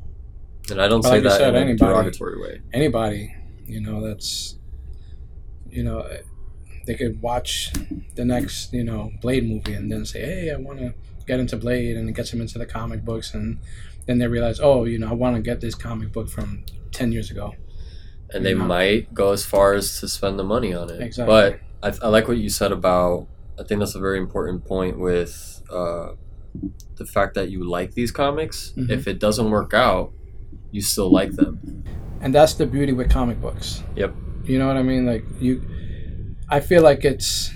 and 0.72 0.82
I 0.82 0.88
don't 0.88 1.02
But 1.02 1.10
say 1.10 1.14
like 1.16 1.24
that 1.24 1.38
said, 1.38 1.56
in 1.56 1.70
a 1.70 1.76
derogatory 1.76 2.40
way. 2.42 2.62
anybody 2.74 3.36
you 3.66 3.80
know 3.82 4.06
that's 4.06 4.58
you 5.70 5.84
know 5.84 6.08
they 6.88 6.96
could 6.96 7.22
watch 7.22 7.72
the 8.16 8.26
next 8.26 8.74
you 8.74 8.84
know 8.84 9.12
blade 9.22 9.48
movie 9.48 9.74
and 9.74 9.92
then 9.92 10.06
say 10.06 10.22
hey 10.26 10.52
i 10.52 10.56
want 10.58 10.80
to 10.80 10.94
get 11.28 11.40
into 11.40 11.56
blade 11.58 11.96
and 11.96 12.10
it 12.10 12.16
gets 12.16 12.32
them 12.32 12.42
into 12.42 12.58
the 12.58 12.66
comic 12.66 13.06
books 13.06 13.34
and 13.36 13.60
then 14.08 14.18
they 14.18 14.28
realize 14.28 14.60
oh 14.60 14.86
you 14.86 14.98
know 14.98 15.08
i 15.10 15.14
want 15.14 15.36
to 15.36 15.42
get 15.42 15.62
this 15.62 15.76
comic 15.76 16.12
book 16.12 16.28
from 16.30 16.64
10 16.92 17.12
years 17.12 17.30
ago 17.30 17.54
and 18.32 18.44
they 18.46 18.52
Yeah. 18.54 18.64
might 18.66 19.14
go 19.14 19.32
as 19.32 19.46
far 19.46 19.74
as 19.74 20.00
to 20.02 20.08
spend 20.08 20.38
the 20.38 20.44
money 20.44 20.72
on 20.74 20.90
it. 20.92 21.02
Exactly. 21.02 21.32
But 21.34 21.60
I, 21.82 22.06
I 22.06 22.10
like 22.10 22.28
what 22.28 22.38
you 22.38 22.48
said 22.50 22.72
about. 22.72 23.28
I 23.60 23.64
think 23.64 23.80
that's 23.80 23.96
a 23.96 24.00
very 24.00 24.20
important 24.20 24.66
point 24.66 25.00
with 25.00 25.64
uh, 25.72 26.10
the 26.96 27.06
fact 27.06 27.34
that 27.36 27.50
you 27.50 27.64
like 27.64 27.94
these 27.94 28.12
comics. 28.12 28.74
Mhm. 28.78 28.90
If 28.90 29.08
it 29.08 29.20
doesn't 29.20 29.50
work 29.50 29.74
out, 29.74 30.12
you 30.72 30.82
still 30.82 31.12
like 31.12 31.32
them. 31.34 31.84
and 32.22 32.36
that's 32.36 32.54
the 32.56 32.66
beauty 32.66 32.92
with 32.92 33.10
comic 33.10 33.40
books 33.42 33.82
Yep. 33.96 34.14
you 34.44 34.60
know 34.60 34.68
what 34.68 34.76
i 34.76 34.84
mean 34.84 35.06
like 35.06 35.24
you 35.40 35.62
i 36.50 36.60
feel 36.60 36.84
like 36.84 37.06
it's 37.06 37.50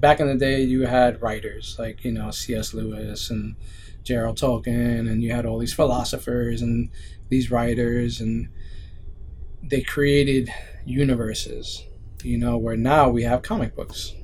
back 0.00 0.20
in 0.20 0.26
the 0.26 0.34
day 0.36 0.62
you 0.62 0.86
had 0.86 1.20
writers 1.20 1.76
like 1.78 2.02
you 2.02 2.10
know 2.12 2.30
cs 2.30 2.72
lewis 2.72 3.28
and 3.28 3.56
gerald 4.04 4.38
tolkien 4.38 5.00
and 5.10 5.22
you 5.22 5.32
had 5.32 5.44
all 5.44 5.58
these 5.58 5.74
philosophers 5.74 6.62
and 6.62 6.88
these 7.28 7.50
writers 7.50 8.18
and 8.20 8.48
they 9.62 9.82
created 9.82 10.48
universes 10.86 11.84
you 12.24 12.38
know 12.38 12.56
where 12.56 12.76
now 12.76 13.10
we 13.10 13.22
have 13.22 13.42
comic 13.42 13.76
books 13.76 14.14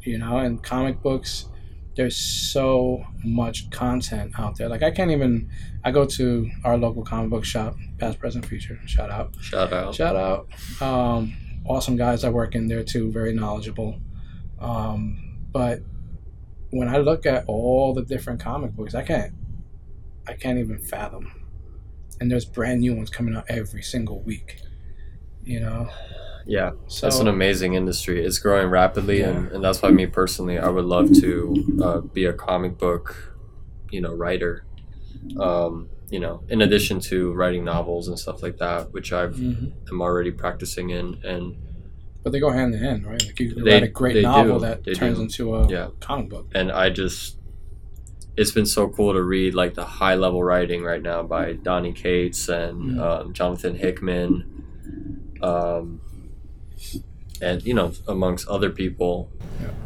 you 0.00 0.16
know 0.16 0.38
and 0.38 0.62
comic 0.62 1.02
books 1.02 1.46
there's 1.94 2.16
so 2.16 3.04
much 3.22 3.68
content 3.70 4.32
out 4.38 4.56
there 4.56 4.68
like 4.68 4.82
i 4.82 4.90
can't 4.90 5.10
even 5.10 5.48
i 5.84 5.90
go 5.90 6.04
to 6.06 6.50
our 6.64 6.76
local 6.78 7.02
comic 7.04 7.30
book 7.30 7.44
shop 7.44 7.76
past 7.98 8.18
present 8.18 8.44
future 8.46 8.78
shout 8.86 9.10
out 9.10 9.34
Shout 9.40 9.72
out. 9.72 9.94
Shout 9.94 10.16
out. 10.16 10.48
Um, 10.80 11.34
awesome 11.66 11.96
guys 11.96 12.22
that 12.22 12.32
work 12.32 12.54
in 12.54 12.68
there 12.68 12.82
too, 12.82 13.10
very 13.12 13.32
knowledgeable. 13.32 14.00
Um, 14.60 15.38
but 15.52 15.80
when 16.70 16.88
I 16.88 16.98
look 16.98 17.26
at 17.26 17.44
all 17.46 17.92
the 17.92 18.02
different 18.02 18.40
comic 18.40 18.72
books, 18.72 18.94
I 18.94 19.02
can't, 19.02 19.34
I 20.26 20.32
can't 20.34 20.58
even 20.58 20.78
fathom. 20.78 21.30
And 22.20 22.30
there's 22.30 22.44
brand 22.44 22.80
new 22.80 22.94
ones 22.94 23.10
coming 23.10 23.36
out 23.36 23.44
every 23.48 23.82
single 23.82 24.20
week. 24.22 24.58
You 25.44 25.60
know, 25.60 25.88
Yeah, 26.46 26.72
so 26.88 27.06
it's 27.06 27.18
an 27.20 27.28
amazing 27.28 27.74
industry. 27.74 28.24
It's 28.24 28.38
growing 28.38 28.68
rapidly, 28.68 29.20
Yeah. 29.20 29.28
and, 29.30 29.52
and 29.52 29.64
that's 29.64 29.80
why 29.82 29.90
me 29.90 30.06
personally, 30.06 30.58
I 30.58 30.68
would 30.68 30.84
love 30.84 31.12
to 31.20 31.80
uh, 31.82 32.00
be 32.00 32.24
a 32.24 32.32
comic 32.32 32.78
book, 32.78 33.34
you 33.90 34.00
know, 34.00 34.14
writer. 34.14 34.64
Um, 35.38 35.88
you 36.10 36.18
know, 36.20 36.42
in 36.48 36.60
addition 36.60 37.00
to 37.00 37.32
writing 37.32 37.64
novels 37.64 38.08
and 38.08 38.18
stuff 38.18 38.42
like 38.42 38.58
that, 38.58 38.92
which 38.92 39.12
I've 39.12 39.36
Mhm. 39.36 39.72
am 39.90 40.02
already 40.02 40.30
practicing 40.30 40.90
in, 40.90 41.20
and 41.24 41.56
but 42.22 42.30
they 42.32 42.38
go 42.40 42.50
hand 42.50 42.74
in 42.74 42.80
hand, 42.80 43.04
right? 43.06 43.20
Like 43.24 43.40
you 43.40 43.54
They- 43.54 43.72
write 43.72 43.82
a 43.82 43.88
great 43.88 44.22
novel 44.22 44.58
do. 44.60 44.66
that 44.66 44.84
They 44.84 44.92
turns 44.94 45.16
do. 45.16 45.22
into 45.22 45.54
a 45.54 45.68
Yeah. 45.68 45.88
comic 46.00 46.28
book. 46.28 46.46
and 46.54 46.70
I 46.70 46.90
just 46.90 47.38
it's 48.36 48.50
been 48.50 48.64
so 48.66 48.88
cool 48.88 49.12
to 49.12 49.22
read 49.22 49.54
like 49.54 49.74
the 49.74 49.84
high 49.84 50.14
level 50.14 50.42
writing 50.42 50.82
right 50.82 51.02
now 51.02 51.22
by 51.22 51.52
Donny 51.52 51.92
Cates 51.92 52.48
and 52.48 52.92
Mm. 52.92 53.00
um, 53.00 53.32
Jonathan 53.34 53.74
Hickman, 53.74 54.44
um, 55.42 56.00
and 57.40 57.62
you 57.64 57.74
know 57.74 57.92
amongst 58.08 58.48
other 58.48 58.70
people. 58.70 59.30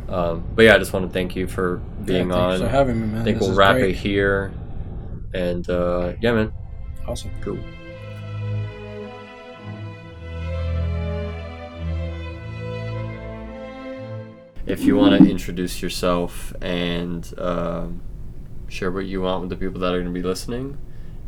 Um, 0.09 0.45
but 0.55 0.63
yeah, 0.67 0.75
I 0.75 0.79
just 0.79 0.93
want 0.93 1.07
to 1.07 1.13
thank 1.13 1.35
you 1.35 1.47
for 1.47 1.79
being 2.05 2.29
yeah, 2.31 2.49
thanks 2.49 2.63
on. 2.63 2.67
for 2.69 2.69
having 2.69 3.01
me, 3.01 3.07
man. 3.09 3.21
I 3.23 3.25
think 3.25 3.39
This 3.39 3.49
we'll 3.49 3.57
wrap 3.57 3.77
great. 3.77 3.91
it 3.91 3.97
here, 3.99 4.53
and 5.35 5.69
uh, 5.69 6.13
yeah, 6.21 6.33
man, 6.33 6.53
Awesome. 7.07 7.31
cool. 7.41 7.59
If 14.67 14.83
you 14.83 14.97
want 14.97 15.23
to 15.23 15.31
introduce 15.31 15.81
yourself 15.81 16.53
and 16.61 17.33
um, 17.39 18.01
share 18.69 18.91
what 18.91 19.07
you 19.07 19.23
want 19.23 19.43
with 19.43 19.51
the 19.51 19.57
people 19.57 19.81
that 19.81 19.93
are 19.95 20.01
going 20.03 20.13
to 20.13 20.21
be 20.21 20.27
listening, 20.27 20.77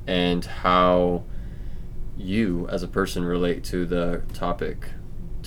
and 0.08 0.44
how 0.44 1.22
you 2.16 2.66
as 2.68 2.82
a 2.82 2.88
person 2.88 3.22
relate 3.24 3.62
to 3.62 3.86
the 3.86 4.22
topic 4.34 4.88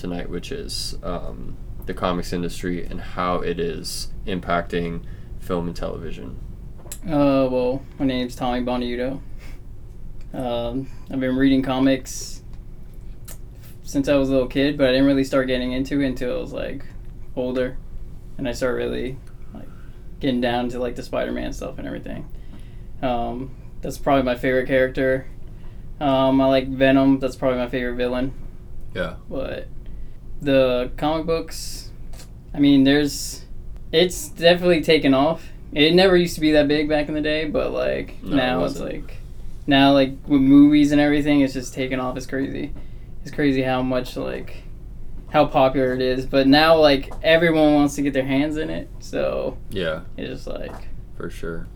tonight, 0.02 0.28
which 0.28 0.50
is 0.50 0.98
um, 1.04 1.56
the 1.86 1.94
comics 1.94 2.32
industry 2.32 2.84
and 2.84 3.00
how 3.00 3.36
it 3.36 3.58
is 3.58 4.08
impacting 4.26 5.04
film 5.38 5.68
and 5.68 5.76
television. 5.76 6.38
Uh, 7.06 7.48
well, 7.50 7.82
my 7.98 8.04
name's 8.04 8.34
Tommy 8.34 8.64
Boniuto. 8.64 9.20
Um, 10.34 10.88
I've 11.10 11.20
been 11.20 11.36
reading 11.36 11.62
comics 11.62 12.42
since 13.84 14.08
I 14.08 14.16
was 14.16 14.28
a 14.28 14.32
little 14.32 14.48
kid, 14.48 14.76
but 14.76 14.88
I 14.88 14.92
didn't 14.92 15.06
really 15.06 15.24
start 15.24 15.46
getting 15.46 15.72
into 15.72 16.00
it 16.00 16.06
until 16.06 16.36
I 16.36 16.40
was 16.40 16.52
like 16.52 16.84
older, 17.36 17.76
and 18.38 18.48
I 18.48 18.52
started 18.52 18.76
really 18.76 19.18
like 19.54 19.68
getting 20.18 20.40
down 20.40 20.68
to 20.70 20.80
like 20.80 20.96
the 20.96 21.02
Spider-Man 21.02 21.52
stuff 21.52 21.78
and 21.78 21.86
everything. 21.86 22.28
Um, 23.02 23.54
that's 23.80 23.98
probably 23.98 24.24
my 24.24 24.36
favorite 24.36 24.66
character. 24.66 25.26
Um, 26.00 26.40
I 26.40 26.46
like 26.46 26.68
Venom. 26.68 27.20
That's 27.20 27.36
probably 27.36 27.58
my 27.58 27.68
favorite 27.68 27.94
villain. 27.94 28.32
Yeah. 28.94 29.14
But 29.28 29.68
the 30.42 30.90
comic 30.96 31.26
books, 31.26 31.90
I 32.52 32.58
mean, 32.58 32.84
there's 32.84 33.44
it's 33.92 34.28
definitely 34.28 34.82
taken 34.82 35.14
off. 35.14 35.48
It 35.72 35.94
never 35.94 36.16
used 36.16 36.34
to 36.34 36.40
be 36.40 36.52
that 36.52 36.68
big 36.68 36.88
back 36.88 37.08
in 37.08 37.14
the 37.14 37.20
day, 37.20 37.46
but 37.46 37.72
like 37.72 38.22
No, 38.22 38.32
it 38.32 38.36
now 38.36 38.64
it's 38.64 38.80
like 38.80 39.16
now 39.66 39.92
like 39.92 40.14
with 40.26 40.40
movies 40.40 40.92
and 40.92 41.00
everything, 41.00 41.40
it's 41.40 41.54
just 41.54 41.72
taken 41.72 42.00
off. 42.00 42.16
It's 42.16 42.26
crazy, 42.26 42.72
it's 43.22 43.30
crazy 43.30 43.62
how 43.62 43.82
much 43.82 44.16
like 44.16 44.64
how 45.30 45.46
popular 45.46 45.94
it 45.94 46.02
is. 46.02 46.26
But 46.26 46.46
now 46.46 46.76
like 46.76 47.10
everyone 47.22 47.74
wants 47.74 47.94
to 47.94 48.02
get 48.02 48.12
their 48.12 48.26
hands 48.26 48.56
in 48.56 48.68
it, 48.68 48.90
so 49.00 49.56
Yeah, 49.70 50.02
it's 50.16 50.28
just 50.28 50.46
like 50.46 50.74
for 51.16 51.30
sure. 51.30 51.68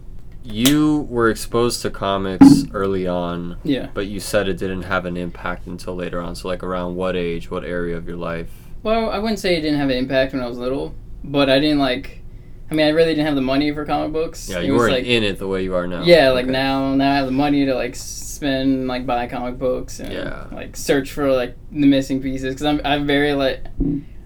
You 0.47 1.07
were 1.11 1.29
exposed 1.29 1.83
to 1.83 1.91
comics 1.91 2.65
early 2.73 3.07
on, 3.07 3.59
yeah. 3.65 3.89
but 3.93 4.07
you 4.07 4.21
said 4.21 4.49
it 4.49 4.57
didn't 4.59 4.83
have 4.83 5.05
an 5.05 5.17
impact 5.17 5.67
until 5.67 5.95
later 5.97 6.21
on. 6.21 6.35
So, 6.35 6.49
like, 6.49 6.63
around 6.63 6.95
what 6.97 7.17
age, 7.17 7.51
what 7.51 7.65
area 7.65 7.97
of 7.97 8.07
your 8.07 8.17
life? 8.17 8.49
Well, 8.83 9.11
I 9.11 9.19
wouldn't 9.19 9.41
say 9.41 9.57
it 9.57 9.63
didn't 9.63 9.79
have 9.81 9.91
an 9.91 9.97
impact 9.97 10.33
when 10.33 10.43
I 10.43 10.47
was 10.47 10.59
little, 10.59 10.95
but 11.25 11.51
I 11.51 11.59
didn't 11.59 11.79
like. 11.81 12.23
I 12.71 12.75
mean, 12.75 12.87
I 12.87 12.91
really 12.91 13.11
didn't 13.15 13.27
have 13.27 13.35
the 13.37 13.41
money 13.43 13.73
for 13.73 13.85
comic 13.85 14.13
books. 14.13 14.49
Yeah, 14.49 14.59
you 14.61 14.75
weren't 14.75 14.93
like, 14.93 15.05
in 15.05 15.23
it 15.23 15.39
the 15.39 15.47
way 15.47 15.63
you 15.63 15.75
are 15.75 15.87
now. 15.87 16.03
Yeah, 16.03 16.31
like 16.31 16.45
Okay. 16.45 16.53
now, 16.53 16.95
now 16.95 17.13
I 17.13 17.17
have 17.17 17.27
the 17.27 17.33
money 17.33 17.65
to 17.65 17.75
like 17.75 17.95
spend, 17.95 18.89
like 18.89 19.07
buy 19.07 19.27
comic 19.29 19.57
books 19.59 20.01
and 20.01 20.13
Yeah. 20.13 20.47
like 20.53 20.77
search 20.77 21.13
for 21.13 21.31
like 21.33 21.57
the 21.71 21.87
missing 21.87 22.21
pieces 22.21 22.55
because 22.55 22.67
I'm 22.67 22.81
I'm 22.85 23.07
very 23.07 23.35
like 23.35 23.65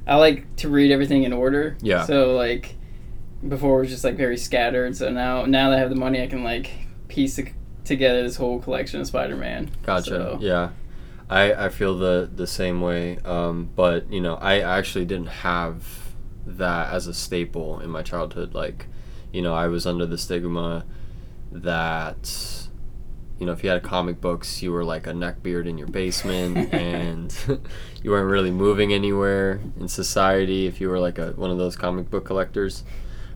I 0.07 0.17
like 0.17 0.57
to 0.57 0.69
read 0.71 0.91
everything 0.91 1.25
in 1.25 1.33
order. 1.35 1.77
Yeah. 1.83 2.05
So 2.07 2.35
like 2.35 2.77
before 3.47 3.79
it 3.79 3.81
was 3.83 3.91
just 3.91 4.05
like 4.05 4.17
very 4.17 4.37
scattered. 4.37 4.97
So 4.97 5.11
now 5.11 5.45
now 5.47 5.71
that 5.71 5.77
I 5.77 5.81
have 5.81 5.91
the 5.91 5.97
money, 5.97 6.23
I 6.23 6.27
can 6.27 6.45
like 6.45 6.71
piece 7.09 7.39
it 7.39 7.49
together 7.85 8.23
this 8.23 8.37
whole 8.37 8.61
collection 8.61 9.01
of 9.01 9.07
Spider-Man. 9.07 9.71
Gotcha. 9.85 10.11
So- 10.11 10.39
Yeah, 10.41 10.71
I 11.29 11.53
I 11.67 11.69
feel 11.71 11.97
the 11.97 12.31
the 12.35 12.47
same 12.47 12.81
way. 12.81 13.19
Um, 13.25 13.71
but 13.75 14.13
you 14.13 14.21
know, 14.21 14.35
I 14.37 14.61
actually 14.61 15.05
didn't 15.07 15.29
have 15.29 16.13
that 16.47 16.93
as 16.93 17.07
a 17.07 17.15
staple 17.15 17.81
in 17.81 17.91
my 17.91 18.03
childhood. 18.03 18.55
Like, 18.55 18.87
you 19.33 19.43
know, 19.43 19.55
I 19.55 19.69
was 19.69 19.87
under 19.87 20.07
the 20.07 20.19
stigma 20.19 20.85
that 21.53 22.67
you 23.39 23.47
know 23.47 23.53
if 23.53 23.65
you 23.65 23.71
had 23.71 23.83
comic 23.83 24.21
books, 24.21 24.63
you 24.63 24.73
were 24.73 24.85
like 24.85 25.07
a 25.07 25.13
neckbeard 25.13 25.67
in 25.67 25.79
your 25.79 25.89
basement, 25.89 26.73
and 26.75 27.35
you 28.03 28.11
weren't 28.11 28.31
really 28.31 28.51
moving 28.51 28.93
anywhere 28.93 29.61
in 29.79 29.89
society 29.89 30.67
if 30.67 30.81
you 30.81 30.89
were 30.89 30.99
like 31.01 31.19
a 31.19 31.29
one 31.33 31.51
of 31.51 31.59
those 31.59 31.77
comic 31.77 32.11
book 32.11 32.25
collectors. 32.25 32.85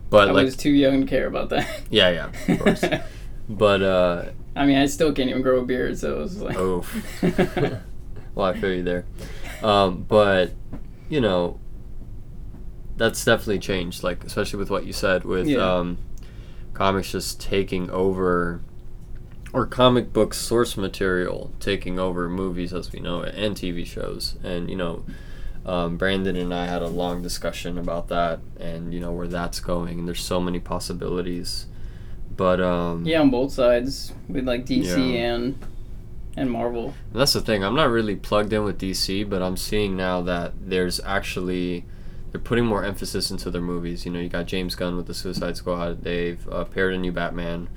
But 0.09 0.29
I 0.29 0.31
like, 0.31 0.45
was 0.45 0.55
too 0.55 0.69
young 0.71 1.01
to 1.01 1.07
care 1.07 1.27
about 1.27 1.49
that. 1.49 1.67
yeah, 1.89 2.09
yeah, 2.09 2.53
of 2.53 2.59
course. 2.59 2.83
but 3.49 3.81
uh, 3.81 4.25
I 4.55 4.65
mean, 4.65 4.77
I 4.77 4.85
still 4.85 5.11
can't 5.11 5.29
even 5.29 5.41
grow 5.41 5.59
a 5.61 5.65
beard, 5.65 5.97
so 5.97 6.15
it 6.15 6.19
was 6.19 6.41
like. 6.41 6.57
Oh. 6.57 6.85
well, 8.35 8.47
I 8.47 8.59
feel 8.59 8.71
you 8.73 8.83
there. 8.83 9.05
Um, 9.63 10.03
but, 10.07 10.51
you 11.09 11.21
know, 11.21 11.59
that's 12.97 13.23
definitely 13.25 13.59
changed, 13.59 14.03
like, 14.03 14.23
especially 14.23 14.59
with 14.59 14.69
what 14.69 14.85
you 14.85 14.93
said, 14.93 15.25
with 15.25 15.47
Yeah. 15.47 15.77
um, 15.77 15.97
comics 16.73 17.11
just 17.11 17.39
taking 17.41 17.89
over, 17.89 18.61
or 19.53 19.65
comic 19.65 20.13
book 20.13 20.33
source 20.33 20.77
material 20.77 21.51
taking 21.59 21.97
over 21.99 22.29
movies 22.29 22.73
as 22.73 22.91
we 22.91 22.99
know 22.99 23.21
it, 23.21 23.33
and 23.35 23.55
TV 23.55 23.85
shows. 23.85 24.35
And, 24.43 24.69
you 24.69 24.75
know, 24.75 25.03
um, 25.65 25.97
Brandon 25.97 26.35
and 26.35 26.53
I 26.53 26.65
had 26.67 26.81
a 26.81 26.87
long 26.87 27.21
discussion 27.21 27.77
about 27.77 28.07
that 28.09 28.39
and, 28.59 28.93
you 28.93 28.99
know, 28.99 29.11
where 29.11 29.27
that's 29.27 29.59
going. 29.59 29.99
And 29.99 30.07
there's 30.07 30.23
so 30.23 30.39
many 30.39 30.59
possibilities. 30.59 31.65
But, 32.35 32.61
um, 32.61 33.05
yeah, 33.05 33.21
on 33.21 33.29
both 33.31 33.53
sides 33.53 34.13
with 34.27 34.45
like 34.47 34.65
DC 34.65 35.13
Yeah. 35.13 35.33
and 35.33 35.57
and 36.37 36.51
Marvel. 36.51 36.93
And 37.11 37.21
that's 37.21 37.31
the 37.33 37.39
thing. 37.41 37.63
I'm 37.63 37.75
not 37.75 37.89
really 37.89 38.15
plugged 38.15 38.51
in 38.51 38.63
with 38.65 38.77
DC, 38.79 39.27
but 39.29 39.41
I'm 39.41 39.55
seeing 39.55 39.95
now 39.95 40.21
that 40.21 40.53
there's 40.69 40.99
actually 40.99 41.85
they're 42.31 42.41
putting 42.41 42.65
more 42.65 42.83
emphasis 42.83 43.31
into 43.31 43.49
their 43.49 43.61
movies. 43.61 44.05
You 44.05 44.11
know, 44.11 44.19
you 44.19 44.27
got 44.27 44.45
James 44.45 44.75
Gunn 44.75 44.97
with 44.97 45.07
the 45.07 45.13
Suicide 45.13 45.55
Squad. 45.55 46.03
They've 46.03 46.45
uh, 46.49 46.65
paired 46.65 46.93
a 46.93 46.97
new 46.97 47.13
Batman. 47.13 47.69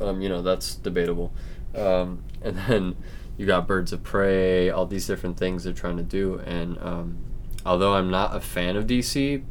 Um, 0.00 0.20
you 0.20 0.28
know, 0.28 0.40
that's 0.42 0.76
debatable. 0.76 1.32
Um, 1.74 2.22
and 2.42 2.56
then 2.68 2.96
you 3.38 3.46
got 3.46 3.66
Birds 3.66 3.92
of 3.92 4.02
Prey. 4.02 4.68
All 4.68 4.84
these 4.84 5.06
different 5.06 5.38
things 5.38 5.64
they're 5.64 5.72
trying 5.72 5.96
to 5.96 6.02
do. 6.02 6.40
And 6.44 6.76
um, 6.82 7.18
although 7.64 7.94
I'm 7.94 8.10
not 8.10 8.36
a 8.36 8.40
fan 8.40 8.76
of 8.76 8.86
DC, 8.86 9.42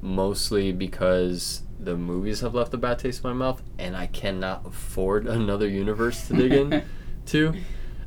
mostly 0.00 0.72
because 0.72 1.62
the 1.78 1.96
movies 1.96 2.40
have 2.40 2.54
left 2.54 2.72
a 2.74 2.78
bad 2.78 2.98
taste 2.98 3.22
in 3.22 3.30
my 3.30 3.34
mouth, 3.34 3.62
and 3.78 3.94
I 3.96 4.06
cannot 4.06 4.66
afford 4.66 5.26
another 5.28 5.68
universe 5.68 6.26
to 6.28 6.34
dig 6.34 6.52
in 6.52 6.82
to. 7.26 7.54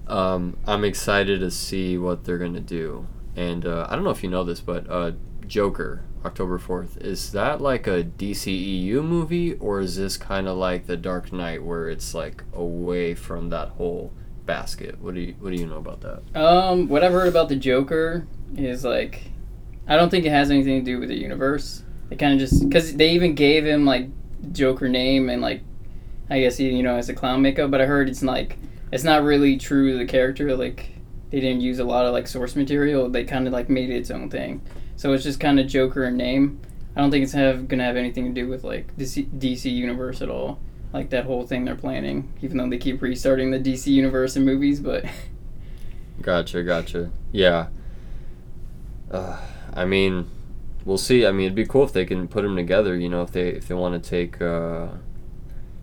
Um, 0.08 0.58
I'm 0.66 0.84
excited 0.84 1.40
to 1.42 1.52
see 1.52 1.98
what 1.98 2.24
they're 2.24 2.38
gonna 2.38 2.60
do, 2.60 3.08
and 3.36 3.66
uh, 3.66 3.88
I 3.90 3.96
don't 3.96 4.06
know 4.06 4.10
if 4.10 4.24
you 4.24 4.30
know 4.30 4.46
this, 4.46 4.62
but 4.62 4.90
uh, 4.90 5.12
Joker, 5.46 6.06
October 6.24 6.58
fourth, 6.58 6.98
is 7.02 7.34
that 7.34 7.60
like 7.60 7.88
a 7.88 8.06
DCEU 8.06 9.04
movie, 9.04 9.56
or 9.56 9.82
is 9.82 9.98
this 9.98 10.16
kind 10.16 10.48
of 10.48 10.56
like 10.56 10.88
the 10.88 10.96
Dark 10.96 11.34
Knight, 11.34 11.62
where 11.62 11.90
it's 11.90 12.14
like 12.14 12.44
away 12.54 13.16
from 13.16 13.50
that 13.50 13.70
whole 13.70 14.14
basket? 14.48 15.00
What 15.00 15.14
do 15.14 15.22
you 15.22 15.36
What 15.40 15.54
do 15.54 15.58
you 15.58 15.68
know 15.68 15.78
about 15.78 16.02
that? 16.02 16.40
Um, 16.40 16.88
what 16.88 17.04
I've 17.04 17.12
heard 17.12 17.28
about 17.28 17.50
the 17.50 17.56
Joker 17.56 18.26
is 18.56 18.84
like, 18.84 19.30
I 19.88 19.96
don't 19.96 20.10
think 20.10 20.26
it 20.26 20.32
has 20.32 20.50
anything 20.50 20.84
to 20.84 20.92
do 20.92 21.00
with 21.00 21.10
the 21.10 21.18
universe. 21.18 21.84
It 22.10 22.18
kind 22.18 22.34
of 22.34 22.40
just 22.40 22.68
because 22.68 22.96
they 22.96 23.12
even 23.12 23.36
gave 23.36 23.66
him 23.66 23.86
like 23.86 24.08
Joker 24.52 24.90
name 24.90 25.30
and 25.30 25.42
like, 25.42 25.62
I 26.30 26.40
guess 26.40 26.60
you 26.60 26.82
know 26.82 26.96
has 26.96 27.10
a 27.10 27.14
clown 27.14 27.42
makeup. 27.42 27.70
But 27.70 27.82
I 27.82 27.86
heard 27.86 28.10
it's 28.10 28.24
like 28.24 28.58
it's 28.92 29.04
not 29.04 29.24
really 29.24 29.58
true 29.58 29.92
to 29.92 29.98
the 29.98 30.06
character. 30.06 30.56
Like 30.56 30.92
they 31.30 31.40
didn't 31.40 31.62
use 31.62 31.80
a 31.80 31.84
lot 31.84 32.06
of 32.06 32.14
like 32.14 32.28
source 32.28 32.56
material. 32.56 33.10
They 33.10 33.26
kind 33.26 33.46
of 33.46 33.54
like 33.54 33.70
made 33.70 33.90
it 33.90 33.98
its 33.98 34.12
own 34.12 34.30
thing. 34.30 34.62
So 34.96 35.14
it's 35.14 35.24
just 35.24 35.40
kind 35.40 35.60
of 35.60 35.68
Joker 35.68 36.10
name. 36.10 36.62
I 36.96 37.02
don't 37.02 37.12
think 37.12 37.24
it's 37.24 37.34
have 37.34 37.68
gonna 37.68 37.84
have 37.84 37.98
anything 37.98 38.26
to 38.34 38.42
do 38.42 38.50
with 38.50 38.64
like 38.64 38.96
DC, 38.98 39.30
DC 39.38 39.72
universe 39.72 40.22
at 40.22 40.30
all. 40.30 40.60
Like 40.94 41.10
that 41.10 41.26
whole 41.26 41.46
thing 41.46 41.66
they're 41.66 41.76
planning, 41.76 42.32
even 42.42 42.58
though 42.58 42.70
they 42.70 42.78
keep 42.78 43.02
restarting 43.02 43.52
the 43.52 43.60
DC 43.60 43.88
universe 43.88 44.36
in 44.36 44.46
movies, 44.46 44.80
but. 44.80 45.06
Gotcha, 46.22 46.64
gotcha. 46.64 47.12
Yeah. 47.32 47.68
Uh, 49.12 49.40
I 49.74 49.86
mean, 49.86 50.28
we'll 50.84 50.98
see. 50.98 51.26
I 51.26 51.32
mean, 51.32 51.46
it'd 51.46 51.56
be 51.56 51.66
cool 51.66 51.84
if 51.84 51.94
they 51.94 52.06
can 52.06 52.28
put 52.28 52.42
them 52.42 52.56
together. 52.56 52.96
You 52.96 53.08
know, 53.08 53.22
if 53.22 53.32
they 53.32 53.50
if 53.50 53.68
they 53.68 53.76
want 53.76 54.02
to 54.02 54.10
take 54.10 54.42
uh, 54.42 54.88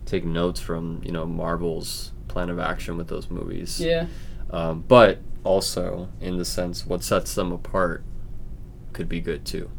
take 0.06 0.24
notes 0.24 0.60
from 0.60 1.00
you 1.04 1.12
know 1.12 1.24
Marvel's 1.24 2.12
plan 2.28 2.50
of 2.50 2.58
action 2.58 2.96
with 2.96 3.08
those 3.08 3.30
movies. 3.30 3.80
Yeah. 3.80 4.06
Um, 4.50 4.84
but 4.86 5.20
also 5.44 6.08
in 6.20 6.36
the 6.36 6.44
sense, 6.44 6.84
what 6.84 7.02
sets 7.02 7.34
them 7.34 7.52
apart 7.52 8.02
could 8.92 9.08
be 9.08 9.20
good 9.20 9.44
too. 9.44 9.70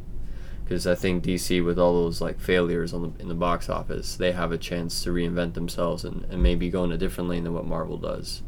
Because 0.66 0.88
I 0.88 0.96
think 0.96 1.24
DC, 1.24 1.64
with 1.64 1.78
all 1.78 1.94
those 1.94 2.20
like 2.22 2.40
failures 2.40 2.92
on 2.92 3.02
the 3.04 3.22
in 3.22 3.28
the 3.30 3.36
box 3.36 3.70
office, 3.70 4.16
they 4.18 4.32
have 4.32 4.52
a 4.52 4.58
chance 4.58 5.04
to 5.04 5.12
reinvent 5.12 5.54
themselves 5.54 6.04
and, 6.04 6.26
and 6.30 6.42
maybe 6.42 6.70
go 6.70 6.84
in 6.84 6.92
a 6.92 6.98
different 6.98 7.30
lane 7.30 7.44
than 7.44 7.54
what 7.54 7.66
Marvel 7.66 7.98
does. 7.98 8.42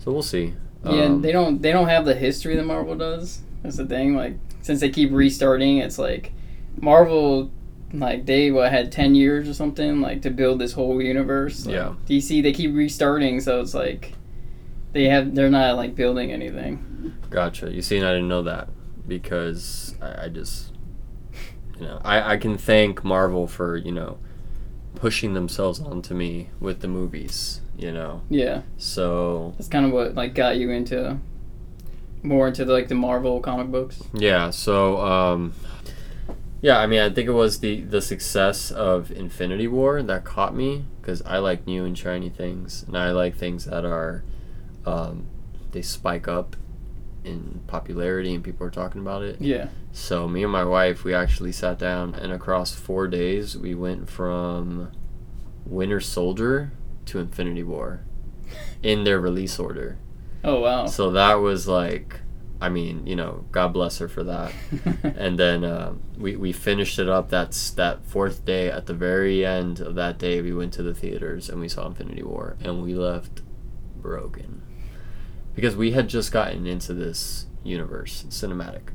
So 0.00 0.12
we'll 0.12 0.22
see. 0.22 0.54
Yeah, 0.84 1.04
Um, 1.04 1.22
they 1.22 1.32
don't 1.32 1.62
they 1.62 1.72
don't 1.72 1.88
have 1.88 2.04
the 2.04 2.14
history 2.14 2.56
that 2.56 2.66
Marvel 2.66 2.96
does. 2.96 3.40
That's 3.62 3.76
the 3.76 3.86
thing. 3.86 4.16
Like 4.16 4.34
since 4.60 4.80
they 4.80 4.90
keep 4.90 5.12
restarting, 5.12 5.78
it's 5.78 5.98
like 5.98 6.32
Marvel 6.80 7.50
like 7.92 8.26
they 8.26 8.50
what 8.50 8.72
had 8.72 8.90
10 8.90 9.14
years 9.14 9.48
or 9.48 9.54
something 9.54 10.00
like 10.00 10.20
to 10.22 10.30
build 10.30 10.58
this 10.58 10.72
whole 10.72 11.00
universe. 11.00 11.64
Like, 11.64 11.76
Yeah. 11.76 11.94
DC 12.08 12.42
they 12.42 12.52
keep 12.52 12.74
restarting, 12.74 13.40
so 13.40 13.60
it's 13.60 13.72
like 13.72 14.14
they 14.92 15.04
have 15.04 15.34
they're 15.34 15.48
not 15.48 15.76
like 15.76 15.94
building 15.94 16.32
anything. 16.32 17.14
Gotcha. 17.30 17.70
You 17.70 17.82
see, 17.82 17.96
and 17.98 18.06
I 18.06 18.12
didn't 18.12 18.28
know 18.28 18.42
that 18.42 18.68
because 19.06 19.94
I, 20.02 20.24
I 20.24 20.28
just, 20.28 20.72
you 21.78 21.86
know, 21.86 22.00
I, 22.04 22.34
I 22.34 22.36
can 22.36 22.56
thank 22.56 23.04
Marvel 23.04 23.46
for, 23.46 23.76
you 23.76 23.92
know, 23.92 24.18
pushing 24.94 25.34
themselves 25.34 25.80
onto 25.80 26.14
me 26.14 26.50
with 26.60 26.80
the 26.80 26.88
movies, 26.88 27.60
you 27.76 27.92
know. 27.92 28.22
Yeah. 28.30 28.62
So, 28.76 29.54
That's 29.56 29.68
kind 29.68 29.84
of 29.84 29.92
what 29.92 30.14
like 30.14 30.34
got 30.34 30.56
you 30.56 30.70
into 30.70 31.18
more 32.22 32.48
into 32.48 32.64
like 32.64 32.88
the 32.88 32.94
Marvel 32.94 33.40
comic 33.40 33.70
books. 33.70 34.02
yeah, 34.14 34.50
so, 34.50 34.98
um, 35.00 35.52
yeah, 36.62 36.78
I 36.78 36.86
mean, 36.86 37.00
I 37.00 37.10
think 37.10 37.28
it 37.28 37.32
was 37.32 37.60
the, 37.60 37.82
the 37.82 38.00
success 38.00 38.70
of 38.70 39.10
Infinity 39.10 39.68
War 39.68 40.02
that 40.02 40.24
caught 40.24 40.54
me 40.54 40.86
because 41.00 41.20
I 41.22 41.36
like 41.38 41.66
new 41.66 41.84
and 41.84 41.98
shiny 41.98 42.30
things, 42.30 42.82
and 42.86 42.96
I 42.96 43.10
like 43.10 43.36
things 43.36 43.66
that 43.66 43.84
are, 43.84 44.24
um, 44.86 45.26
they 45.72 45.82
spike 45.82 46.26
up 46.26 46.56
in 47.24 47.60
popularity 47.66 48.34
and 48.34 48.44
people 48.44 48.66
are 48.66 48.70
talking 48.70 49.00
about 49.00 49.22
it. 49.22 49.40
Yeah. 49.40 49.68
So 49.92 50.28
me 50.28 50.42
and 50.42 50.52
my 50.52 50.64
wife, 50.64 51.04
we 51.04 51.14
actually 51.14 51.52
sat 51.52 51.78
down 51.78 52.14
and 52.14 52.32
across 52.32 52.74
four 52.74 53.08
days, 53.08 53.56
we 53.56 53.74
went 53.74 54.08
from 54.08 54.92
Winter 55.64 56.00
Soldier 56.00 56.72
to 57.06 57.18
Infinity 57.18 57.62
War 57.62 58.04
in 58.82 59.04
their 59.04 59.18
release 59.18 59.58
order. 59.58 59.98
Oh 60.42 60.60
wow. 60.60 60.86
So 60.86 61.10
that 61.12 61.34
was 61.34 61.66
like, 61.66 62.20
I 62.60 62.68
mean, 62.68 63.06
you 63.06 63.16
know, 63.16 63.46
God 63.50 63.72
bless 63.72 63.98
her 63.98 64.08
for 64.08 64.22
that. 64.24 64.52
and 65.02 65.38
then 65.38 65.64
uh, 65.64 65.94
we 66.18 66.36
we 66.36 66.52
finished 66.52 66.98
it 66.98 67.08
up. 67.08 67.30
That's 67.30 67.70
that 67.72 68.04
fourth 68.04 68.44
day. 68.44 68.70
At 68.70 68.86
the 68.86 68.94
very 68.94 69.44
end 69.44 69.80
of 69.80 69.94
that 69.94 70.18
day, 70.18 70.42
we 70.42 70.52
went 70.52 70.74
to 70.74 70.82
the 70.82 70.94
theaters 70.94 71.48
and 71.48 71.60
we 71.60 71.68
saw 71.68 71.86
Infinity 71.86 72.22
War, 72.22 72.56
and 72.60 72.82
we 72.82 72.94
left 72.94 73.42
broken 73.96 74.62
because 75.54 75.76
we 75.76 75.92
had 75.92 76.08
just 76.08 76.32
gotten 76.32 76.66
into 76.66 76.94
this 76.94 77.46
universe, 77.62 78.24
cinematic, 78.28 78.90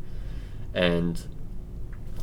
and 0.73 1.21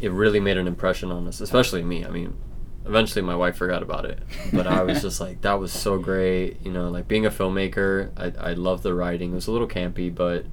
it 0.00 0.12
really 0.12 0.40
made 0.40 0.56
an 0.56 0.66
impression 0.66 1.10
on 1.10 1.26
us, 1.26 1.40
especially 1.40 1.82
me. 1.82 2.04
I 2.04 2.10
mean, 2.10 2.36
eventually 2.84 3.22
my 3.22 3.34
wife 3.34 3.56
forgot 3.56 3.82
about 3.82 4.04
it, 4.04 4.18
but 4.52 4.66
I 4.66 4.82
was 4.82 5.02
just 5.02 5.20
like, 5.20 5.40
that 5.42 5.58
was 5.58 5.72
so 5.72 5.98
great. 5.98 6.64
You 6.64 6.72
know, 6.72 6.88
like 6.90 7.08
being 7.08 7.26
a 7.26 7.30
filmmaker, 7.30 8.10
I 8.16 8.50
I 8.50 8.52
love 8.52 8.82
the 8.82 8.94
writing. 8.94 9.32
It 9.32 9.34
was 9.34 9.46
a 9.46 9.52
little 9.52 9.68
campy, 9.68 10.14
but 10.14 10.46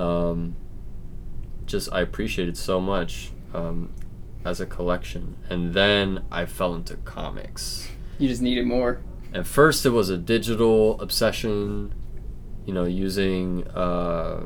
um, 0.00 0.56
just 1.66 1.92
I 1.92 2.00
appreciated 2.00 2.56
so 2.56 2.80
much 2.80 3.30
um, 3.54 3.92
as 4.44 4.60
a 4.60 4.66
collection, 4.66 5.36
and 5.48 5.74
then 5.74 6.24
I 6.30 6.46
fell 6.46 6.74
into 6.74 6.96
comics. 6.98 7.88
You 8.18 8.28
just 8.28 8.42
needed 8.42 8.66
more. 8.66 9.00
At 9.32 9.46
first, 9.46 9.84
it 9.84 9.90
was 9.90 10.08
a 10.08 10.16
digital 10.16 11.00
obsession, 11.00 11.94
you 12.68 12.74
know, 12.74 12.84
using 12.84 13.66
uh, 13.68 14.44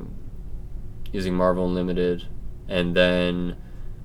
using 1.10 1.34
Marvel 1.34 1.66
Unlimited, 1.66 2.24
and 2.68 2.94
then 2.94 3.56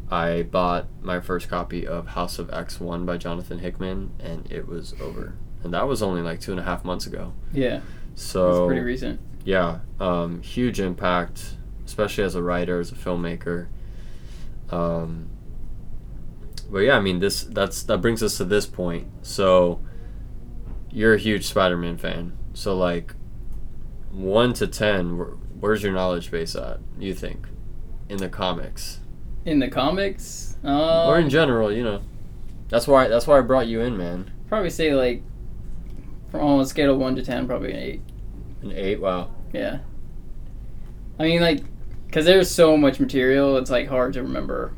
I 0.10 0.42
bought 0.42 0.88
my 1.04 1.20
first 1.20 1.50
copy 1.50 1.86
of 1.86 2.08
House 2.08 2.40
of 2.40 2.52
X 2.52 2.80
One 2.80 3.06
by 3.06 3.18
Jonathan 3.18 3.60
Hickman, 3.60 4.10
and 4.20 4.52
it 4.52 4.68
was 4.68 4.96
over. 5.00 5.36
And 5.64 5.72
that 5.76 5.88
was 5.88 6.02
only 6.02 6.24
like 6.24 6.40
two 6.42 6.50
and 6.50 6.60
a 6.60 6.64
half 6.64 6.84
months 6.84 7.06
ago. 7.06 7.34
Yeah, 7.54 7.82
So 8.16 8.64
it's 8.64 8.68
pretty 8.70 8.82
recent. 8.82 9.20
yeah, 9.46 9.82
um, 10.00 10.42
huge 10.42 10.80
impact, 10.80 11.56
especially 11.86 12.24
as 12.24 12.34
a 12.34 12.42
writer, 12.42 12.80
as 12.80 12.92
a 12.92 12.96
filmmaker. 12.96 13.68
Um, 14.72 15.30
but 16.72 16.80
yeah, 16.80 16.98
I 16.98 17.02
mean, 17.02 17.20
this 17.20 17.44
that's 17.44 17.84
that 17.84 18.00
brings 18.00 18.24
us 18.24 18.38
to 18.38 18.46
this 18.46 18.66
point. 18.66 19.10
So, 19.22 19.80
you're 20.90 21.14
a 21.14 21.20
huge 21.20 21.46
Spider-Man 21.46 21.98
fan. 21.98 22.36
So, 22.56 22.76
like, 22.76 23.14
one 24.18 24.54
to 24.54 24.68
ten, 24.68 25.18
where, 25.18 25.28
where's 25.60 25.84
your 25.84 25.94
knowledge 25.94 26.32
base 26.32 26.56
at? 26.56 26.80
You 27.00 27.14
think, 27.14 27.48
in 28.10 28.18
the 28.18 28.30
comics 28.30 29.00
In 29.46 29.60
the 29.60 29.68
comics, 29.70 30.58
um, 30.64 31.10
or 31.10 31.20
in 31.20 31.30
general? 31.30 31.72
You 31.72 31.84
know, 31.84 32.02
that's 32.70 32.88
why 32.88 33.08
that's 33.08 33.28
why 33.28 33.38
I 33.38 33.42
brought 33.42 33.68
you 33.68 33.82
in, 33.82 33.98
man. 33.98 34.32
probably 34.50 34.70
say 34.70 34.94
like 34.94 35.24
from 36.32 36.42
on 36.42 36.60
a 36.60 36.66
scale 36.66 36.94
of 36.94 37.00
one 37.00 37.16
to 37.16 37.24
ten, 37.24 37.48
probably 37.48 37.72
an 37.72 37.78
eight. 37.78 38.02
An 38.62 38.72
eight. 38.72 39.00
Wow. 39.00 39.32
Yeah. 39.54 39.80
I 41.20 41.24
mean, 41.24 41.42
like, 41.42 41.64
because 42.06 42.26
there's 42.26 42.50
so 42.50 42.76
much 42.78 43.00
material, 43.00 43.58
it's 43.58 43.72
like 43.72 43.88
hard 43.88 44.14
to 44.14 44.24
remember, 44.24 44.74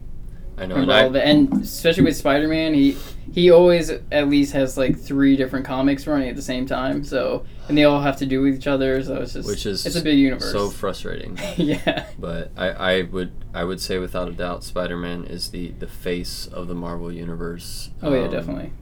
I 0.60 0.66
know. 0.66 0.76
And 0.76 0.92
I. 0.92 1.06
And 1.20 1.62
especially 1.62 2.04
with 2.04 2.18
Spider-Man, 2.18 2.74
he 2.74 2.98
he 3.34 3.52
always 3.52 3.90
at 3.90 4.28
least 4.28 4.54
has 4.54 4.78
like 4.78 4.98
three 4.98 5.36
different 5.36 5.66
comics 5.66 6.08
running 6.08 6.30
at 6.30 6.36
the 6.36 6.42
same 6.42 6.66
time. 6.66 7.04
So 7.04 7.46
and 7.68 7.78
they 7.78 7.84
all 7.84 8.02
have 8.02 8.18
to 8.18 8.26
do 8.26 8.42
with 8.42 8.56
each 8.56 8.68
other. 8.68 9.02
So 9.04 9.16
it's 9.16 9.34
just 9.34 9.48
which 9.48 9.66
is 9.66 9.86
it's 9.86 9.96
a 9.96 10.02
big 10.02 10.18
universe. 10.18 10.52
so 10.52 10.70
frustrating. 10.70 11.38
yeah. 11.58 12.08
But 12.18 12.52
I, 12.58 12.70
I 12.70 13.02
would 13.04 13.32
I 13.54 13.64
would 13.64 13.80
say 13.80 13.98
without 13.98 14.28
a 14.28 14.34
doubt 14.34 14.64
Spider 14.64 14.98
Man 14.98 15.24
is 15.26 15.52
the, 15.52 15.72
the 15.72 15.88
face 15.88 16.48
of 16.48 16.68
the 16.68 16.76
Marvel 16.76 17.12
universe. 17.12 17.92
Oh 18.02 18.14
yeah, 18.14 18.26
um, 18.26 18.32
definitely. 18.32 18.74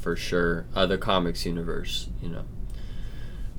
For 0.00 0.16
sure. 0.16 0.66
Uh, 0.74 0.86
the 0.86 0.98
comics 0.98 1.46
universe, 1.46 2.08
you 2.20 2.28
know. 2.28 2.44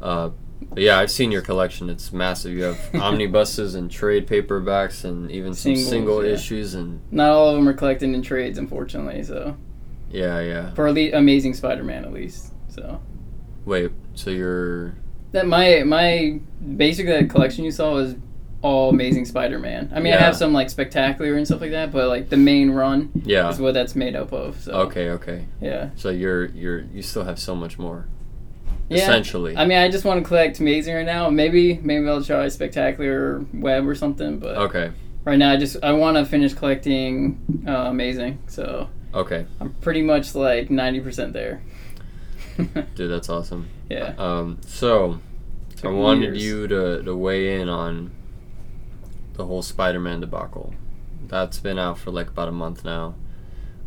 Uh, 0.02 0.30
yeah, 0.76 1.00
I've 1.00 1.12
seen 1.12 1.32
your 1.32 1.42
collection. 1.42 1.90
It's 1.90 2.12
massive. 2.12 2.54
You 2.54 2.64
have 2.64 2.96
omnibuses 3.02 3.76
and 3.76 3.90
trade 3.90 4.28
paperbacks 4.28 5.04
and 5.06 5.30
even 5.32 5.54
some 5.54 5.76
Singles, 5.76 5.90
single 5.90 6.26
yeah. 6.26 6.34
issues 6.34 6.74
and 6.74 7.02
Not 7.12 7.30
all 7.30 7.50
of 7.50 7.56
them 7.56 7.68
are 7.68 7.74
collected 7.74 8.10
in 8.10 8.22
trades, 8.22 8.58
unfortunately. 8.58 9.24
So 9.24 9.58
yeah, 10.10 10.40
yeah. 10.40 10.74
for 10.74 10.88
at 10.88 10.94
least 10.94 11.16
Amazing 11.16 11.54
Spider-Man, 11.56 12.06
at 12.06 12.14
least. 12.14 12.54
So 12.70 13.02
Wait, 13.66 13.92
so 14.14 14.30
you're 14.30 14.96
that 15.32 15.48
my 15.48 15.84
my 15.84 16.40
basically 16.78 17.12
that 17.14 17.26
uh, 17.26 17.34
collection 17.34 17.66
you 17.66 17.72
saw 17.72 17.94
was 17.94 18.16
all 18.62 18.90
Amazing 18.90 19.26
Spider-Man. 19.26 19.92
I 19.94 20.00
mean, 20.00 20.14
I 20.14 20.16
Yeah. 20.16 20.24
have 20.24 20.36
some 20.36 20.54
like 20.54 20.70
spectacular 20.70 21.36
and 21.36 21.46
stuff 21.46 21.62
like 21.62 21.72
that, 21.72 21.92
but 21.92 22.08
like 22.08 22.30
the 22.30 22.38
main 22.38 22.72
run 22.72 23.12
yeah. 23.24 23.50
is 23.50 23.60
what 23.60 23.74
that's 23.74 23.96
made 23.96 24.16
up 24.16 24.32
of. 24.34 24.60
So 24.62 24.72
Okay, 24.74 25.10
okay. 25.12 25.46
yeah, 25.62 25.90
So 25.96 26.10
you're 26.10 26.46
you're 26.46 26.80
you 26.94 27.02
still 27.02 27.24
have 27.26 27.38
so 27.40 27.56
much 27.56 27.78
more. 27.78 28.08
Yeah. 28.90 28.98
Essentially. 28.98 29.56
I 29.58 29.66
mean, 29.66 29.78
I 29.78 29.90
just 29.90 30.06
want 30.06 30.22
to 30.24 30.28
collect 30.28 30.60
Amazing 30.60 30.96
right 30.96 31.06
now. 31.06 31.30
Maybe 31.30 31.80
maybe 31.84 32.08
I'll 32.08 32.24
try 32.24 32.48
Spectacular 32.50 33.44
Web 33.54 33.88
or 33.88 33.96
something, 33.96 34.40
but 34.40 34.58
okay. 34.58 34.92
right 35.24 35.38
now 35.38 35.52
I 35.52 35.58
just 35.58 35.78
I 35.84 35.92
want 35.94 36.18
to 36.18 36.26
finish 36.26 36.54
collecting 36.54 37.64
uh, 37.68 37.72
Amazing. 37.90 38.40
So 38.48 38.90
Okay. 39.14 39.46
I'm 39.62 39.74
pretty 39.76 40.02
much 40.02 40.36
like 40.36 40.70
ninety 40.70 41.00
percent 41.00 41.34
there. 41.34 41.62
Dude, 42.58 43.12
that's 43.12 43.30
awesome. 43.30 43.68
yeah. 43.90 44.14
Um, 44.18 44.60
so 44.66 45.20
I 45.78 45.82
Took 45.82 45.94
wanted 45.94 46.36
years. 46.36 46.44
you 46.44 46.68
to, 46.68 47.04
to 47.04 47.16
weigh 47.16 47.60
in 47.60 47.68
on 47.70 48.12
the 49.34 49.46
whole 49.46 49.62
Spider-Man 49.62 50.22
debacle. 50.22 50.74
That's 51.28 51.60
been 51.60 51.78
out 51.78 51.98
for 51.98 52.12
like 52.12 52.28
about 52.30 52.48
a 52.48 52.54
month 52.54 52.86
now. 52.86 53.16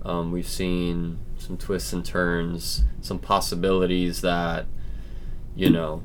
Um, 0.04 0.32
we've 0.32 0.48
seen 0.48 1.18
some 1.38 1.56
twists 1.56 1.92
and 1.94 2.04
turns, 2.04 2.84
some 3.00 3.18
possibilities 3.18 4.20
that, 4.20 4.66
you 5.58 5.68
know, 5.70 6.02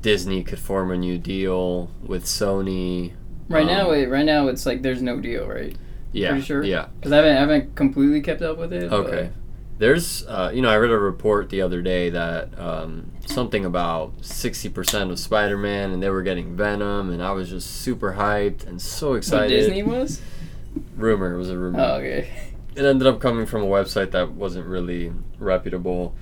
Disney 0.00 0.42
could 0.42 0.58
form 0.58 0.90
a 0.90 0.96
new 0.96 1.18
deal 1.18 1.90
with 2.02 2.24
Sony. 2.24 3.12
Right 3.48 3.62
Um, 3.62 3.66
now, 3.68 3.90
it, 3.90 4.08
right 4.08 4.24
now 4.24 4.48
it's 4.48 4.64
like 4.64 4.82
there's 4.82 5.02
no 5.02 5.20
deal, 5.20 5.46
right? 5.46 5.76
Yeah, 6.12 6.30
Pretty 6.30 6.44
sure? 6.44 6.62
yeah. 6.62 6.86
Because 6.96 7.12
I 7.12 7.16
haven't 7.16 7.36
I 7.36 7.40
haven't 7.40 7.74
completely 7.74 8.20
kept 8.20 8.40
up 8.42 8.58
with 8.58 8.72
it. 8.72 8.88
but- 8.90 8.96
Okay. 9.06 9.30
There's, 9.78 10.24
uh, 10.26 10.52
you 10.54 10.62
know, 10.62 10.68
I 10.68 10.76
read 10.76 10.90
a 10.92 10.98
report 10.98 11.48
the 11.50 11.62
other 11.62 11.82
day 11.82 12.10
that 12.10 12.56
um, 12.56 13.10
something 13.26 13.64
about 13.64 14.16
60% 14.20 15.10
of 15.10 15.18
Spider 15.18 15.58
Man 15.58 15.90
and 15.90 16.00
they 16.00 16.08
were 16.10 16.22
getting 16.22 16.54
Venom, 16.54 17.10
and 17.10 17.20
I 17.20 17.32
was 17.32 17.48
just 17.50 17.68
super 17.80 18.12
hyped 18.12 18.64
and 18.64 18.80
so 18.80 19.08
What 19.10 19.16
excited. 19.16 19.48
Disney 19.48 19.82
was? 19.82 20.20
Rumor, 20.96 21.34
it 21.34 21.38
was 21.38 21.50
a 21.50 21.58
rumor. 21.58 21.80
Oh, 21.80 21.94
okay. 21.94 22.28
It 22.76 22.84
ended 22.84 23.06
up 23.08 23.18
coming 23.20 23.44
from 23.44 23.62
a 23.62 23.66
website 23.66 24.12
that 24.12 24.30
wasn't 24.32 24.66
really 24.66 25.12
reputable. 25.38 26.14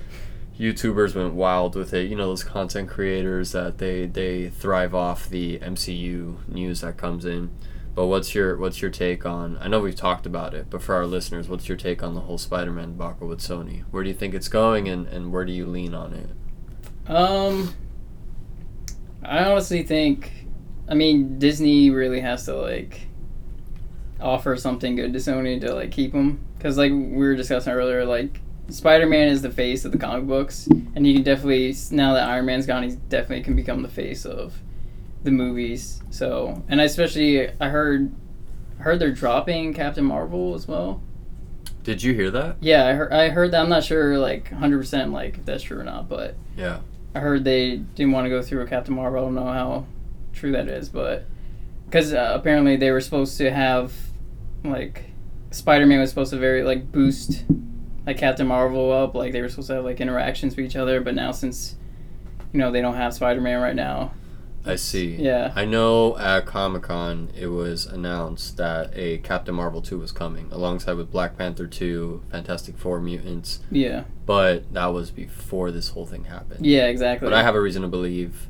YouTubers 0.61 1.15
went 1.15 1.33
wild 1.33 1.75
with 1.75 1.95
it. 1.95 2.11
You 2.11 2.17
know, 2.17 2.27
those 2.27 2.45
content 2.45 2.91
creators 2.91 3.53
that 3.53 3.79
they, 3.79 4.05
they 4.05 4.51
thrive 4.51 4.95
off 4.95 5.29
the 5.29 5.59
MCU 5.59 6.47
news 6.49 6.83
that 6.83 6.99
comes 6.99 7.25
in. 7.25 7.51
But 7.95 8.07
what's 8.07 8.35
your 8.35 8.57
what's 8.57 8.81
your 8.81 8.91
take 8.91 9.27
on? 9.27 9.59
I 9.61 9.67
know 9.67 9.81
we've 9.81 9.97
talked 9.97 10.25
about 10.25 10.55
it, 10.55 10.71
but 10.71 10.81
for 10.81 10.95
our 10.95 11.07
listeners, 11.07 11.49
what's 11.49 11.69
your 11.69 11.77
take 11.77 12.03
on 12.03 12.15
the 12.15 12.21
whole 12.21 12.39
Spider-Man 12.39 12.93
debacle 12.93 13.27
with 13.27 13.41
Sony? 13.41 13.83
Where 13.91 14.05
do 14.05 14.09
you 14.09 14.15
think 14.15 14.33
it's 14.33 14.49
going, 14.49 14.89
and, 14.89 15.09
and 15.09 15.33
where 15.33 15.45
do 15.45 15.53
you 15.53 15.67
lean 15.67 15.93
on 15.93 16.13
it? 16.13 17.11
Um, 17.11 17.75
I 19.25 19.45
honestly 19.45 19.83
think, 19.83 20.47
I 20.89 20.95
mean, 20.95 21.39
Disney 21.39 21.91
really 21.91 22.21
has 22.21 22.45
to 22.45 22.55
like 22.55 23.09
offer 24.21 24.57
something 24.57 24.95
good 24.95 25.13
to 25.15 25.19
Sony 25.19 25.61
to 25.61 25.75
like 25.75 25.91
keep 25.91 26.13
them 26.13 26.47
because, 26.57 26.79
like 26.79 26.93
we 26.93 27.17
were 27.17 27.35
discussing 27.35 27.73
earlier, 27.73 28.05
like 28.05 28.41
Spider-Man 28.71 29.29
is 29.29 29.43
the 29.43 29.51
face 29.51 29.85
of 29.85 29.93
the 29.93 29.99
comic 29.99 30.27
books, 30.27 30.67
and 30.67 31.05
he 31.05 31.15
can 31.15 31.23
definitely 31.23 31.75
now 31.91 32.15
that 32.15 32.29
Iron 32.29 32.47
Man's 32.47 32.67
gone, 32.67 32.83
he 32.83 32.97
definitely 33.09 33.43
can 33.45 33.57
become 33.57 33.83
the 33.83 33.89
face 33.89 34.25
of 34.25 34.55
the 35.23 35.31
movies. 35.31 36.03
So, 36.11 36.63
and 36.69 36.81
I 36.81 36.85
especially 36.85 37.51
I 37.61 37.69
heard, 37.69 38.13
heard 38.79 38.99
they're 38.99 39.13
dropping 39.13 39.75
Captain 39.75 40.05
Marvel 40.05 40.55
as 40.55 40.67
well. 40.67 41.03
Did 41.83 42.03
you 42.03 42.13
hear 42.15 42.31
that? 42.31 42.57
Yeah, 42.61 42.87
I 42.87 42.93
heard. 42.93 43.13
I 43.13 43.29
heard 43.31 43.51
that. 43.53 43.63
I'm 43.63 43.69
not 43.71 43.85
sure, 43.85 44.19
like, 44.19 44.51
hundred 44.53 44.79
percent, 44.79 45.13
like 45.13 45.39
if 45.39 45.45
that's 45.47 45.63
true 45.63 45.81
or 45.81 45.85
not, 45.85 46.09
but 46.09 46.35
Yeah. 46.57 46.81
I 47.15 47.21
heard 47.21 47.43
they 47.43 47.77
didn't 47.77 48.13
want 48.13 48.27
to 48.27 48.31
go 48.31 48.41
through 48.43 48.63
a 48.63 48.67
Captain 48.67 48.95
Marvel. 48.95 49.21
I 49.21 49.25
don't 49.25 49.35
know 49.35 49.45
how 49.53 49.87
true 50.33 50.53
that 50.53 50.69
is, 50.69 50.89
but 50.89 51.25
because 51.87 52.13
uh, 52.13 52.33
apparently 52.35 52.77
they 52.77 52.93
were 52.93 53.01
supposed 53.01 53.37
to 53.39 53.51
have 53.51 53.93
like 54.63 55.07
Spider-Man 55.51 55.99
was 55.99 56.11
supposed 56.11 56.31
to 56.31 56.39
very 56.39 56.63
like 56.63 56.93
boost 56.93 57.45
like 58.07 58.19
Captain 58.19 58.47
Marvel 58.47 58.93
up. 58.93 59.15
Like 59.15 59.33
they 59.33 59.43
were 59.43 59.49
supposed 59.49 59.69
to 59.69 59.75
have 59.75 59.85
like 59.85 60.01
interactions 60.01 60.57
with 60.57 60.67
each 60.67 60.77
other, 60.77 61.01
but 61.01 61.15
now 61.15 61.33
since 61.33 61.77
you 62.53 62.59
know 62.59 62.71
they 62.71 62.81
don't 62.81 62.95
have 62.97 63.15
Spider-Man 63.15 63.61
right 63.61 63.77
now, 63.77 64.13
I 64.67 64.77
see. 64.77 65.15
yeah, 65.17 65.53
I 65.55 65.65
know 65.65 66.19
at 66.19 66.47
Comic 66.47 66.83
Con 66.83 67.31
it 67.37 67.47
was 67.47 67.87
announced 67.87 68.57
that 68.57 68.91
a 68.95 69.19
Captain 69.19 69.55
Marvel 69.55 69.81
2 69.81 69.99
was 69.99 70.13
coming, 70.13 70.49
alongside 70.51 70.95
with 70.95 71.11
Black 71.11 71.39
Panther 71.39 71.67
2, 71.67 72.25
Fantastic 72.31 72.77
Four 72.77 73.01
Mutants, 73.01 73.61
yeah, 73.71 74.05
but 74.27 74.73
that 74.75 74.87
was 74.87 75.11
before 75.11 75.71
this 75.71 75.91
whole 75.91 76.07
thing 76.07 76.25
happened. 76.25 76.67
yeah, 76.67 76.87
exactly. 76.87 77.27
But 77.27 77.35
I 77.35 77.43
have 77.43 77.55
a 77.55 77.61
reason 77.61 77.83
to 77.83 77.89
believe 77.89 78.49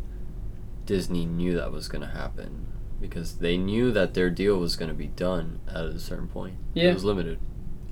Disney 0.86 1.26
knew 1.26 1.55
that 1.55 1.70
was 1.70 1.88
going 1.88 2.03
to 2.03 2.09
happen 2.09 2.66
because 3.01 3.36
they 3.38 3.57
knew 3.57 3.92
that 3.92 4.14
their 4.14 4.28
deal 4.30 4.59
was 4.59 4.76
going 4.76 4.88
to 4.88 4.94
be 4.94 5.07
done 5.07 5.61
at 5.68 5.84
a 5.84 5.98
certain 5.98 6.28
point. 6.28 6.55
Yeah. 6.74 6.90
It 6.90 6.94
was 6.94 7.05
limited. 7.05 7.38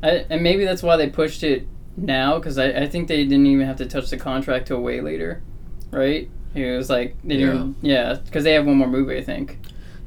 I, 0.02 0.26
and 0.30 0.42
maybe 0.42 0.64
that's 0.64 0.82
why 0.82 0.96
they 0.96 1.08
pushed 1.08 1.42
it 1.42 1.66
now 1.96 2.38
because 2.38 2.58
I, 2.58 2.66
I 2.70 2.86
think 2.88 3.08
they 3.08 3.24
didn't 3.24 3.46
even 3.46 3.66
have 3.66 3.76
to 3.76 3.86
touch 3.86 4.10
the 4.10 4.16
contract 4.16 4.68
till 4.68 4.80
way 4.80 5.00
later, 5.00 5.42
right? 5.90 6.30
It 6.54 6.76
was 6.76 6.88
like 6.88 7.16
they 7.24 7.36
didn't, 7.36 7.76
yeah, 7.82 8.14
because 8.14 8.44
they 8.44 8.52
have 8.54 8.66
one 8.66 8.76
more 8.76 8.88
movie, 8.88 9.16
I 9.18 9.22
think. 9.22 9.58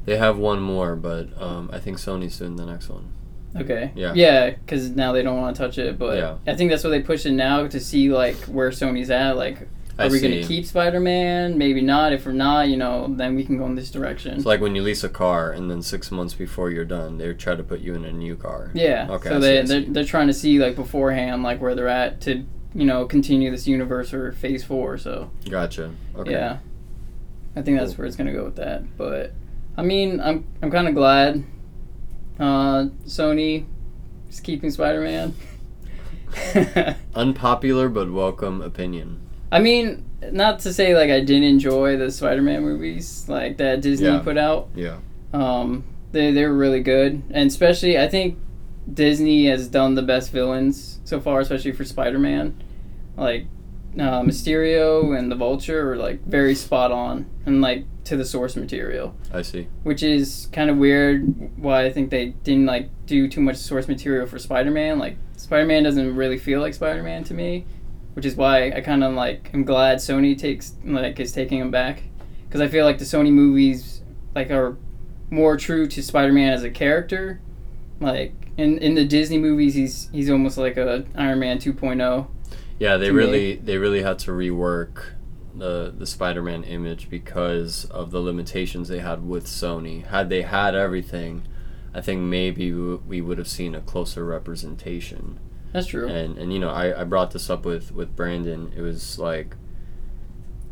They 0.04 0.16
have 0.16 0.36
one 0.38 0.60
more, 0.60 0.96
but 0.96 1.28
um, 1.40 1.70
I 1.72 1.78
think 1.78 1.98
Sony's 1.98 2.38
doing 2.38 2.56
the 2.56 2.66
next 2.66 2.88
one. 2.88 3.12
Okay. 3.54 3.92
Yeah. 3.94 4.14
Yeah, 4.14 4.50
because 4.50 4.90
now 4.90 5.12
they 5.12 5.22
don't 5.22 5.38
want 5.38 5.54
to 5.54 5.62
touch 5.62 5.78
it, 5.78 5.98
but 5.98 6.16
Yeah. 6.18 6.36
I 6.46 6.56
think 6.56 6.70
that's 6.70 6.82
why 6.84 6.90
they 6.90 7.02
pushed 7.02 7.26
it 7.26 7.32
now 7.32 7.66
to 7.66 7.78
see 7.78 8.10
like 8.10 8.36
where 8.44 8.70
Sony's 8.70 9.10
at. 9.10 9.36
Like, 9.36 9.68
I 9.98 10.06
are 10.06 10.10
we 10.10 10.20
going 10.20 10.40
to 10.40 10.42
keep 10.46 10.64
Spider-Man? 10.64 11.58
Maybe 11.58 11.82
not. 11.82 12.12
If 12.12 12.24
we're 12.26 12.32
not, 12.32 12.68
you 12.68 12.76
know, 12.76 13.12
then 13.16 13.34
we 13.36 13.44
can 13.44 13.58
go 13.58 13.66
in 13.66 13.74
this 13.74 13.90
direction. 13.90 14.34
It's 14.36 14.46
like 14.46 14.60
when 14.60 14.74
you 14.74 14.82
lease 14.82 15.04
a 15.04 15.08
car 15.08 15.52
and 15.52 15.70
then 15.70 15.82
six 15.82 16.10
months 16.10 16.32
before 16.34 16.70
you're 16.70 16.84
done, 16.84 17.18
they 17.18 17.32
try 17.34 17.54
to 17.54 17.62
put 17.62 17.80
you 17.80 17.94
in 17.94 18.04
a 18.04 18.12
new 18.12 18.34
car. 18.36 18.70
yeah. 18.74 19.06
Okay, 19.10 19.28
So 19.28 19.36
I 19.36 19.38
they, 19.38 19.62
they're, 19.62 19.80
they're 19.82 20.04
trying 20.04 20.28
to 20.28 20.32
see 20.34 20.58
like 20.58 20.76
beforehand 20.76 21.42
like 21.42 21.60
where 21.60 21.74
they're 21.74 21.88
at 21.88 22.20
to 22.22 22.44
you 22.74 22.86
know 22.86 23.04
continue 23.04 23.50
this 23.50 23.66
universe 23.68 24.14
or 24.14 24.32
Phase 24.32 24.64
Four. 24.64 24.96
So 24.98 25.30
Gotcha. 25.48 25.92
Okay. 26.16 26.30
yeah, 26.32 26.58
I 27.54 27.60
think 27.62 27.78
that's 27.78 27.92
Cool. 27.92 27.98
where 27.98 28.06
it's 28.06 28.16
going 28.16 28.28
to 28.28 28.32
go 28.32 28.44
with 28.44 28.56
that. 28.56 28.96
But 28.96 29.34
I 29.76 29.82
mean, 29.82 30.20
I'm 30.20 30.46
I'm 30.62 30.70
kind 30.70 30.88
of 30.88 30.94
glad 30.94 31.44
uh, 32.40 32.86
Sony 33.04 33.66
is 34.30 34.40
keeping 34.40 34.70
Spider-Man. 34.70 35.34
Unpopular 37.14 37.90
but 37.90 38.10
welcome 38.10 38.62
opinion. 38.62 39.21
I 39.52 39.60
mean, 39.60 40.04
not 40.32 40.58
to 40.60 40.72
say 40.72 40.96
like 40.96 41.10
I 41.10 41.20
didn't 41.20 41.44
enjoy 41.44 41.96
the 41.96 42.10
Spider-Man 42.10 42.62
movies 42.62 43.26
like 43.28 43.58
that 43.58 43.80
Disney 43.82 44.06
Yeah. 44.08 44.18
put 44.20 44.38
out. 44.38 44.68
Yeah. 44.74 44.96
Um, 45.32 45.84
they 46.10 46.32
they're 46.32 46.52
really 46.52 46.80
good, 46.80 47.22
and 47.30 47.48
especially 47.48 47.98
I 47.98 48.08
think 48.08 48.38
Disney 48.92 49.46
has 49.46 49.68
done 49.68 49.94
the 49.94 50.02
best 50.02 50.32
villains 50.32 51.00
so 51.04 51.20
far, 51.20 51.40
especially 51.40 51.72
for 51.72 51.84
Spider-Man. 51.84 52.62
Like 53.16 53.46
uh, 53.98 54.22
Mysterio 54.22 55.16
and 55.16 55.30
the 55.30 55.36
Vulture 55.36 55.92
are 55.92 55.96
like 55.96 56.24
very 56.24 56.54
spot 56.54 56.90
on 56.90 57.26
and 57.46 57.60
like 57.60 57.84
to 58.04 58.16
the 58.16 58.24
source 58.24 58.56
material, 58.56 59.14
I 59.32 59.42
see. 59.42 59.68
which 59.84 60.02
is 60.02 60.48
kind 60.52 60.70
of 60.70 60.76
weird. 60.78 61.58
Why 61.58 61.84
I 61.84 61.92
think 61.92 62.10
they 62.10 62.30
didn't 62.42 62.66
like 62.66 62.88
do 63.06 63.28
too 63.28 63.40
much 63.42 63.56
source 63.56 63.86
material 63.88 64.26
for 64.26 64.38
Spider-Man. 64.38 64.98
Like 64.98 65.16
Spider-Man 65.36 65.82
doesn't 65.84 66.16
really 66.16 66.38
feel 66.38 66.60
like 66.60 66.74
Spider-Man 66.74 67.24
to 67.24 67.34
me, 67.34 67.64
which 68.14 68.26
is 68.26 68.36
why 68.36 68.70
I 68.70 68.80
kind 68.80 69.02
of 69.04 69.14
like 69.14 69.50
am 69.54 69.64
glad 69.64 69.98
Sony 69.98 70.36
takes 70.36 70.74
like 70.84 71.18
is 71.18 71.32
taking 71.32 71.58
him 71.58 71.70
back 71.70 72.02
because 72.46 72.60
I 72.60 72.68
feel 72.68 72.84
like 72.84 72.98
the 72.98 73.04
Sony 73.04 73.32
movies 73.32 74.02
like 74.34 74.50
are 74.50 74.76
more 75.30 75.56
true 75.56 75.86
to 75.88 76.02
Spider-Man 76.02 76.52
as 76.52 76.62
a 76.62 76.70
character. 76.70 77.40
Like 78.00 78.34
in 78.56 78.78
in 78.78 78.94
the 78.94 79.04
Disney 79.04 79.38
movies, 79.38 79.74
he's 79.74 80.08
he's 80.12 80.30
almost 80.30 80.58
like 80.58 80.76
a 80.76 81.04
Iron 81.14 81.38
Man 81.38 81.56
oh. 81.56 81.72
2.0. 81.72 82.28
Yeah, 82.78 82.96
they 82.96 83.06
to 83.06 83.12
me. 83.12 83.18
really 83.18 83.54
they 83.56 83.78
really 83.78 84.02
had 84.02 84.18
to 84.20 84.32
rework 84.32 85.12
the 85.54 85.94
the 85.96 86.06
Spider-Man 86.06 86.64
image 86.64 87.08
because 87.08 87.84
of 87.86 88.10
the 88.10 88.20
limitations 88.20 88.88
they 88.88 89.00
had 89.00 89.26
with 89.26 89.46
Sony. 89.46 90.06
Had 90.06 90.28
they 90.28 90.42
had 90.42 90.74
everything, 90.74 91.46
I 91.94 92.00
think 92.00 92.20
maybe 92.22 92.72
we 92.72 93.20
would 93.20 93.38
have 93.38 93.48
seen 93.48 93.74
a 93.74 93.80
closer 93.80 94.24
representation. 94.24 95.38
That's 95.72 95.86
true. 95.86 96.08
And 96.08 96.36
and 96.38 96.52
you 96.52 96.58
know, 96.58 96.70
I, 96.70 97.00
I 97.00 97.04
brought 97.04 97.30
this 97.30 97.48
up 97.50 97.64
with 97.64 97.92
with 97.92 98.14
Brandon. 98.14 98.72
It 98.76 98.80
was 98.82 99.18
like 99.18 99.56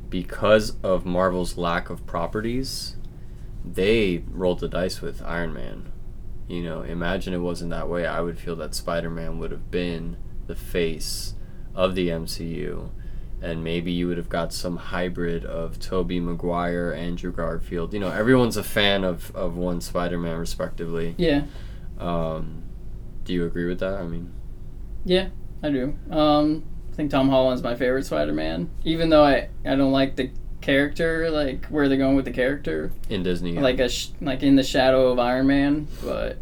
because 0.08 0.76
of 0.82 1.04
Marvel's 1.06 1.56
lack 1.56 1.88
of 1.90 2.04
properties, 2.06 2.96
they 3.64 4.24
rolled 4.28 4.60
the 4.60 4.68
dice 4.68 5.00
with 5.00 5.22
Iron 5.22 5.52
Man. 5.52 5.92
You 6.48 6.64
know, 6.64 6.82
imagine 6.82 7.32
it 7.32 7.38
wasn't 7.38 7.70
that 7.70 7.88
way. 7.88 8.06
I 8.06 8.20
would 8.20 8.36
feel 8.38 8.56
that 8.56 8.74
Spider-Man 8.74 9.38
would 9.38 9.52
have 9.52 9.70
been 9.70 10.16
the 10.48 10.56
face 10.56 11.34
of 11.76 11.94
the 11.94 12.08
MCU. 12.08 12.90
And 13.40 13.62
maybe 13.62 13.92
you 13.92 14.08
would 14.08 14.16
have 14.18 14.28
got 14.28 14.52
some 14.52 14.76
hybrid 14.76 15.44
of 15.44 15.78
Tobey 15.78 16.18
Maguire, 16.18 16.92
Andrew 16.92 17.32
Garfield. 17.32 17.94
You 17.94 18.00
know, 18.00 18.10
everyone's 18.10 18.56
a 18.56 18.64
fan 18.64 19.04
of, 19.04 19.34
of 19.36 19.56
one 19.56 19.80
Spider-Man, 19.80 20.36
respectively. 20.36 21.14
Yeah, 21.16 21.44
Um, 21.98 22.64
do 23.22 23.32
you 23.32 23.46
agree 23.46 23.66
with 23.66 23.78
that? 23.78 23.94
I 24.00 24.02
mean, 24.08 24.32
yeah, 25.04 25.28
I 25.62 25.70
do. 25.70 25.96
Um, 26.10 26.64
I 26.92 26.96
think 26.96 27.10
Tom 27.10 27.28
Holland's 27.28 27.62
my 27.62 27.74
favorite 27.74 28.04
Spider-Man, 28.06 28.70
even 28.84 29.08
though 29.10 29.24
I 29.24 29.48
I 29.64 29.74
don't 29.76 29.92
like 29.92 30.16
the 30.16 30.30
character, 30.60 31.30
like 31.30 31.66
where 31.66 31.88
they're 31.88 31.98
going 31.98 32.16
with 32.16 32.24
the 32.24 32.32
character. 32.32 32.92
in 33.08 33.22
Disney, 33.22 33.52
yeah. 33.54 33.60
like 33.60 33.78
a 33.80 33.88
sh- 33.88 34.10
like 34.20 34.42
in 34.42 34.56
the 34.56 34.62
shadow 34.62 35.08
of 35.10 35.18
Iron 35.18 35.46
Man. 35.46 35.88
But 36.02 36.38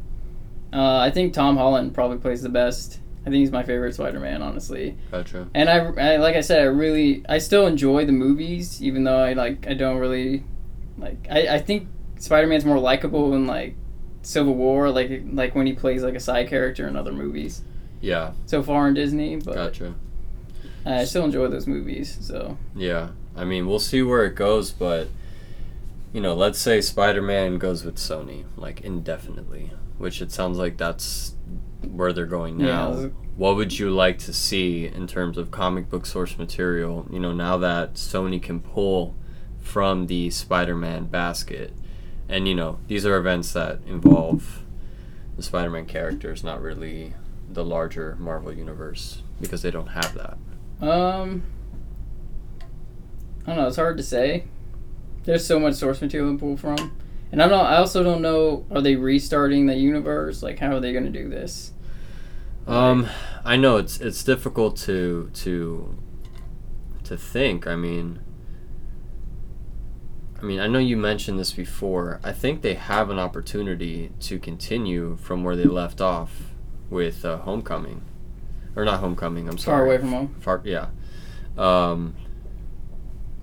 uh, 0.72 0.98
I 0.98 1.10
think 1.10 1.32
Tom 1.32 1.56
Holland 1.56 1.94
probably 1.94 2.18
plays 2.18 2.42
the 2.42 2.48
best. 2.48 3.00
I 3.22 3.30
think 3.30 3.40
he's 3.40 3.52
my 3.52 3.62
favorite 3.62 3.94
Spider-Man, 3.94 4.42
honestly. 4.42 4.96
gotcha. 5.10 5.48
And 5.52 5.68
I, 5.68 6.14
I 6.14 6.16
like 6.16 6.34
I 6.36 6.40
said, 6.40 6.60
I 6.60 6.64
really 6.64 7.24
I 7.28 7.38
still 7.38 7.66
enjoy 7.66 8.04
the 8.06 8.12
movies, 8.12 8.82
even 8.82 9.04
though 9.04 9.18
I 9.18 9.34
like 9.34 9.66
I 9.66 9.74
don't 9.74 9.98
really 9.98 10.44
like 10.96 11.26
I, 11.30 11.56
I 11.56 11.58
think 11.58 11.88
Spider-Man's 12.18 12.64
more 12.64 12.78
likable 12.78 13.34
in 13.34 13.46
like 13.46 13.76
Civil 14.22 14.54
War, 14.54 14.90
like 14.90 15.22
like 15.32 15.54
when 15.54 15.66
he 15.66 15.72
plays 15.72 16.02
like 16.02 16.14
a 16.14 16.20
side 16.20 16.48
character 16.48 16.88
in 16.88 16.96
other 16.96 17.12
movies. 17.12 17.62
Yeah, 18.00 18.32
So 18.46 18.62
far 18.62 18.88
in 18.88 18.94
Disney, 18.94 19.36
but 19.36 19.54
gotcha. 19.54 19.94
Uh, 20.86 20.90
I 20.90 21.04
still 21.04 21.24
enjoy 21.24 21.48
those 21.48 21.66
movies. 21.66 22.16
So 22.20 22.56
Yeah, 22.74 23.10
I 23.36 23.44
mean, 23.44 23.66
we'll 23.66 23.78
see 23.80 24.02
where 24.02 24.24
it 24.24 24.34
goes, 24.34 24.70
but 24.70 25.08
you 26.12 26.20
know, 26.20 26.34
let's 26.34 26.58
say 26.58 26.80
Spider-Man 26.80 27.58
goes 27.58 27.84
with 27.84 27.96
Sony 27.96 28.44
like 28.56 28.80
indefinitely, 28.80 29.72
which 29.98 30.22
it 30.22 30.32
sounds 30.32 30.58
like 30.58 30.76
that's 30.76 31.34
where 31.86 32.12
they're 32.12 32.26
going 32.26 32.56
now. 32.56 32.98
Yeah. 32.98 33.08
What 33.36 33.56
would 33.56 33.78
you 33.78 33.90
like 33.90 34.18
to 34.20 34.32
see 34.32 34.86
in 34.86 35.06
terms 35.06 35.38
of 35.38 35.50
comic 35.50 35.88
book 35.88 36.06
source 36.06 36.36
material? 36.38 37.06
You 37.10 37.20
know, 37.20 37.32
now 37.32 37.56
that 37.58 37.94
Sony 37.94 38.42
can 38.42 38.60
pull 38.60 39.14
from 39.60 40.06
the 40.06 40.30
Spider-Man 40.30 41.04
basket, 41.06 41.72
and 42.28 42.48
you 42.48 42.54
know, 42.54 42.78
these 42.88 43.06
are 43.06 43.16
events 43.16 43.52
that 43.52 43.80
involve 43.86 44.62
the 45.36 45.42
Spider-Man 45.42 45.86
characters, 45.86 46.42
not 46.42 46.60
really 46.60 47.14
the 47.50 47.64
larger 47.64 48.16
Marvel 48.18 48.52
universe, 48.52 49.22
because 49.40 49.62
they 49.62 49.70
don't 49.70 49.88
have 49.88 50.14
that. 50.14 50.38
Um, 50.86 51.42
I 53.44 53.46
don't 53.46 53.56
know. 53.56 53.66
It's 53.66 53.76
hard 53.76 53.96
to 53.96 54.02
say. 54.02 54.44
There's 55.24 55.46
so 55.46 55.58
much 55.58 55.74
source 55.74 56.00
material 56.00 56.32
to 56.32 56.38
pull 56.38 56.56
from, 56.56 56.96
and 57.32 57.42
I 57.42 57.48
don't. 57.48 57.66
I 57.66 57.76
also 57.76 58.02
don't 58.02 58.22
know. 58.22 58.66
Are 58.70 58.80
they 58.80 58.96
restarting 58.96 59.66
the 59.66 59.76
universe? 59.76 60.42
Like, 60.42 60.58
how 60.58 60.76
are 60.76 60.80
they 60.80 60.92
going 60.92 61.04
to 61.04 61.10
do 61.10 61.28
this? 61.28 61.72
Um, 62.66 63.08
I 63.44 63.56
know 63.56 63.78
it's 63.78 64.00
it's 64.00 64.22
difficult 64.22 64.76
to 64.78 65.30
to 65.34 65.98
to 67.04 67.16
think. 67.16 67.66
I 67.66 67.76
mean, 67.76 68.20
I 70.40 70.44
mean, 70.44 70.60
I 70.60 70.66
know 70.66 70.78
you 70.78 70.96
mentioned 70.96 71.38
this 71.38 71.52
before. 71.52 72.20
I 72.22 72.32
think 72.32 72.62
they 72.62 72.74
have 72.74 73.10
an 73.10 73.18
opportunity 73.18 74.12
to 74.20 74.38
continue 74.38 75.16
from 75.16 75.42
where 75.42 75.56
they 75.56 75.64
left 75.64 76.00
off 76.00 76.47
with 76.90 77.24
uh, 77.24 77.38
Homecoming, 77.38 78.02
or 78.76 78.84
not 78.84 79.00
Homecoming. 79.00 79.48
I'm 79.48 79.58
sorry. 79.58 79.78
Far 79.78 79.86
away 79.86 79.98
from 79.98 80.12
home. 80.12 80.36
Far, 80.40 80.60
yeah. 80.64 80.86
Um, 81.56 82.14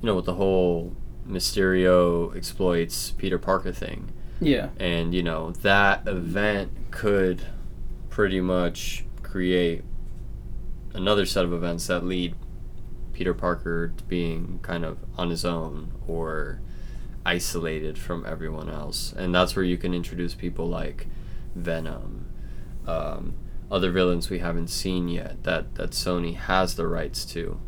you 0.02 0.08
know, 0.08 0.16
with 0.16 0.26
the 0.26 0.36
whole 0.36 0.96
Mysterio 1.28 2.36
exploits 2.36 3.12
Peter 3.12 3.40
Parker 3.40 3.72
thing 3.72 4.12
Yeah. 4.40 4.70
and 4.78 5.14
you 5.14 5.24
know 5.24 5.52
that 5.64 6.08
event 6.08 6.72
could 6.92 7.42
pretty 8.10 8.40
much 8.40 9.04
create 9.24 9.84
another 10.94 11.26
set 11.26 11.44
of 11.44 11.52
events 11.52 11.88
that 11.88 12.06
lead 12.06 12.36
Peter 13.12 13.34
Parker 13.34 13.92
to 13.98 14.04
being 14.04 14.60
kind 14.62 14.86
of 14.86 14.98
on 15.18 15.30
his 15.32 15.44
own 15.44 15.92
or 16.08 16.60
isolated 17.26 17.98
from 17.98 18.24
everyone 18.26 18.70
else, 18.70 19.12
and 19.18 19.34
that's 19.34 19.56
where 19.56 19.66
you 19.66 19.78
can 19.78 19.94
introduce 19.94 20.36
people 20.36 20.68
like 20.68 21.08
Venom, 21.56 22.25
um, 22.88 23.36
other 23.72 23.92
villains 23.92 24.30
we 24.30 24.40
haven't 24.40 24.70
seen 24.70 25.08
yet 25.08 25.44
that 25.44 25.76
that 25.76 25.92
Sony 25.92 26.36
has 26.36 26.76
the 26.76 26.88
rights 26.88 27.26
to. 27.26 27.60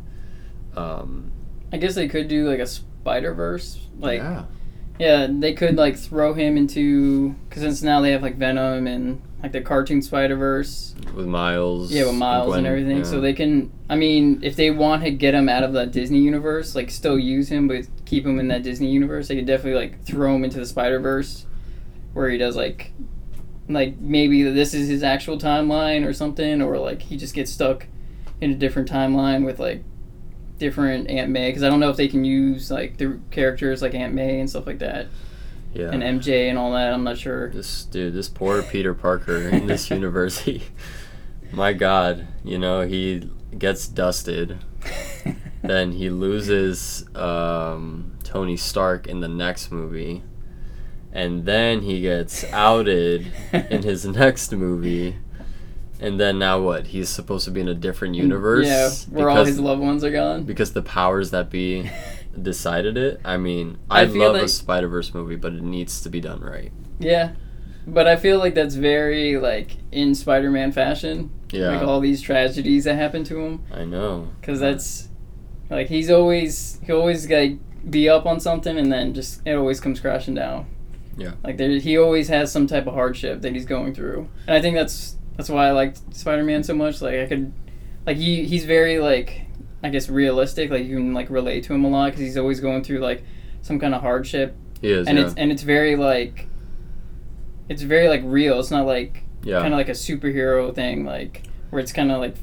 Um, 0.76 1.32
I 1.72 1.76
guess 1.76 1.94
they 1.94 2.08
could 2.08 2.28
do 2.28 2.48
like 2.48 2.60
a 2.60 2.66
Spider 2.66 3.34
Verse. 3.34 3.78
Like, 3.98 4.20
yeah. 4.20 4.44
yeah, 4.98 5.26
they 5.30 5.52
could 5.52 5.76
like 5.76 5.96
throw 5.96 6.34
him 6.34 6.56
into 6.56 7.30
because 7.48 7.62
since 7.62 7.82
now 7.82 8.00
they 8.00 8.12
have 8.12 8.22
like 8.22 8.36
Venom 8.36 8.86
and 8.86 9.22
like 9.42 9.52
the 9.52 9.60
cartoon 9.60 10.02
Spider 10.02 10.36
Verse. 10.36 10.94
with 11.14 11.26
Miles. 11.26 11.92
Yeah, 11.92 12.06
with 12.06 12.14
Miles 12.14 12.54
and 12.54 12.64
Gwen, 12.64 12.66
everything. 12.66 12.98
yeah. 12.98 13.04
So 13.04 13.20
they 13.20 13.32
can. 13.32 13.72
I 13.88 13.96
mean, 13.96 14.40
if 14.42 14.56
they 14.56 14.70
want 14.70 15.02
to 15.04 15.10
get 15.10 15.34
him 15.34 15.48
out 15.48 15.62
of 15.62 15.72
the 15.72 15.86
Disney 15.86 16.18
universe, 16.18 16.74
like 16.74 16.90
still 16.90 17.18
use 17.18 17.48
him, 17.48 17.68
but 17.68 17.86
keep 18.04 18.24
him 18.26 18.38
in 18.38 18.48
that 18.48 18.62
Disney 18.62 18.90
universe, 18.90 19.28
they 19.28 19.36
could 19.36 19.46
definitely 19.46 19.80
like 19.80 20.02
throw 20.04 20.34
him 20.34 20.44
into 20.44 20.58
the 20.58 20.66
Spider 20.66 21.00
Verse, 21.00 21.46
where 22.14 22.30
he 22.30 22.38
does 22.38 22.56
like, 22.56 22.92
like 23.68 23.98
maybe 23.98 24.42
this 24.42 24.74
is 24.74 24.88
his 24.88 25.02
actual 25.02 25.38
timeline 25.38 26.06
or 26.06 26.12
something, 26.12 26.62
or 26.62 26.78
like 26.78 27.02
he 27.02 27.16
just 27.16 27.34
gets 27.34 27.52
stuck 27.52 27.86
in 28.40 28.52
a 28.52 28.54
different 28.54 28.90
timeline 28.90 29.44
with 29.44 29.58
like 29.58 29.82
different 30.58 31.08
Aunt 31.08 31.30
May. 31.30 31.50
Because 31.50 31.62
I 31.62 31.68
don't 31.68 31.80
know 31.80 31.90
if 31.90 31.96
they 31.96 32.08
can 32.08 32.24
use 32.24 32.70
like 32.70 32.96
the 32.96 33.20
characters 33.30 33.82
like 33.82 33.94
Aunt 33.94 34.14
May 34.14 34.40
and 34.40 34.48
stuff 34.48 34.66
like 34.66 34.78
that, 34.78 35.08
yeah. 35.74 35.90
and 35.90 36.02
MJ 36.02 36.48
and 36.48 36.58
all 36.58 36.72
that. 36.72 36.92
I'm 36.92 37.04
not 37.04 37.18
sure. 37.18 37.50
This 37.50 37.84
dude, 37.84 38.14
this 38.14 38.28
poor 38.28 38.62
Peter 38.62 38.94
Parker 38.94 39.48
in 39.48 39.66
this 39.68 39.90
universe, 39.90 40.40
he, 40.40 40.62
my 41.52 41.72
God, 41.72 42.26
you 42.44 42.58
know, 42.58 42.82
he 42.82 43.30
gets 43.56 43.86
dusted. 43.86 44.58
then 45.62 45.92
he 45.92 46.08
loses 46.08 47.04
um, 47.14 48.16
Tony 48.22 48.56
Stark 48.56 49.06
in 49.06 49.20
the 49.20 49.28
next 49.28 49.70
movie. 49.70 50.22
And 51.12 51.44
then 51.46 51.82
he 51.82 52.00
gets 52.02 52.44
outed 52.52 53.26
in 53.52 53.82
his 53.82 54.04
next 54.22 54.52
movie. 54.52 55.16
And 56.00 56.20
then 56.20 56.38
now 56.38 56.60
what? 56.60 56.88
He's 56.88 57.08
supposed 57.08 57.44
to 57.46 57.50
be 57.50 57.60
in 57.60 57.68
a 57.68 57.74
different 57.74 58.14
universe? 58.14 58.66
Yeah, 58.66 58.90
where 59.10 59.28
all 59.30 59.36
because- 59.36 59.48
his 59.48 59.60
loved 59.60 59.80
ones 59.80 60.04
are 60.04 60.10
gone. 60.12 60.44
because 60.44 60.72
the 60.72 60.82
powers 60.82 61.30
that 61.30 61.50
be 61.50 61.90
decided 62.40 62.96
it. 62.96 63.20
I 63.24 63.36
mean, 63.36 63.78
I, 63.90 64.02
I 64.02 64.04
love 64.04 64.36
a 64.36 64.40
like- 64.40 64.48
Spider 64.48 64.86
Verse 64.88 65.12
movie, 65.12 65.36
but 65.36 65.54
it 65.54 65.62
needs 65.62 66.00
to 66.02 66.08
be 66.10 66.20
done 66.20 66.40
right. 66.40 66.70
Yeah. 67.00 67.32
But 67.86 68.06
I 68.06 68.16
feel 68.16 68.38
like 68.38 68.54
that's 68.54 68.74
very 68.74 69.38
like 69.38 69.78
in 69.90 70.14
Spider-Man 70.14 70.72
fashion. 70.72 71.30
Yeah, 71.50 71.70
Like 71.70 71.82
all 71.88 72.00
these 72.00 72.20
tragedies 72.20 72.84
that 72.84 72.96
happen 72.96 73.24
to 73.24 73.40
him 73.40 73.64
I 73.72 73.86
know. 73.86 74.28
cuz 74.42 74.60
uh, 74.60 74.66
that's 74.66 75.08
like 75.70 75.88
he's 75.88 76.10
always 76.10 76.78
he 76.84 76.92
always 76.92 77.28
like 77.30 77.56
be 77.90 78.06
up 78.10 78.26
on 78.26 78.38
something 78.38 78.76
and 78.76 78.92
then 78.92 79.14
just 79.14 79.40
it 79.46 79.54
always 79.54 79.80
comes 79.80 79.98
crashing 80.00 80.34
down. 80.34 80.66
Yeah. 81.18 81.32
Like 81.42 81.56
there, 81.56 81.68
he 81.78 81.98
always 81.98 82.28
has 82.28 82.50
some 82.52 82.66
type 82.66 82.86
of 82.86 82.94
hardship 82.94 83.42
that 83.42 83.52
he's 83.52 83.66
going 83.66 83.92
through, 83.92 84.28
and 84.46 84.56
I 84.56 84.62
think 84.62 84.76
that's 84.76 85.16
that's 85.36 85.48
why 85.50 85.66
I 85.68 85.72
liked 85.72 86.14
Spider 86.14 86.44
Man 86.44 86.62
so 86.62 86.74
much. 86.74 87.02
Like 87.02 87.16
I 87.16 87.26
could, 87.26 87.52
like 88.06 88.16
he 88.16 88.44
he's 88.44 88.64
very 88.64 88.98
like 89.00 89.42
I 89.82 89.88
guess 89.90 90.08
realistic. 90.08 90.70
Like 90.70 90.86
you 90.86 90.96
can 90.96 91.12
like 91.14 91.28
relate 91.28 91.64
to 91.64 91.74
him 91.74 91.84
a 91.84 91.88
lot 91.88 92.06
because 92.06 92.20
he's 92.20 92.36
always 92.36 92.60
going 92.60 92.84
through 92.84 93.00
like 93.00 93.24
some 93.62 93.80
kind 93.80 93.94
of 93.94 94.00
hardship, 94.00 94.56
He 94.80 94.90
is. 94.92 95.08
and 95.08 95.18
yeah. 95.18 95.26
it's 95.26 95.34
and 95.34 95.50
it's 95.50 95.62
very 95.62 95.96
like 95.96 96.46
it's 97.68 97.82
very 97.82 98.08
like 98.08 98.22
real. 98.24 98.60
It's 98.60 98.70
not 98.70 98.86
like 98.86 99.24
yeah. 99.42 99.60
kind 99.60 99.74
of 99.74 99.78
like 99.78 99.88
a 99.88 99.92
superhero 99.92 100.72
thing, 100.72 101.04
like 101.04 101.42
where 101.70 101.80
it's 101.80 101.92
kind 101.92 102.12
of 102.12 102.20
like 102.20 102.36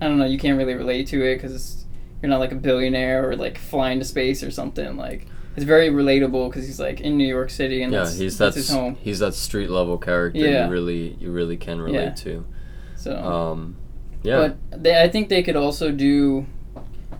I 0.00 0.06
don't 0.06 0.18
know, 0.18 0.24
you 0.24 0.38
can't 0.38 0.56
really 0.56 0.74
relate 0.74 1.08
to 1.08 1.22
it 1.22 1.36
because 1.36 1.84
you're 2.22 2.30
not 2.30 2.40
like 2.40 2.52
a 2.52 2.56
billionaire 2.56 3.28
or 3.28 3.36
like 3.36 3.58
flying 3.58 3.98
to 3.98 4.04
space 4.04 4.42
or 4.42 4.50
something. 4.50 4.96
Like 4.96 5.26
it's 5.60 5.66
very 5.66 5.90
relatable 5.90 6.48
because 6.48 6.64
he's 6.66 6.80
like 6.80 7.00
in 7.02 7.18
New 7.18 7.26
York 7.26 7.50
City 7.50 7.82
and 7.82 7.92
yeah, 7.92 8.00
that's, 8.00 8.16
he's 8.16 8.38
that's 8.38 8.54
that 8.54 8.60
his 8.60 8.70
home. 8.70 8.96
he's 9.02 9.18
that 9.18 9.34
street 9.34 9.68
level 9.68 9.98
character 9.98 10.38
Yeah. 10.40 10.64
you 10.66 10.72
really 10.72 11.16
you 11.20 11.30
really 11.30 11.58
can 11.58 11.80
relate 11.82 12.02
Yeah. 12.02 12.10
to. 12.14 12.46
So, 12.96 13.16
Um, 13.16 13.76
yeah, 14.22 14.52
but 14.70 14.82
they, 14.82 15.02
I 15.02 15.08
think 15.08 15.28
they 15.28 15.42
could 15.42 15.56
also 15.56 15.90
do 15.92 16.46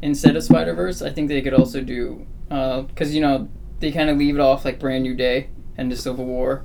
instead 0.01 0.37
of 0.37 0.43
Spider 0.43 0.73
Verse. 0.75 1.03
I 1.03 1.11
think 1.11 1.29
they 1.29 1.43
could 1.43 1.55
also 1.55 1.83
do 1.83 2.27
because 2.49 3.15
you 3.15 3.21
know 3.21 3.49
they 3.81 3.93
kind 3.93 4.09
of 4.11 4.17
leave 4.17 4.35
it 4.35 4.41
off 4.41 4.65
like 4.65 4.79
Brand 4.79 5.03
New 5.05 5.15
Day 5.15 5.49
and 5.77 5.93
the 5.93 5.97
Civil 5.97 6.25
War. 6.25 6.65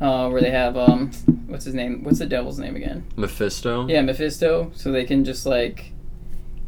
Uh, 0.00 0.28
where 0.30 0.40
they 0.40 0.50
have 0.50 0.76
um, 0.76 1.10
what's 1.46 1.64
his 1.64 1.74
name? 1.74 2.02
What's 2.02 2.18
the 2.18 2.26
devil's 2.26 2.58
name 2.58 2.74
again? 2.76 3.04
Mephisto. 3.16 3.86
Yeah, 3.88 4.02
Mephisto. 4.02 4.72
So 4.74 4.90
they 4.90 5.04
can 5.04 5.24
just 5.24 5.46
like, 5.46 5.91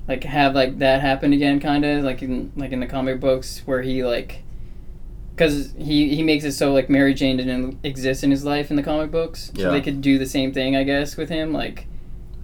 like 0.08 0.24
have 0.24 0.54
like 0.54 0.78
that 0.78 1.00
happen 1.00 1.32
again, 1.32 1.60
kind 1.60 1.84
of 1.84 2.04
like 2.04 2.22
in 2.22 2.52
like 2.56 2.72
in 2.72 2.80
the 2.80 2.86
comic 2.86 3.20
books 3.20 3.62
where 3.64 3.82
he 3.82 4.04
like, 4.04 4.42
because 5.34 5.72
he 5.78 6.14
he 6.14 6.22
makes 6.22 6.44
it 6.44 6.52
so 6.52 6.72
like 6.72 6.88
Mary 6.90 7.14
Jane 7.14 7.36
didn't 7.38 7.78
exist 7.82 8.22
in 8.22 8.30
his 8.30 8.44
life 8.44 8.70
in 8.70 8.76
the 8.76 8.82
comic 8.82 9.10
books. 9.10 9.50
So 9.54 9.62
Yeah. 9.62 9.70
they 9.70 9.80
could 9.80 10.00
do 10.00 10.18
the 10.18 10.26
same 10.26 10.52
thing, 10.52 10.76
I 10.76 10.84
guess, 10.84 11.16
with 11.16 11.28
him, 11.30 11.52
like, 11.52 11.86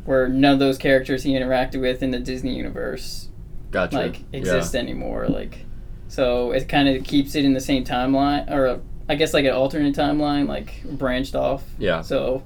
where 0.04 0.28
none 0.28 0.54
of 0.54 0.58
those 0.58 0.78
characters 0.78 1.22
he 1.22 1.32
interacted 1.32 1.80
with 1.80 2.02
in 2.02 2.10
the 2.10 2.18
Disney 2.18 2.56
universe 2.56 3.28
Gotcha. 3.70 3.96
like 3.96 4.20
exist 4.32 4.74
anymore. 4.74 5.28
Like, 5.28 5.66
so 6.08 6.52
it 6.52 6.68
kind 6.68 6.88
of 6.88 7.04
keeps 7.04 7.34
it 7.34 7.44
in 7.44 7.52
the 7.52 7.60
same 7.60 7.84
timeline, 7.84 8.50
or 8.50 8.80
I 9.08 9.16
guess 9.16 9.34
like 9.34 9.44
an 9.44 9.52
alternate 9.52 9.94
timeline, 9.94 10.48
like 10.48 10.82
branched 10.84 11.34
off. 11.34 11.64
Yeah. 11.78 11.96
Yeah. 11.96 12.00
So 12.02 12.42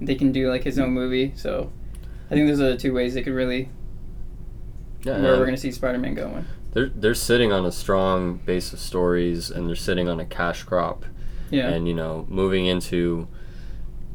they 0.00 0.14
can 0.16 0.32
do 0.32 0.50
like 0.50 0.64
his 0.64 0.78
own 0.78 0.90
movie. 0.90 1.32
So 1.36 1.70
I 2.30 2.34
think 2.34 2.48
those 2.48 2.60
are 2.60 2.70
the 2.72 2.76
two 2.76 2.92
ways 2.92 3.14
they 3.14 3.22
could 3.22 3.32
really 3.32 3.68
Yeah, 5.02 5.20
where 5.20 5.38
we're 5.38 5.44
gonna 5.44 5.56
see 5.56 5.70
Spider-Man 5.72 6.14
going. 6.14 6.44
they're 6.72 6.88
they're 6.88 7.14
sitting 7.14 7.52
on 7.52 7.64
a 7.64 7.72
strong 7.72 8.38
base 8.38 8.72
of 8.72 8.80
stories 8.80 9.50
and 9.50 9.68
they're 9.68 9.76
sitting 9.76 10.08
on 10.08 10.20
a 10.20 10.24
cash 10.24 10.62
crop. 10.64 11.04
Yeah. 11.50 11.68
and 11.68 11.86
you 11.86 11.94
know 11.94 12.26
moving 12.28 12.66
into 12.66 13.28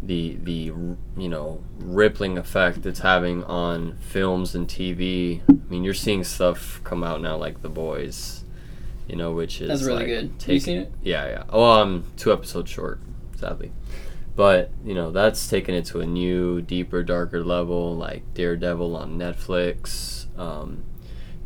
the 0.03 0.37
the 0.43 0.73
you 1.15 1.29
know 1.29 1.63
rippling 1.77 2.37
effect 2.37 2.85
it's 2.85 2.99
having 2.99 3.43
on 3.45 3.97
films 3.99 4.53
and 4.55 4.67
TV. 4.67 5.41
I 5.49 5.53
mean, 5.69 5.83
you're 5.83 5.93
seeing 5.93 6.23
stuff 6.23 6.81
come 6.83 7.03
out 7.03 7.21
now 7.21 7.37
like 7.37 7.61
The 7.61 7.69
Boys, 7.69 8.43
you 9.07 9.15
know, 9.15 9.31
which 9.31 9.61
is 9.61 9.69
That's 9.69 9.83
really 9.83 9.99
like, 9.99 10.07
good. 10.07 10.31
Have 10.41 10.49
you 10.49 10.59
seen 10.59 10.77
it? 10.79 10.91
Yeah, 11.01 11.27
yeah. 11.27 11.43
Oh, 11.49 11.63
um, 11.63 12.03
two 12.17 12.33
episodes 12.33 12.69
short, 12.69 12.99
sadly. 13.37 13.71
But 14.35 14.71
you 14.83 14.93
know 14.95 15.11
that's 15.11 15.47
taken 15.49 15.75
it 15.75 15.85
to 15.85 16.01
a 16.01 16.05
new, 16.05 16.61
deeper, 16.61 17.03
darker 17.03 17.43
level, 17.43 17.95
like 17.95 18.33
Daredevil 18.33 18.95
on 18.95 19.17
Netflix. 19.17 20.20
Um, 20.37 20.83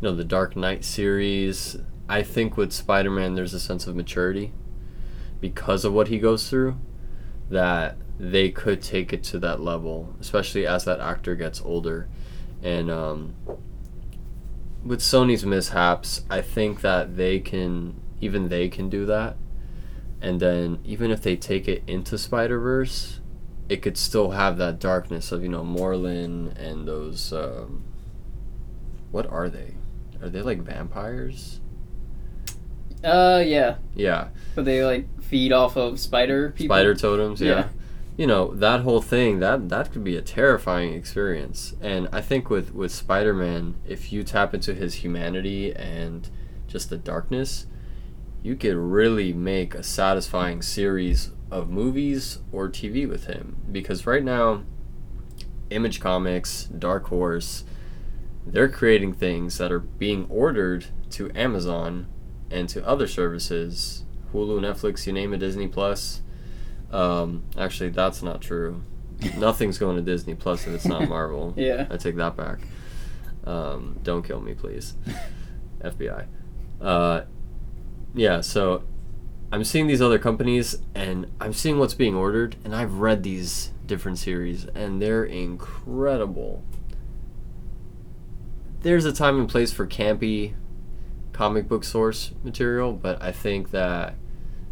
you 0.00 0.08
know 0.08 0.14
the 0.14 0.24
Dark 0.24 0.56
Knight 0.56 0.84
series. 0.84 1.76
I 2.08 2.22
think 2.22 2.56
with 2.56 2.72
Spider-Man, 2.72 3.34
there's 3.34 3.54
a 3.54 3.60
sense 3.60 3.86
of 3.86 3.96
maturity 3.96 4.52
because 5.40 5.84
of 5.84 5.92
what 5.92 6.08
he 6.08 6.18
goes 6.18 6.48
through 6.48 6.76
that 7.50 7.96
they 8.18 8.50
could 8.50 8.82
take 8.82 9.12
it 9.12 9.22
to 9.24 9.38
that 9.38 9.60
level, 9.60 10.14
especially 10.20 10.66
as 10.66 10.84
that 10.84 11.00
actor 11.00 11.34
gets 11.34 11.60
older. 11.60 12.08
And 12.62 12.90
um, 12.90 13.34
with 14.84 15.00
Sony's 15.00 15.44
mishaps, 15.44 16.24
I 16.30 16.40
think 16.40 16.80
that 16.80 17.16
they 17.16 17.40
can, 17.40 18.00
even 18.20 18.48
they 18.48 18.68
can 18.68 18.88
do 18.88 19.04
that. 19.06 19.36
And 20.20 20.40
then 20.40 20.78
even 20.84 21.10
if 21.10 21.22
they 21.22 21.36
take 21.36 21.68
it 21.68 21.82
into 21.86 22.16
Spider 22.16 22.58
Verse, 22.58 23.20
it 23.68 23.82
could 23.82 23.98
still 23.98 24.30
have 24.30 24.56
that 24.58 24.78
darkness 24.78 25.30
of 25.32 25.42
you 25.42 25.48
know 25.48 25.62
Morlun 25.62 26.56
and 26.58 26.88
those. 26.88 27.32
Um, 27.32 27.84
what 29.16 29.26
are 29.32 29.48
they? 29.48 29.72
Are 30.20 30.28
they 30.28 30.42
like 30.42 30.60
vampires? 30.60 31.60
Uh, 33.02 33.42
yeah. 33.46 33.76
Yeah, 33.94 34.28
But 34.54 34.66
they 34.66 34.84
like 34.84 35.22
feed 35.22 35.52
off 35.52 35.76
of 35.76 35.98
spider 35.98 36.50
people. 36.50 36.74
spider 36.76 36.94
totems. 36.94 37.40
Yeah. 37.40 37.48
Yeah. 37.50 37.68
you 38.18 38.26
know 38.26 38.52
that 38.54 38.80
whole 38.80 39.00
thing 39.00 39.38
that 39.40 39.68
that 39.70 39.90
could 39.92 40.04
be 40.04 40.16
a 40.16 40.22
terrifying 40.22 40.92
experience. 40.92 41.74
And 41.80 42.08
I 42.12 42.20
think 42.20 42.50
with 42.50 42.74
with 42.74 42.92
Spider 42.92 43.32
Man, 43.32 43.76
if 43.88 44.12
you 44.12 44.22
tap 44.22 44.52
into 44.52 44.74
his 44.74 44.96
humanity 44.96 45.74
and 45.74 46.28
just 46.68 46.90
the 46.90 46.98
darkness, 46.98 47.66
you 48.42 48.54
could 48.54 48.76
really 48.76 49.32
make 49.32 49.74
a 49.74 49.82
satisfying 49.82 50.60
series 50.60 51.30
of 51.50 51.70
movies 51.70 52.38
or 52.52 52.68
TV 52.68 53.08
with 53.08 53.24
him. 53.26 53.56
Because 53.72 54.06
right 54.06 54.24
now, 54.24 54.62
Image 55.70 56.00
Comics, 56.00 56.64
Dark 56.64 57.06
Horse, 57.08 57.64
they're 58.46 58.68
creating 58.68 59.12
things 59.12 59.58
that 59.58 59.72
are 59.72 59.80
being 59.80 60.26
ordered 60.28 60.86
to 61.10 61.30
Amazon 61.34 62.06
and 62.50 62.68
to 62.68 62.86
other 62.86 63.06
services 63.06 64.04
Hulu, 64.32 64.60
Netflix, 64.60 65.06
you 65.06 65.12
name 65.12 65.32
it, 65.32 65.38
Disney 65.38 65.68
Plus. 65.68 66.20
Um, 66.90 67.44
actually, 67.58 67.90
that's 67.90 68.22
not 68.22 68.40
true. 68.40 68.82
Nothing's 69.38 69.78
going 69.78 69.96
to 69.96 70.02
Disney 70.02 70.34
Plus 70.34 70.66
if 70.66 70.74
it's 70.74 70.84
not 70.84 71.08
Marvel. 71.08 71.54
Yeah. 71.56 71.86
I 71.90 71.96
take 71.96 72.16
that 72.16 72.36
back. 72.36 72.58
Um, 73.44 73.98
don't 74.02 74.22
kill 74.22 74.40
me, 74.40 74.54
please. 74.54 74.94
FBI. 75.80 76.26
Uh, 76.80 77.22
yeah, 78.14 78.40
so 78.40 78.82
I'm 79.52 79.64
seeing 79.64 79.86
these 79.86 80.02
other 80.02 80.18
companies 80.18 80.76
and 80.94 81.30
I'm 81.40 81.52
seeing 81.52 81.78
what's 81.78 81.94
being 81.94 82.14
ordered, 82.14 82.56
and 82.64 82.74
I've 82.74 82.94
read 82.94 83.22
these 83.22 83.72
different 83.86 84.18
series, 84.18 84.66
and 84.74 85.00
they're 85.00 85.24
incredible. 85.24 86.64
There's 88.86 89.04
a 89.04 89.12
time 89.12 89.40
and 89.40 89.48
place 89.48 89.72
for 89.72 89.84
campy 89.84 90.54
comic 91.32 91.66
book 91.66 91.82
source 91.82 92.30
material, 92.44 92.92
but 92.92 93.20
I 93.20 93.32
think 93.32 93.72
that 93.72 94.14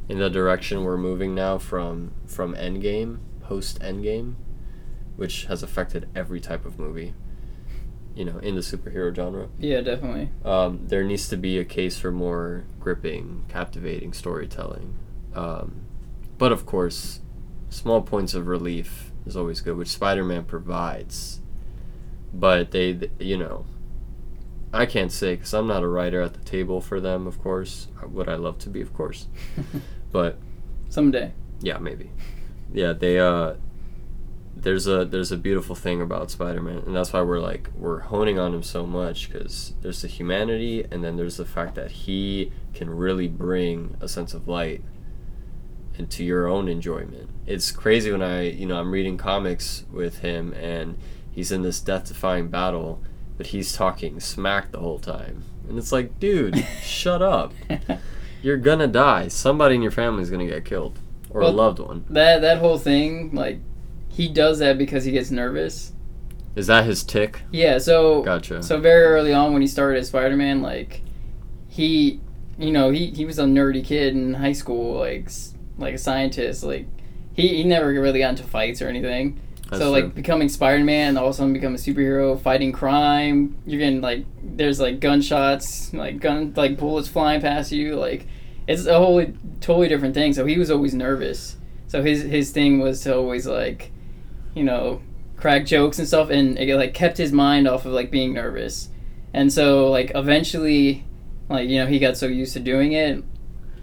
in 0.08 0.20
the 0.20 0.30
direction 0.30 0.84
we're 0.84 0.96
moving 0.96 1.34
now 1.34 1.58
from 1.58 2.12
from 2.24 2.54
Endgame, 2.54 3.18
post 3.40 3.80
Endgame, 3.80 4.36
which 5.16 5.46
has 5.46 5.64
affected 5.64 6.08
every 6.14 6.38
type 6.38 6.64
of 6.64 6.78
movie, 6.78 7.12
you 8.14 8.24
know, 8.24 8.38
in 8.38 8.54
the 8.54 8.60
superhero 8.60 9.12
genre. 9.12 9.48
Yeah, 9.58 9.80
definitely. 9.80 10.30
Um, 10.44 10.86
there 10.86 11.02
needs 11.02 11.28
to 11.30 11.36
be 11.36 11.58
a 11.58 11.64
case 11.64 11.98
for 11.98 12.12
more 12.12 12.66
gripping, 12.78 13.46
captivating 13.48 14.12
storytelling. 14.12 14.96
Um, 15.34 15.86
but 16.38 16.52
of 16.52 16.66
course, 16.66 17.20
small 17.68 18.00
points 18.00 18.32
of 18.34 18.46
relief 18.46 19.10
is 19.26 19.36
always 19.36 19.60
good, 19.60 19.76
which 19.76 19.88
Spider-Man 19.88 20.44
provides. 20.44 21.40
But 22.32 22.70
they, 22.70 22.94
th- 22.94 23.10
you 23.18 23.38
know, 23.38 23.66
I 24.74 24.86
can't 24.86 25.12
say 25.12 25.36
because 25.36 25.54
I'm 25.54 25.66
not 25.66 25.82
a 25.82 25.88
writer 25.88 26.20
at 26.20 26.34
the 26.34 26.44
table 26.44 26.80
for 26.80 27.00
them. 27.00 27.26
Of 27.26 27.40
course, 27.40 27.88
would 28.06 28.28
I 28.28 28.34
love 28.34 28.58
to 28.60 28.68
be? 28.70 28.80
Of 28.80 28.92
course, 28.92 29.26
but 30.12 30.38
Someday. 30.88 31.32
yeah, 31.60 31.78
maybe. 31.78 32.10
Yeah, 32.72 32.92
they 32.92 33.18
uh 33.18 33.54
there's 34.56 34.86
a 34.86 35.04
there's 35.04 35.32
a 35.32 35.36
beautiful 35.36 35.74
thing 35.74 36.00
about 36.00 36.30
Spider-Man 36.30 36.78
and 36.86 36.94
that's 36.94 37.12
why 37.12 37.20
we're 37.22 37.40
like 37.40 37.68
we're 37.76 38.00
honing 38.00 38.38
on 38.38 38.54
him 38.54 38.62
so 38.62 38.86
much 38.86 39.30
cuz 39.30 39.74
there's 39.82 40.02
the 40.02 40.08
humanity 40.08 40.84
and 40.90 41.02
then 41.02 41.16
there's 41.16 41.36
the 41.36 41.44
fact 41.44 41.74
that 41.74 41.90
he 41.90 42.52
can 42.72 42.88
really 42.88 43.26
bring 43.28 43.96
a 44.00 44.08
sense 44.08 44.32
of 44.32 44.46
light 44.48 44.82
into 45.96 46.24
your 46.24 46.46
own 46.48 46.68
enjoyment. 46.68 47.28
It's 47.46 47.70
crazy 47.70 48.10
when 48.10 48.22
I, 48.22 48.42
you 48.48 48.66
know, 48.66 48.78
I'm 48.80 48.90
reading 48.90 49.16
comics 49.16 49.84
with 49.92 50.18
him 50.18 50.52
and 50.54 50.98
he's 51.30 51.52
in 51.52 51.62
this 51.62 51.80
death-defying 51.80 52.48
battle, 52.48 53.00
but 53.36 53.48
he's 53.48 53.72
talking 53.72 54.20
smack 54.20 54.70
the 54.72 54.80
whole 54.80 54.98
time. 54.98 55.44
And 55.68 55.78
it's 55.78 55.92
like, 55.92 56.18
dude, 56.20 56.64
shut 56.82 57.22
up. 57.22 57.52
You're 58.42 58.58
gonna 58.58 58.86
die. 58.86 59.28
Somebody 59.28 59.76
in 59.76 59.82
your 59.82 59.90
family 59.90 60.22
is 60.22 60.30
gonna 60.30 60.46
get 60.46 60.64
killed, 60.64 60.98
or 61.30 61.40
a 61.40 61.48
loved 61.48 61.78
one. 61.78 62.04
that 62.10 62.40
that 62.42 62.58
whole 62.58 62.78
thing, 62.78 63.34
like, 63.34 63.58
he 64.08 64.28
does 64.28 64.58
that 64.58 64.78
because 64.78 65.04
he 65.04 65.12
gets 65.12 65.30
nervous. 65.30 65.92
Is 66.54 66.68
that 66.68 66.84
his 66.84 67.02
tic? 67.02 67.42
Yeah. 67.50 67.78
So 67.78 68.22
Gotcha. 68.22 68.62
So 68.62 68.78
very 68.78 69.04
early 69.04 69.32
on 69.32 69.52
when 69.52 69.62
he 69.62 69.66
started 69.66 69.98
as 69.98 70.08
Spider-Man, 70.08 70.62
like 70.62 71.02
he, 71.68 72.20
you 72.58 72.70
know, 72.70 72.90
he, 72.90 73.06
he 73.06 73.24
was 73.24 73.38
a 73.40 73.44
nerdy 73.44 73.84
kid 73.84 74.14
in 74.14 74.34
high 74.34 74.52
school, 74.52 74.98
like 75.00 75.28
like 75.78 75.94
a 75.94 75.98
scientist. 75.98 76.62
Like 76.62 76.86
he, 77.32 77.48
he 77.48 77.64
never 77.64 77.88
really 77.88 78.20
got 78.20 78.30
into 78.30 78.44
fights 78.44 78.80
or 78.80 78.88
anything. 78.88 79.40
That's 79.70 79.82
so 79.82 79.92
true. 79.92 80.02
like 80.02 80.14
becoming 80.14 80.48
Spider-Man, 80.48 81.10
and 81.10 81.18
all 81.18 81.26
of 81.26 81.30
a 81.30 81.34
sudden 81.34 81.52
become 81.52 81.74
a 81.74 81.78
superhero, 81.78 82.38
fighting 82.40 82.72
crime. 82.72 83.56
You're 83.66 83.78
getting 83.78 84.00
like 84.00 84.24
there's 84.42 84.80
like 84.80 85.00
gunshots, 85.00 85.92
like 85.94 86.20
gun 86.20 86.52
like 86.56 86.76
bullets 86.76 87.08
flying 87.08 87.40
past 87.40 87.72
you. 87.72 87.96
Like 87.96 88.26
it's 88.66 88.86
a 88.86 88.98
whole 88.98 89.24
totally 89.60 89.88
different 89.88 90.14
thing. 90.14 90.32
So 90.32 90.44
he 90.46 90.58
was 90.58 90.70
always 90.70 90.94
nervous. 90.94 91.56
So 91.86 92.02
his 92.02 92.22
his 92.22 92.50
thing 92.50 92.80
was 92.80 93.02
to 93.02 93.16
always 93.16 93.46
like, 93.46 93.90
you 94.54 94.64
know, 94.64 95.00
crack 95.36 95.64
jokes 95.66 95.98
and 95.98 96.06
stuff, 96.06 96.30
and 96.30 96.58
it 96.58 96.76
like 96.76 96.94
kept 96.94 97.16
his 97.16 97.32
mind 97.32 97.66
off 97.66 97.86
of 97.86 97.92
like 97.92 98.10
being 98.10 98.34
nervous. 98.34 98.90
And 99.32 99.52
so 99.52 99.90
like 99.90 100.12
eventually, 100.14 101.04
like 101.48 101.68
you 101.68 101.78
know, 101.78 101.86
he 101.86 101.98
got 101.98 102.16
so 102.16 102.26
used 102.26 102.52
to 102.52 102.60
doing 102.60 102.92
it, 102.92 103.24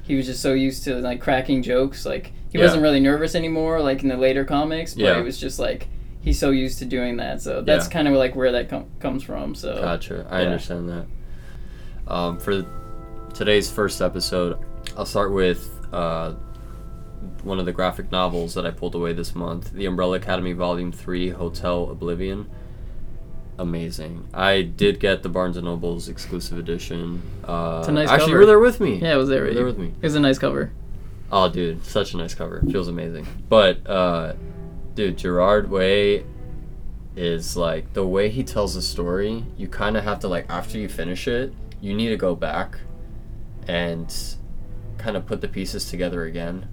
he 0.03 0.15
was 0.15 0.25
just 0.25 0.41
so 0.41 0.53
used 0.53 0.83
to 0.83 0.95
like 0.95 1.21
cracking 1.21 1.63
jokes. 1.63 2.05
Like 2.05 2.33
he 2.51 2.57
Yeah. 2.57 2.65
wasn't 2.65 2.83
really 2.83 2.99
nervous 2.99 3.33
anymore, 3.35 3.81
like 3.81 4.03
in 4.03 4.09
the 4.09 4.17
later 4.17 4.43
comics, 4.45 4.93
but 4.93 5.03
Yeah. 5.03 5.19
it 5.19 5.23
was 5.23 5.37
just 5.39 5.57
like 5.59 5.87
he's 6.21 6.37
so 6.37 6.51
used 6.51 6.77
to 6.79 6.85
doing 6.85 7.17
that. 7.17 7.41
So 7.41 7.61
that's 7.61 7.87
Yeah. 7.87 7.91
kind 7.93 8.07
of 8.07 8.13
like 8.13 8.35
where 8.35 8.51
that 8.51 8.69
com- 8.69 8.85
comes 8.99 9.23
from. 9.23 9.55
So 9.55 9.75
Gotcha. 9.81 10.25
I 10.29 10.43
understand 10.43 10.87
that. 10.89 11.05
Um, 12.07 12.37
for 12.37 12.63
today's 13.33 13.71
first 13.71 14.01
episode, 14.01 14.57
I'll 14.97 15.05
start 15.05 15.31
with 15.31 15.67
uh, 15.93 16.33
one 17.43 17.59
of 17.59 17.65
the 17.65 17.71
graphic 17.71 18.11
novels 18.11 18.53
that 18.53 18.65
I 18.65 18.71
pulled 18.71 18.95
away 18.95 19.13
this 19.13 19.33
month 19.35 19.71
The 19.73 19.85
Umbrella 19.85 20.17
Academy 20.17 20.53
Volume 20.53 20.91
3 20.91 21.29
Hotel 21.29 21.89
Oblivion. 21.91 22.47
Amazing. 23.59 24.25
I 24.33 24.61
did 24.63 24.99
get 24.99 25.21
the 25.21 25.29
Barnes 25.29 25.55
and 25.57 25.65
Noble's 25.65 26.07
exclusive 26.09 26.57
edition. 26.57 27.21
Uh, 27.47 27.77
It's 27.79 27.87
a 27.87 27.91
nice 27.91 28.09
actually, 28.09 28.19
cover. 28.27 28.31
you 28.31 28.37
were 28.39 28.45
there 28.45 28.59
with 28.59 28.79
me. 28.79 28.95
yeah, 28.99 29.13
it 29.13 29.17
was 29.17 29.29
there. 29.29 29.43
You 29.43 29.49
were 29.49 29.53
there 29.55 29.65
with 29.65 29.77
me. 29.77 29.87
It 30.01 30.03
was 30.03 30.15
a 30.15 30.19
nice 30.19 30.39
cover. 30.39 30.71
Oh, 31.31 31.49
dude, 31.49 31.85
such 31.85 32.13
a 32.13 32.17
nice 32.17 32.35
cover. 32.35 32.61
Feels 32.71 32.87
amazing. 32.87 33.25
But, 33.47 33.87
uh, 33.89 34.33
dude, 34.95 35.17
Gerard 35.17 35.69
Way 35.69 36.25
is 37.15 37.55
like 37.57 37.93
the 37.93 38.05
way 38.05 38.29
he 38.29 38.43
tells 38.43 38.75
a 38.75 38.81
story. 38.81 39.45
You 39.57 39.67
kind 39.67 39.95
of 39.97 40.03
have 40.03 40.19
to 40.19 40.27
like 40.27 40.45
after 40.49 40.77
you 40.77 40.89
finish 40.89 41.27
it, 41.27 41.53
you 41.79 41.93
need 41.93 42.09
to 42.09 42.17
go 42.17 42.35
back 42.35 42.79
and 43.67 44.13
kind 44.97 45.15
of 45.17 45.25
put 45.25 45.41
the 45.41 45.47
pieces 45.47 45.89
together 45.89 46.25
again. 46.25 46.67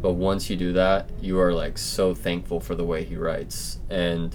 But 0.00 0.12
once 0.12 0.48
you 0.48 0.56
do 0.56 0.72
that, 0.72 1.10
you 1.20 1.38
are 1.40 1.52
like 1.52 1.76
so 1.76 2.14
thankful 2.14 2.60
for 2.60 2.74
the 2.74 2.84
way 2.84 3.04
he 3.04 3.16
writes. 3.16 3.80
And 3.90 4.34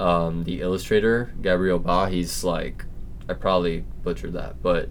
um, 0.00 0.44
the 0.44 0.60
illustrator 0.62 1.32
Gabriel 1.42 1.78
Ba, 1.78 2.08
he's 2.08 2.42
like, 2.42 2.84
I 3.28 3.34
probably 3.34 3.84
butchered 4.02 4.32
that, 4.34 4.62
but 4.62 4.90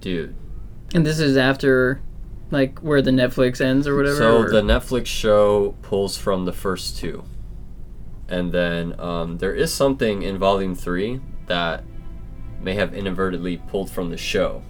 dude, 0.00 0.34
And 0.94 1.04
this 1.04 1.18
is 1.20 1.36
after, 1.36 2.00
like, 2.50 2.78
where 2.80 3.02
the 3.02 3.10
Netflix 3.10 3.60
ends 3.60 3.86
or 3.86 3.96
whatever. 3.96 4.16
So 4.16 4.38
or- 4.42 4.50
the 4.50 4.62
Netflix 4.62 5.06
show 5.06 5.74
pulls 5.82 6.16
from 6.16 6.44
the 6.44 6.52
first 6.52 6.96
two, 6.98 7.24
and 8.28 8.52
then 8.52 8.98
um, 9.00 9.38
there 9.38 9.54
is 9.54 9.72
something 9.72 10.22
in 10.22 10.38
Volume 10.38 10.74
Three 10.74 11.20
that 11.46 11.84
may 12.60 12.74
have 12.74 12.94
inadvertently 12.94 13.56
pulled 13.56 13.90
from 13.90 14.10
the 14.10 14.16
show, 14.16 14.62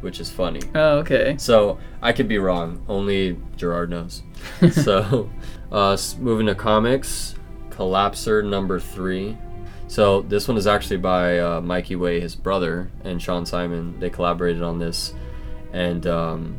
which 0.00 0.20
is 0.20 0.30
funny. 0.30 0.60
oh, 0.74 0.98
okay. 0.98 1.36
So 1.38 1.78
I 2.02 2.12
could 2.12 2.28
be 2.28 2.38
wrong. 2.38 2.84
Only 2.88 3.38
Gerard 3.56 3.90
knows. 3.90 4.22
so, 4.72 5.30
uh, 5.72 5.96
moving 6.18 6.46
to 6.46 6.54
comics, 6.54 7.34
Collapser 7.70 8.44
number 8.48 8.78
three. 8.78 9.36
So 9.86 10.20
this 10.22 10.46
one 10.46 10.58
is 10.58 10.66
actually 10.66 10.98
by 10.98 11.38
uh, 11.38 11.60
Mikey 11.62 11.96
Way, 11.96 12.20
his 12.20 12.36
brother, 12.36 12.90
and 13.04 13.22
Shaun 13.22 13.46
Simon. 13.46 13.98
They 13.98 14.10
collaborated 14.10 14.62
on 14.62 14.78
this, 14.78 15.14
and 15.72 16.06
um, 16.06 16.58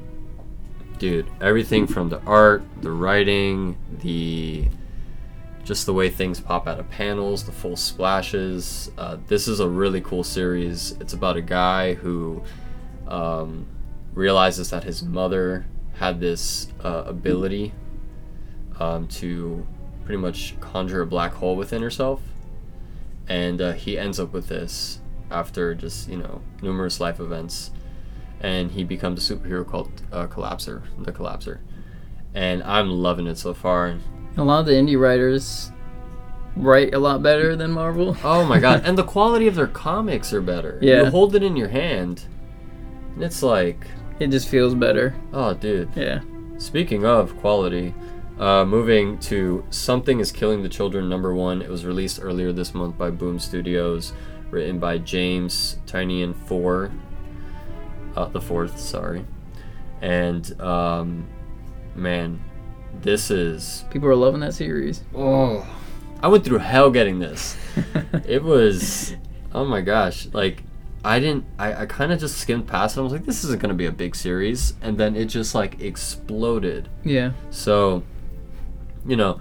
dude, 0.99 1.27
everything 1.41 1.87
from 1.87 2.09
the 2.09 2.21
art, 2.23 2.61
the 2.81 2.91
writing, 2.91 3.77
the 4.01 4.67
just 5.63 5.85
the 5.85 5.93
way 5.93 6.09
things 6.09 6.39
pop 6.39 6.67
out 6.67 6.79
of 6.79 6.89
panels, 6.89 7.43
the 7.43 7.51
full 7.51 7.75
splashes. 7.75 8.91
Uh, 8.97 9.17
this 9.27 9.47
is 9.47 9.59
a 9.59 9.67
really 9.67 10.01
cool 10.01 10.23
series. 10.23 10.91
It's 10.99 11.13
about 11.13 11.37
a 11.37 11.41
guy 11.41 11.93
who 11.93 12.43
um, 13.07 13.67
realizes 14.13 14.69
that 14.71 14.83
his 14.83 15.03
mother 15.03 15.65
had 15.95 16.19
this 16.19 16.67
uh, 16.83 17.03
ability 17.05 17.73
um, 18.79 19.07
to 19.07 19.65
pretty 20.05 20.17
much 20.17 20.59
conjure 20.59 21.01
a 21.01 21.05
black 21.05 21.33
hole 21.33 21.55
within 21.55 21.81
herself, 21.81 22.21
and 23.27 23.61
uh, 23.61 23.73
he 23.73 23.97
ends 23.97 24.19
up 24.19 24.33
with 24.33 24.47
this 24.47 24.99
after 25.29 25.75
just 25.75 26.09
you 26.09 26.17
know 26.17 26.41
numerous 26.61 26.99
life 26.99 27.19
events, 27.19 27.71
and 28.41 28.71
he 28.71 28.83
becomes 28.83 29.29
a 29.29 29.35
superhero 29.35 29.65
called 29.67 29.91
uh, 30.11 30.27
Collapser, 30.27 30.81
the 30.99 31.11
Collapser, 31.11 31.59
and 32.33 32.63
I'm 32.63 32.89
loving 32.89 33.27
it 33.27 33.37
so 33.37 33.53
far. 33.53 33.97
A 34.37 34.43
lot 34.43 34.61
of 34.61 34.65
the 34.67 34.73
indie 34.73 34.99
writers 34.99 35.71
write 36.55 36.93
a 36.93 36.99
lot 36.99 37.21
better 37.23 37.55
than 37.55 37.71
Marvel. 37.71 38.15
Oh 38.23 38.45
my 38.45 38.59
god, 38.59 38.81
and 38.85 38.97
the 38.97 39.03
quality 39.03 39.47
of 39.47 39.55
their 39.55 39.67
comics 39.67 40.33
are 40.33 40.41
better. 40.41 40.79
Yeah. 40.81 41.03
you 41.03 41.05
hold 41.09 41.35
it 41.35 41.43
in 41.43 41.55
your 41.55 41.67
hand, 41.69 42.25
and 43.15 43.23
it's 43.23 43.41
like, 43.43 43.87
It 44.19 44.27
just 44.27 44.47
feels 44.49 44.75
better. 44.75 45.15
oh 45.33 45.53
dude. 45.53 45.89
Yeah. 45.95 46.21
Speaking 46.57 47.05
of 47.05 47.37
quality, 47.37 47.93
uh, 48.37 48.65
moving 48.65 49.17
to 49.19 49.63
Something 49.69 50.19
is 50.19 50.31
Killing 50.31 50.61
the 50.63 50.69
Children 50.69 51.07
number 51.09 51.33
one. 51.33 51.61
It 51.61 51.69
was 51.69 51.85
released 51.85 52.19
earlier 52.21 52.51
this 52.51 52.73
month 52.73 52.97
by 52.97 53.11
Boom 53.11 53.39
Studios, 53.39 54.11
written 54.49 54.77
by 54.79 54.97
James 54.97 55.77
Tynion 55.85 56.33
Four, 56.35 56.91
uh, 58.19 58.25
the 58.29 58.41
fourth, 58.41 58.79
sorry. 58.79 59.25
And 60.01 60.59
um, 60.61 61.27
man, 61.95 62.39
this 63.01 63.31
is 63.31 63.85
People 63.89 64.09
are 64.09 64.15
loving 64.15 64.41
that 64.41 64.53
series. 64.53 65.03
oh, 65.15 65.65
I 66.21 66.27
went 66.27 66.43
through 66.43 66.57
hell 66.59 66.89
getting 66.91 67.19
this. 67.19 67.55
It 68.27 68.43
was, 68.43 69.15
oh 69.53 69.65
my 69.65 69.81
gosh, 69.81 70.27
like 70.33 70.63
I 71.03 71.19
didn't, 71.19 71.45
I, 71.57 71.83
I 71.83 71.85
kind 71.85 72.11
of 72.11 72.19
just 72.19 72.37
skimmed 72.37 72.67
past 72.67 72.97
it. 72.97 72.99
I 72.99 73.03
was 73.03 73.13
like, 73.13 73.25
this 73.25 73.43
isn't 73.45 73.61
gonna 73.61 73.73
be 73.73 73.85
a 73.85 73.91
big 73.91 74.15
series, 74.15 74.73
and 74.81 74.97
then 74.97 75.15
it 75.15 75.25
just 75.25 75.55
like 75.55 75.79
exploded. 75.81 76.89
yeah. 77.03 77.31
So, 77.51 78.03
you 79.05 79.15
know, 79.15 79.39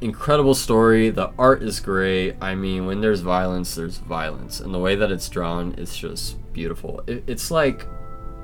incredible 0.00 0.54
story. 0.54 1.10
The 1.10 1.32
art 1.38 1.62
is 1.62 1.80
great. 1.80 2.36
I 2.40 2.54
mean, 2.54 2.86
when 2.86 3.00
there's 3.00 3.20
violence, 3.20 3.74
there's 3.74 3.98
violence, 3.98 4.60
and 4.60 4.72
the 4.72 4.78
way 4.78 4.94
that 4.94 5.10
it's 5.10 5.28
drawn, 5.28 5.74
it's 5.76 5.96
just 5.96 6.36
beautiful. 6.52 7.02
It, 7.06 7.24
it's 7.26 7.50
like 7.50 7.86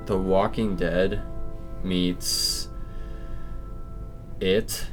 The 0.05 0.17
Walking 0.17 0.75
Dead 0.75 1.21
meets 1.83 2.67
It, 4.39 4.87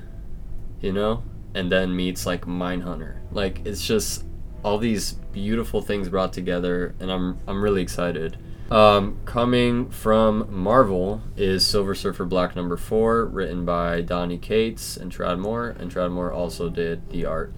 you 0.80 0.92
know, 0.92 1.24
and 1.54 1.70
then 1.70 1.94
meets 1.94 2.26
like 2.26 2.46
Mindhunter. 2.46 3.16
Like 3.32 3.62
it's 3.64 3.84
just 3.84 4.24
all 4.62 4.78
these 4.78 5.12
beautiful 5.32 5.82
things 5.82 6.08
brought 6.08 6.32
together, 6.32 6.94
and 7.00 7.10
I'm 7.10 7.38
I'm 7.46 7.62
really 7.62 7.82
excited. 7.82 8.36
Um, 8.70 9.18
coming 9.24 9.90
from 9.90 10.46
Marvel 10.48 11.22
is 11.36 11.66
Silver 11.66 11.92
Surfer 11.92 12.24
Black 12.24 12.54
number 12.54 12.76
four, 12.76 13.26
written 13.26 13.64
by 13.64 14.00
Donny 14.00 14.38
Cates 14.38 14.96
and 14.96 15.10
Tradd 15.10 15.40
Moore, 15.40 15.70
and 15.70 15.92
Tradd 15.92 16.12
Moore 16.12 16.30
also 16.30 16.68
did 16.68 17.10
the 17.10 17.24
art. 17.24 17.52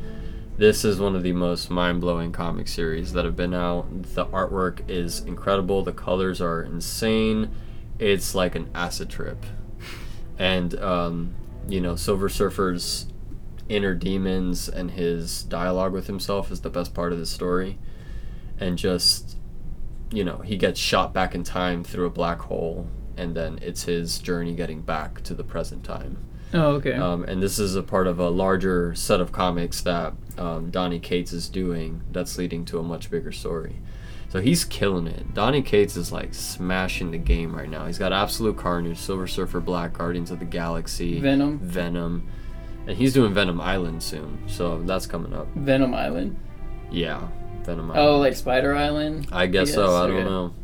This 0.62 0.84
is 0.84 1.00
one 1.00 1.16
of 1.16 1.24
the 1.24 1.32
most 1.32 1.70
mind-blowing 1.70 2.30
comic 2.30 2.68
series 2.68 3.14
that 3.14 3.24
have 3.24 3.34
been 3.34 3.52
out. 3.52 4.04
The 4.14 4.26
artwork 4.26 4.88
is 4.88 5.18
incredible. 5.18 5.82
The 5.82 5.92
colors 5.92 6.40
are 6.40 6.62
insane. 6.62 7.50
It's 7.98 8.32
like 8.32 8.54
an 8.54 8.70
acid 8.72 9.10
trip, 9.10 9.44
and 10.38 10.80
um, 10.80 11.34
you 11.66 11.80
know, 11.80 11.96
Silver 11.96 12.28
Surfer's 12.28 13.06
inner 13.68 13.92
demons 13.92 14.68
and 14.68 14.92
his 14.92 15.42
dialogue 15.42 15.92
with 15.92 16.06
himself 16.06 16.52
is 16.52 16.60
the 16.60 16.70
best 16.70 16.94
part 16.94 17.12
of 17.12 17.18
the 17.18 17.26
story, 17.26 17.80
and 18.56 18.78
just 18.78 19.36
you 20.12 20.22
know, 20.22 20.42
he 20.44 20.56
gets 20.56 20.78
shot 20.78 21.12
back 21.12 21.34
in 21.34 21.42
time 21.42 21.82
through 21.82 22.06
a 22.06 22.10
black 22.10 22.38
hole, 22.38 22.86
and 23.16 23.34
then 23.34 23.58
it's 23.62 23.82
his 23.82 24.20
journey 24.20 24.54
getting 24.54 24.80
back 24.80 25.24
to 25.24 25.34
the 25.34 25.42
present 25.42 25.82
time. 25.82 26.18
Oh, 26.55 26.72
okay. 26.74 26.92
Um, 26.92 27.24
and 27.24 27.42
this 27.42 27.59
is 27.59 27.74
a 27.76 27.82
part 27.82 28.07
of 28.07 28.18
a 28.18 28.28
larger 28.28 28.94
set 28.94 29.20
of 29.20 29.32
comics 29.32 29.80
that 29.82 30.12
um, 30.36 30.70
Donny 30.70 30.98
Cates 30.98 31.32
is 31.32 31.48
doing 31.48 32.03
that's 32.12 32.36
leading 32.36 32.64
to 32.66 32.78
a 32.78 32.82
much 32.82 33.11
bigger 33.11 33.32
story. 33.32 33.76
So 34.28 34.40
he's 34.40 34.64
killing 34.64 35.07
it. 35.07 35.34
Donny 35.34 35.61
Cates 35.62 35.96
is 35.96 36.11
like 36.11 36.32
smashing 36.32 37.11
the 37.11 37.18
game 37.18 37.55
right 37.55 37.68
now. 37.68 37.86
He's 37.86 37.98
got 37.98 38.12
Absolute 38.12 38.57
Carnage, 38.57 38.98
Silver 38.98 39.26
Surfer 39.26 39.61
Black, 39.61 39.92
Guardians 39.92 40.30
of 40.30 40.38
the 40.38 40.46
Galaxy, 40.46 41.20
Venom. 41.20 41.59
Venom, 41.59 42.26
and 42.86 42.96
he's 42.96 43.12
doing 43.12 43.34
Venom 43.34 43.61
Island 43.61 44.03
soon. 44.03 44.42
So 44.46 44.82
that's 44.82 45.07
coming 45.07 45.34
up. 45.34 45.48
Venom 45.55 45.94
Island. 45.94 46.38
Yeah, 46.90 47.28
Venom 47.64 47.90
Island. 47.90 48.09
Oh, 48.09 48.18
like 48.18 48.34
Spider 48.34 48.74
Island. 48.74 49.28
I 49.32 49.46
guess 49.46 49.72
so. 49.72 49.82
Yes, 49.82 49.90
I 49.90 50.07
don't 50.07 50.24
know. 50.24 50.55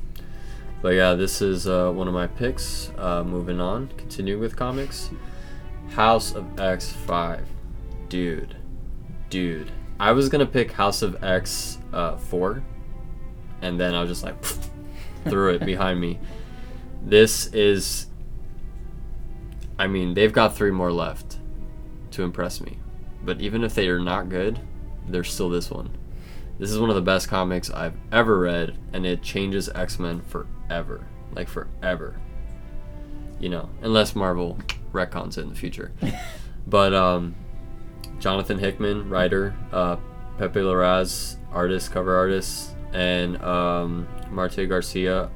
But 0.80 0.90
yeah, 0.94 1.14
this 1.14 1.42
is 1.42 1.66
uh, 1.66 1.90
one 1.90 2.08
of 2.08 2.14
my 2.14 2.26
picks. 2.26 2.90
Uh, 2.96 3.22
moving 3.22 3.60
on, 3.60 3.88
continuing 3.98 4.40
with 4.40 4.56
comics. 4.56 5.10
House 5.90 6.34
of 6.34 6.60
X 6.60 6.90
five, 6.92 7.46
dude, 8.08 8.56
dude. 9.30 9.70
I 10.00 10.12
was 10.12 10.28
gonna 10.28 10.46
pick 10.46 10.72
House 10.72 11.02
of 11.02 11.22
X 11.24 11.78
uh, 11.92 12.16
four, 12.16 12.62
and 13.62 13.78
then 13.80 13.94
I 13.94 14.00
was 14.00 14.10
just 14.10 14.22
like, 14.22 14.36
threw 15.24 15.54
it 15.54 15.64
behind 15.64 16.00
me. 16.00 16.18
This 17.02 17.46
is. 17.48 18.06
I 19.78 19.86
mean, 19.86 20.14
they've 20.14 20.32
got 20.32 20.56
three 20.56 20.70
more 20.72 20.92
left 20.92 21.38
to 22.12 22.22
impress 22.22 22.60
me, 22.60 22.78
but 23.24 23.40
even 23.40 23.62
if 23.64 23.74
they 23.74 23.88
are 23.88 24.00
not 24.00 24.28
good, 24.28 24.60
there's 25.08 25.32
still 25.32 25.48
this 25.48 25.70
one. 25.70 25.90
This 26.58 26.70
is 26.70 26.78
one 26.80 26.90
of 26.90 26.96
the 26.96 27.02
best 27.02 27.28
comics 27.28 27.70
I've 27.70 27.96
ever 28.10 28.38
read, 28.40 28.76
and 28.92 29.06
it 29.06 29.22
changes 29.22 29.68
X 29.74 29.98
Men 29.98 30.20
forever. 30.22 31.06
Like, 31.34 31.48
forever. 31.48 32.16
you 33.38 33.48
know, 33.48 33.68
unless 33.82 34.16
Marvel 34.16 34.58
retcons 35.06 35.38
it 35.38 35.42
in 35.42 35.50
the 35.50 35.54
future. 35.54 35.92
but 36.66 36.92
um, 36.94 37.34
Jonathan 38.18 38.58
Hickman, 38.58 39.08
writer, 39.08 39.54
uh, 39.72 39.96
Pepe 40.38 40.60
Larraz, 40.60 41.36
artist, 41.52 41.90
cover 41.90 42.16
artist, 42.16 42.74
and 42.92 43.40
um, 43.42 44.08
Marte 44.30 44.68
Garcia 44.68 45.30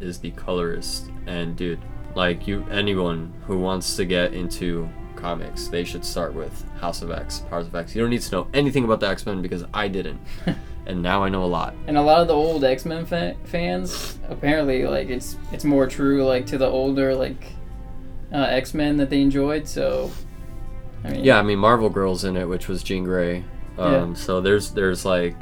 is 0.00 0.18
the 0.18 0.30
colorist. 0.32 1.10
And 1.26 1.56
dude, 1.56 1.80
like 2.14 2.46
you, 2.46 2.64
anyone 2.70 3.32
who 3.46 3.58
wants 3.58 3.96
to 3.96 4.04
get 4.04 4.34
into 4.34 4.88
comics, 5.16 5.68
they 5.68 5.84
should 5.84 6.04
start 6.04 6.34
with 6.34 6.64
House 6.80 7.02
of 7.02 7.10
X, 7.10 7.40
Powers 7.50 7.66
of 7.66 7.74
X. 7.74 7.94
You 7.94 8.00
don't 8.02 8.10
need 8.10 8.22
to 8.22 8.32
know 8.32 8.46
anything 8.54 8.84
about 8.84 9.00
the 9.00 9.08
X 9.08 9.26
Men 9.26 9.42
because 9.42 9.64
I 9.74 9.88
didn't, 9.88 10.20
and 10.86 11.02
now 11.02 11.22
I 11.24 11.28
know 11.28 11.44
a 11.44 11.46
lot. 11.46 11.74
And 11.86 11.96
a 11.96 12.02
lot 12.02 12.20
of 12.20 12.28
the 12.28 12.34
old 12.34 12.64
X 12.64 12.84
Men 12.84 13.04
fa- 13.04 13.36
fans 13.44 14.18
apparently 14.28 14.86
like 14.86 15.08
it's 15.08 15.36
it's 15.52 15.64
more 15.64 15.86
true 15.86 16.24
like 16.24 16.46
to 16.46 16.58
the 16.58 16.66
older 16.66 17.14
like 17.14 17.52
uh, 18.32 18.36
X 18.50 18.74
Men 18.74 18.96
that 18.98 19.10
they 19.10 19.20
enjoyed. 19.20 19.66
So 19.68 20.10
I 21.04 21.10
mean, 21.10 21.24
Yeah, 21.24 21.38
I 21.38 21.42
mean 21.42 21.58
Marvel 21.58 21.88
Girls 21.90 22.24
in 22.24 22.36
it, 22.36 22.46
which 22.48 22.68
was 22.68 22.82
Jean 22.82 23.04
Grey. 23.04 23.44
Um, 23.78 23.92
Yeah. 24.10 24.14
So 24.14 24.40
there's 24.40 24.70
there's 24.72 25.04
like 25.04 25.36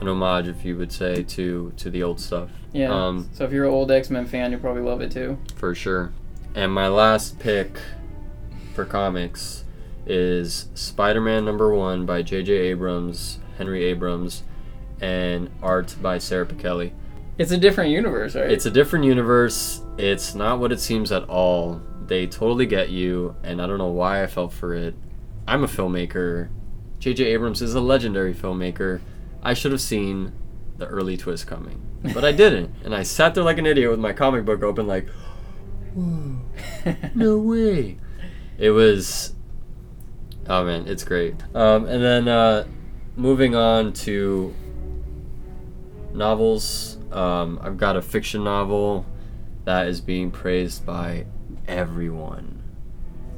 an 0.00 0.08
homage, 0.08 0.48
if 0.48 0.64
you 0.64 0.76
would 0.76 0.92
say, 0.92 1.22
to 1.22 1.72
to 1.76 1.90
the 1.90 2.02
old 2.02 2.20
stuff. 2.20 2.50
yeah. 2.72 2.90
Um, 2.92 3.28
so 3.32 3.44
if 3.44 3.52
you're 3.52 3.66
an 3.66 3.72
old 3.72 3.90
X 3.90 4.10
Men 4.10 4.26
fan, 4.26 4.50
you'll 4.50 4.60
probably 4.60 4.82
love 4.82 5.00
it 5.00 5.10
too. 5.10 5.38
for 5.56 5.74
sure. 5.74 6.12
And 6.54 6.72
my 6.72 6.88
last 6.88 7.38
pick 7.38 7.78
for 8.74 8.84
comics 8.84 9.64
is 10.06 10.68
Spider-Man 10.74 11.44
number 11.44 11.72
one 11.72 12.06
by 12.06 12.22
J.J. 12.22 12.52
Abrams, 12.52 13.38
Henry 13.58 13.84
Abrams, 13.84 14.42
and 15.00 15.48
art 15.62 15.94
by 16.02 16.18
Sara 16.18 16.46
Pichelli. 16.46 16.90
It's 17.40 17.52
a 17.52 17.56
different 17.56 17.90
universe, 17.90 18.34
right? 18.34 18.50
It's 18.50 18.66
a 18.66 18.70
different 18.70 19.06
universe. 19.06 19.80
It's 19.96 20.34
not 20.34 20.60
what 20.60 20.72
it 20.72 20.78
seems 20.78 21.10
at 21.10 21.24
all. 21.24 21.80
They 22.06 22.26
totally 22.26 22.66
get 22.66 22.90
you, 22.90 23.34
and 23.42 23.62
I 23.62 23.66
don't 23.66 23.78
know 23.78 23.86
why 23.86 24.22
I 24.22 24.26
fell 24.26 24.50
for 24.50 24.74
it. 24.74 24.94
I'm 25.48 25.64
a 25.64 25.66
filmmaker. 25.66 26.50
J.J. 26.98 27.24
Abrams 27.24 27.62
is 27.62 27.74
a 27.74 27.80
legendary 27.80 28.34
filmmaker. 28.34 29.00
I 29.42 29.54
should 29.54 29.72
have 29.72 29.80
seen 29.80 30.34
the 30.76 30.84
early 30.84 31.16
twist 31.16 31.46
coming, 31.46 31.80
but 32.12 32.26
I 32.26 32.32
didn't. 32.32 32.74
And 32.84 32.94
I 32.94 33.04
sat 33.04 33.34
there 33.34 33.42
like 33.42 33.56
an 33.56 33.64
idiot 33.64 33.90
with 33.90 34.00
my 34.00 34.12
comic 34.12 34.44
book 34.44 34.62
open, 34.62 34.86
like, 34.86 35.08
whoa, 35.94 36.42
no 37.14 37.38
way. 37.38 37.96
It 38.58 38.72
was, 38.72 39.34
oh 40.46 40.66
man, 40.66 40.86
it's 40.86 41.04
great. 41.04 41.36
Um, 41.54 41.86
and 41.86 42.04
then 42.04 42.28
uh, 42.28 42.66
moving 43.16 43.54
on 43.54 43.94
to 43.94 44.54
novels, 46.14 46.98
um, 47.12 47.58
I've 47.62 47.76
got 47.76 47.96
a 47.96 48.02
fiction 48.02 48.44
novel 48.44 49.06
that 49.64 49.86
is 49.86 50.00
being 50.00 50.30
praised 50.30 50.84
by 50.84 51.26
everyone. 51.66 52.62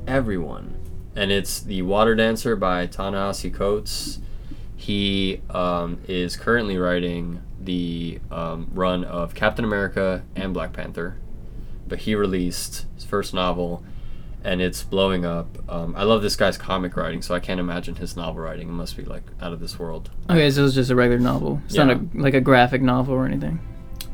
Everyone. 0.07 0.79
And 1.15 1.31
it's 1.31 1.61
The 1.61 1.83
Water 1.83 2.15
Dancer 2.15 2.57
by 2.57 2.87
Ta-Nehisi 2.87 3.53
Coates. 3.53 4.21
He 4.77 5.43
um, 5.51 6.01
is 6.09 6.37
currently 6.37 6.79
writing 6.79 7.43
the 7.61 8.21
um, 8.31 8.69
run 8.73 9.05
of 9.05 9.35
Captain 9.35 9.65
America 9.65 10.25
and 10.35 10.55
Black 10.55 10.73
Panther. 10.73 11.17
But 11.87 12.01
he 12.01 12.15
released 12.15 12.87
his 12.95 13.05
first 13.05 13.35
novel 13.35 13.85
and 14.45 14.61
it's 14.61 14.83
blowing 14.83 15.25
up. 15.25 15.59
Um, 15.69 15.95
I 15.97 16.03
love 16.05 16.23
this 16.23 16.37
guy's 16.37 16.59
comic 16.59 16.97
writing, 16.97 17.23
so 17.23 17.35
I 17.35 17.41
can't 17.41 17.61
imagine 17.61 17.95
his 17.95 18.17
novel 18.17 18.43
writing. 18.43 18.69
It 18.69 18.73
must 18.73 18.97
be 18.97 19.05
like 19.05 19.25
out 19.41 19.53
of 19.53 19.61
this 19.61 19.79
world. 19.79 20.11
okay, 20.29 20.51
so 20.51 20.65
it's 20.65 20.75
just 20.75 20.91
a 20.91 20.95
regular 20.95 21.21
novel. 21.21 21.61
It's 21.67 21.75
not 21.75 21.91
a, 21.91 22.01
like 22.15 22.35
a 22.35 22.41
graphic 22.41 22.83
novel 22.83 23.15
or 23.15 23.27
anything. 23.27 23.61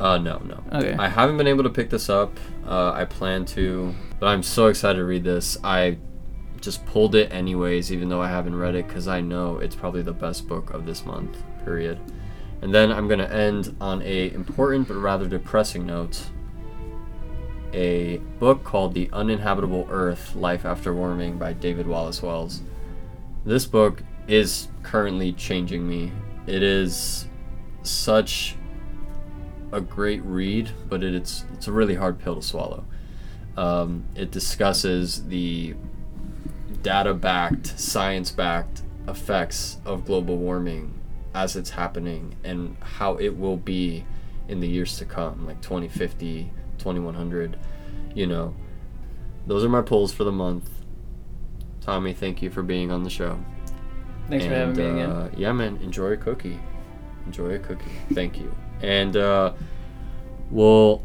Uh, 0.01 0.19
no, 0.19 0.39
no. 0.39 0.63
Okay. 0.73 0.95
I 0.99 1.09
haven't 1.09 1.39
been 1.39 1.49
able 1.49 1.65
to 1.65 1.71
pick 1.71 1.91
this 1.91 2.09
up. 2.09 2.39
Uh, 2.67 2.93
I 2.93 3.05
plan 3.05 3.45
to, 3.47 3.95
but 4.21 4.27
I'm 4.27 4.43
so 4.43 4.69
excited 4.69 4.99
to 4.99 5.05
read 5.05 5.25
this. 5.25 5.59
I 5.65 5.99
just 6.61 6.85
pulled 6.87 7.15
it 7.15 7.33
anyways, 7.33 7.93
even 7.93 8.09
though 8.09 8.23
I 8.23 8.29
haven't 8.29 8.57
read 8.57 8.75
it, 8.75 8.87
because 8.87 9.09
I 9.09 9.21
know 9.21 9.59
it's 9.59 9.75
probably 9.75 10.03
the 10.03 10.13
best 10.13 10.47
book 10.47 10.71
of 10.71 10.87
this 10.87 11.05
month. 11.05 11.43
Period. 11.65 11.99
And 12.63 12.75
then 12.75 12.91
I'm 12.91 13.09
gonna 13.09 13.25
end 13.25 13.77
on 13.81 14.03
a 14.03 14.33
important 14.33 14.89
but 14.89 14.95
rather 14.95 15.29
depressing 15.29 15.87
note. 15.87 16.23
A 17.73 18.17
book 18.39 18.65
called 18.65 18.95
The 18.95 19.11
Uninhabitable 19.13 19.87
Earth: 19.91 20.35
Life 20.35 20.65
After 20.65 20.95
Warming 20.95 21.39
by 21.39 21.53
David 21.53 21.87
Wallace 21.87 22.23
Wells. 22.23 22.63
This 23.45 23.67
book 23.67 24.03
is 24.27 24.69
currently 24.83 25.33
changing 25.33 25.89
me. 25.89 26.13
It 26.47 26.63
is 26.63 27.27
such 27.83 28.57
a 29.73 29.81
great 29.81 30.23
read, 30.25 30.71
but 30.89 31.03
it, 31.03 31.15
it's 31.15 31.45
it's 31.53 31.69
a 31.69 31.73
really 31.73 31.95
hard 31.95 32.19
pill 32.19 32.37
to 32.37 32.43
swallow. 32.43 32.85
Um, 33.57 34.05
it 34.15 34.31
discusses 34.31 35.27
the 35.27 35.75
data-backed, 36.83 37.79
science-backed 37.79 38.83
effects 39.09 39.79
of 39.85 40.07
global 40.07 40.37
warming 40.37 40.95
as 41.35 41.57
it's 41.57 41.71
happening 41.71 42.37
and 42.45 42.77
how 42.81 43.17
it 43.17 43.37
will 43.37 43.57
be 43.57 44.05
in 44.49 44.61
the 44.61 44.69
years 44.69 44.97
to 44.99 45.05
come, 45.05 45.47
like 45.47 45.61
2050, 45.61 46.51
2100. 46.79 47.59
You 48.15 48.27
know, 48.27 48.55
those 49.47 49.65
are 49.65 49.69
my 49.69 49.83
pulls 49.83 50.13
for 50.13 50.25
the 50.25 50.33
month. 50.33 50.69
Tommy, 51.81 52.13
thank 52.13 52.43
you 52.43 52.51
for 52.51 52.63
being 52.63 52.91
on 52.91 53.03
the 53.05 53.11
show. 53.11 53.39
Thanks 54.29 54.45
for 54.45 54.51
having 54.53 54.77
me 54.77 54.85
And, 54.85 54.99
again. 54.99 55.11
uh, 55.11 55.31
Yeah, 55.37 55.53
man. 55.53 55.77
Enjoy 55.79 56.13
a 56.13 56.17
cookie. 56.17 56.59
Enjoy 57.27 57.51
a 57.55 57.59
cookie. 57.59 57.85
Thank 58.13 58.39
you. 58.39 58.55
And 58.83 59.17
uh, 59.17 59.53
we'll 60.51 61.03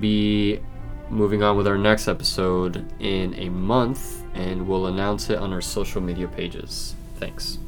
be 0.00 0.60
moving 1.08 1.42
on 1.42 1.56
with 1.56 1.66
our 1.66 1.78
next 1.78 2.08
episode 2.08 2.84
in 3.00 3.32
a 3.34 3.48
month, 3.48 4.22
and 4.34 4.66
we'll 4.68 4.86
announce 4.86 5.30
it 5.30 5.38
on 5.38 5.52
our 5.52 5.60
social 5.62 6.00
media 6.02 6.28
pages. 6.28 6.94
Thanks. 7.16 7.58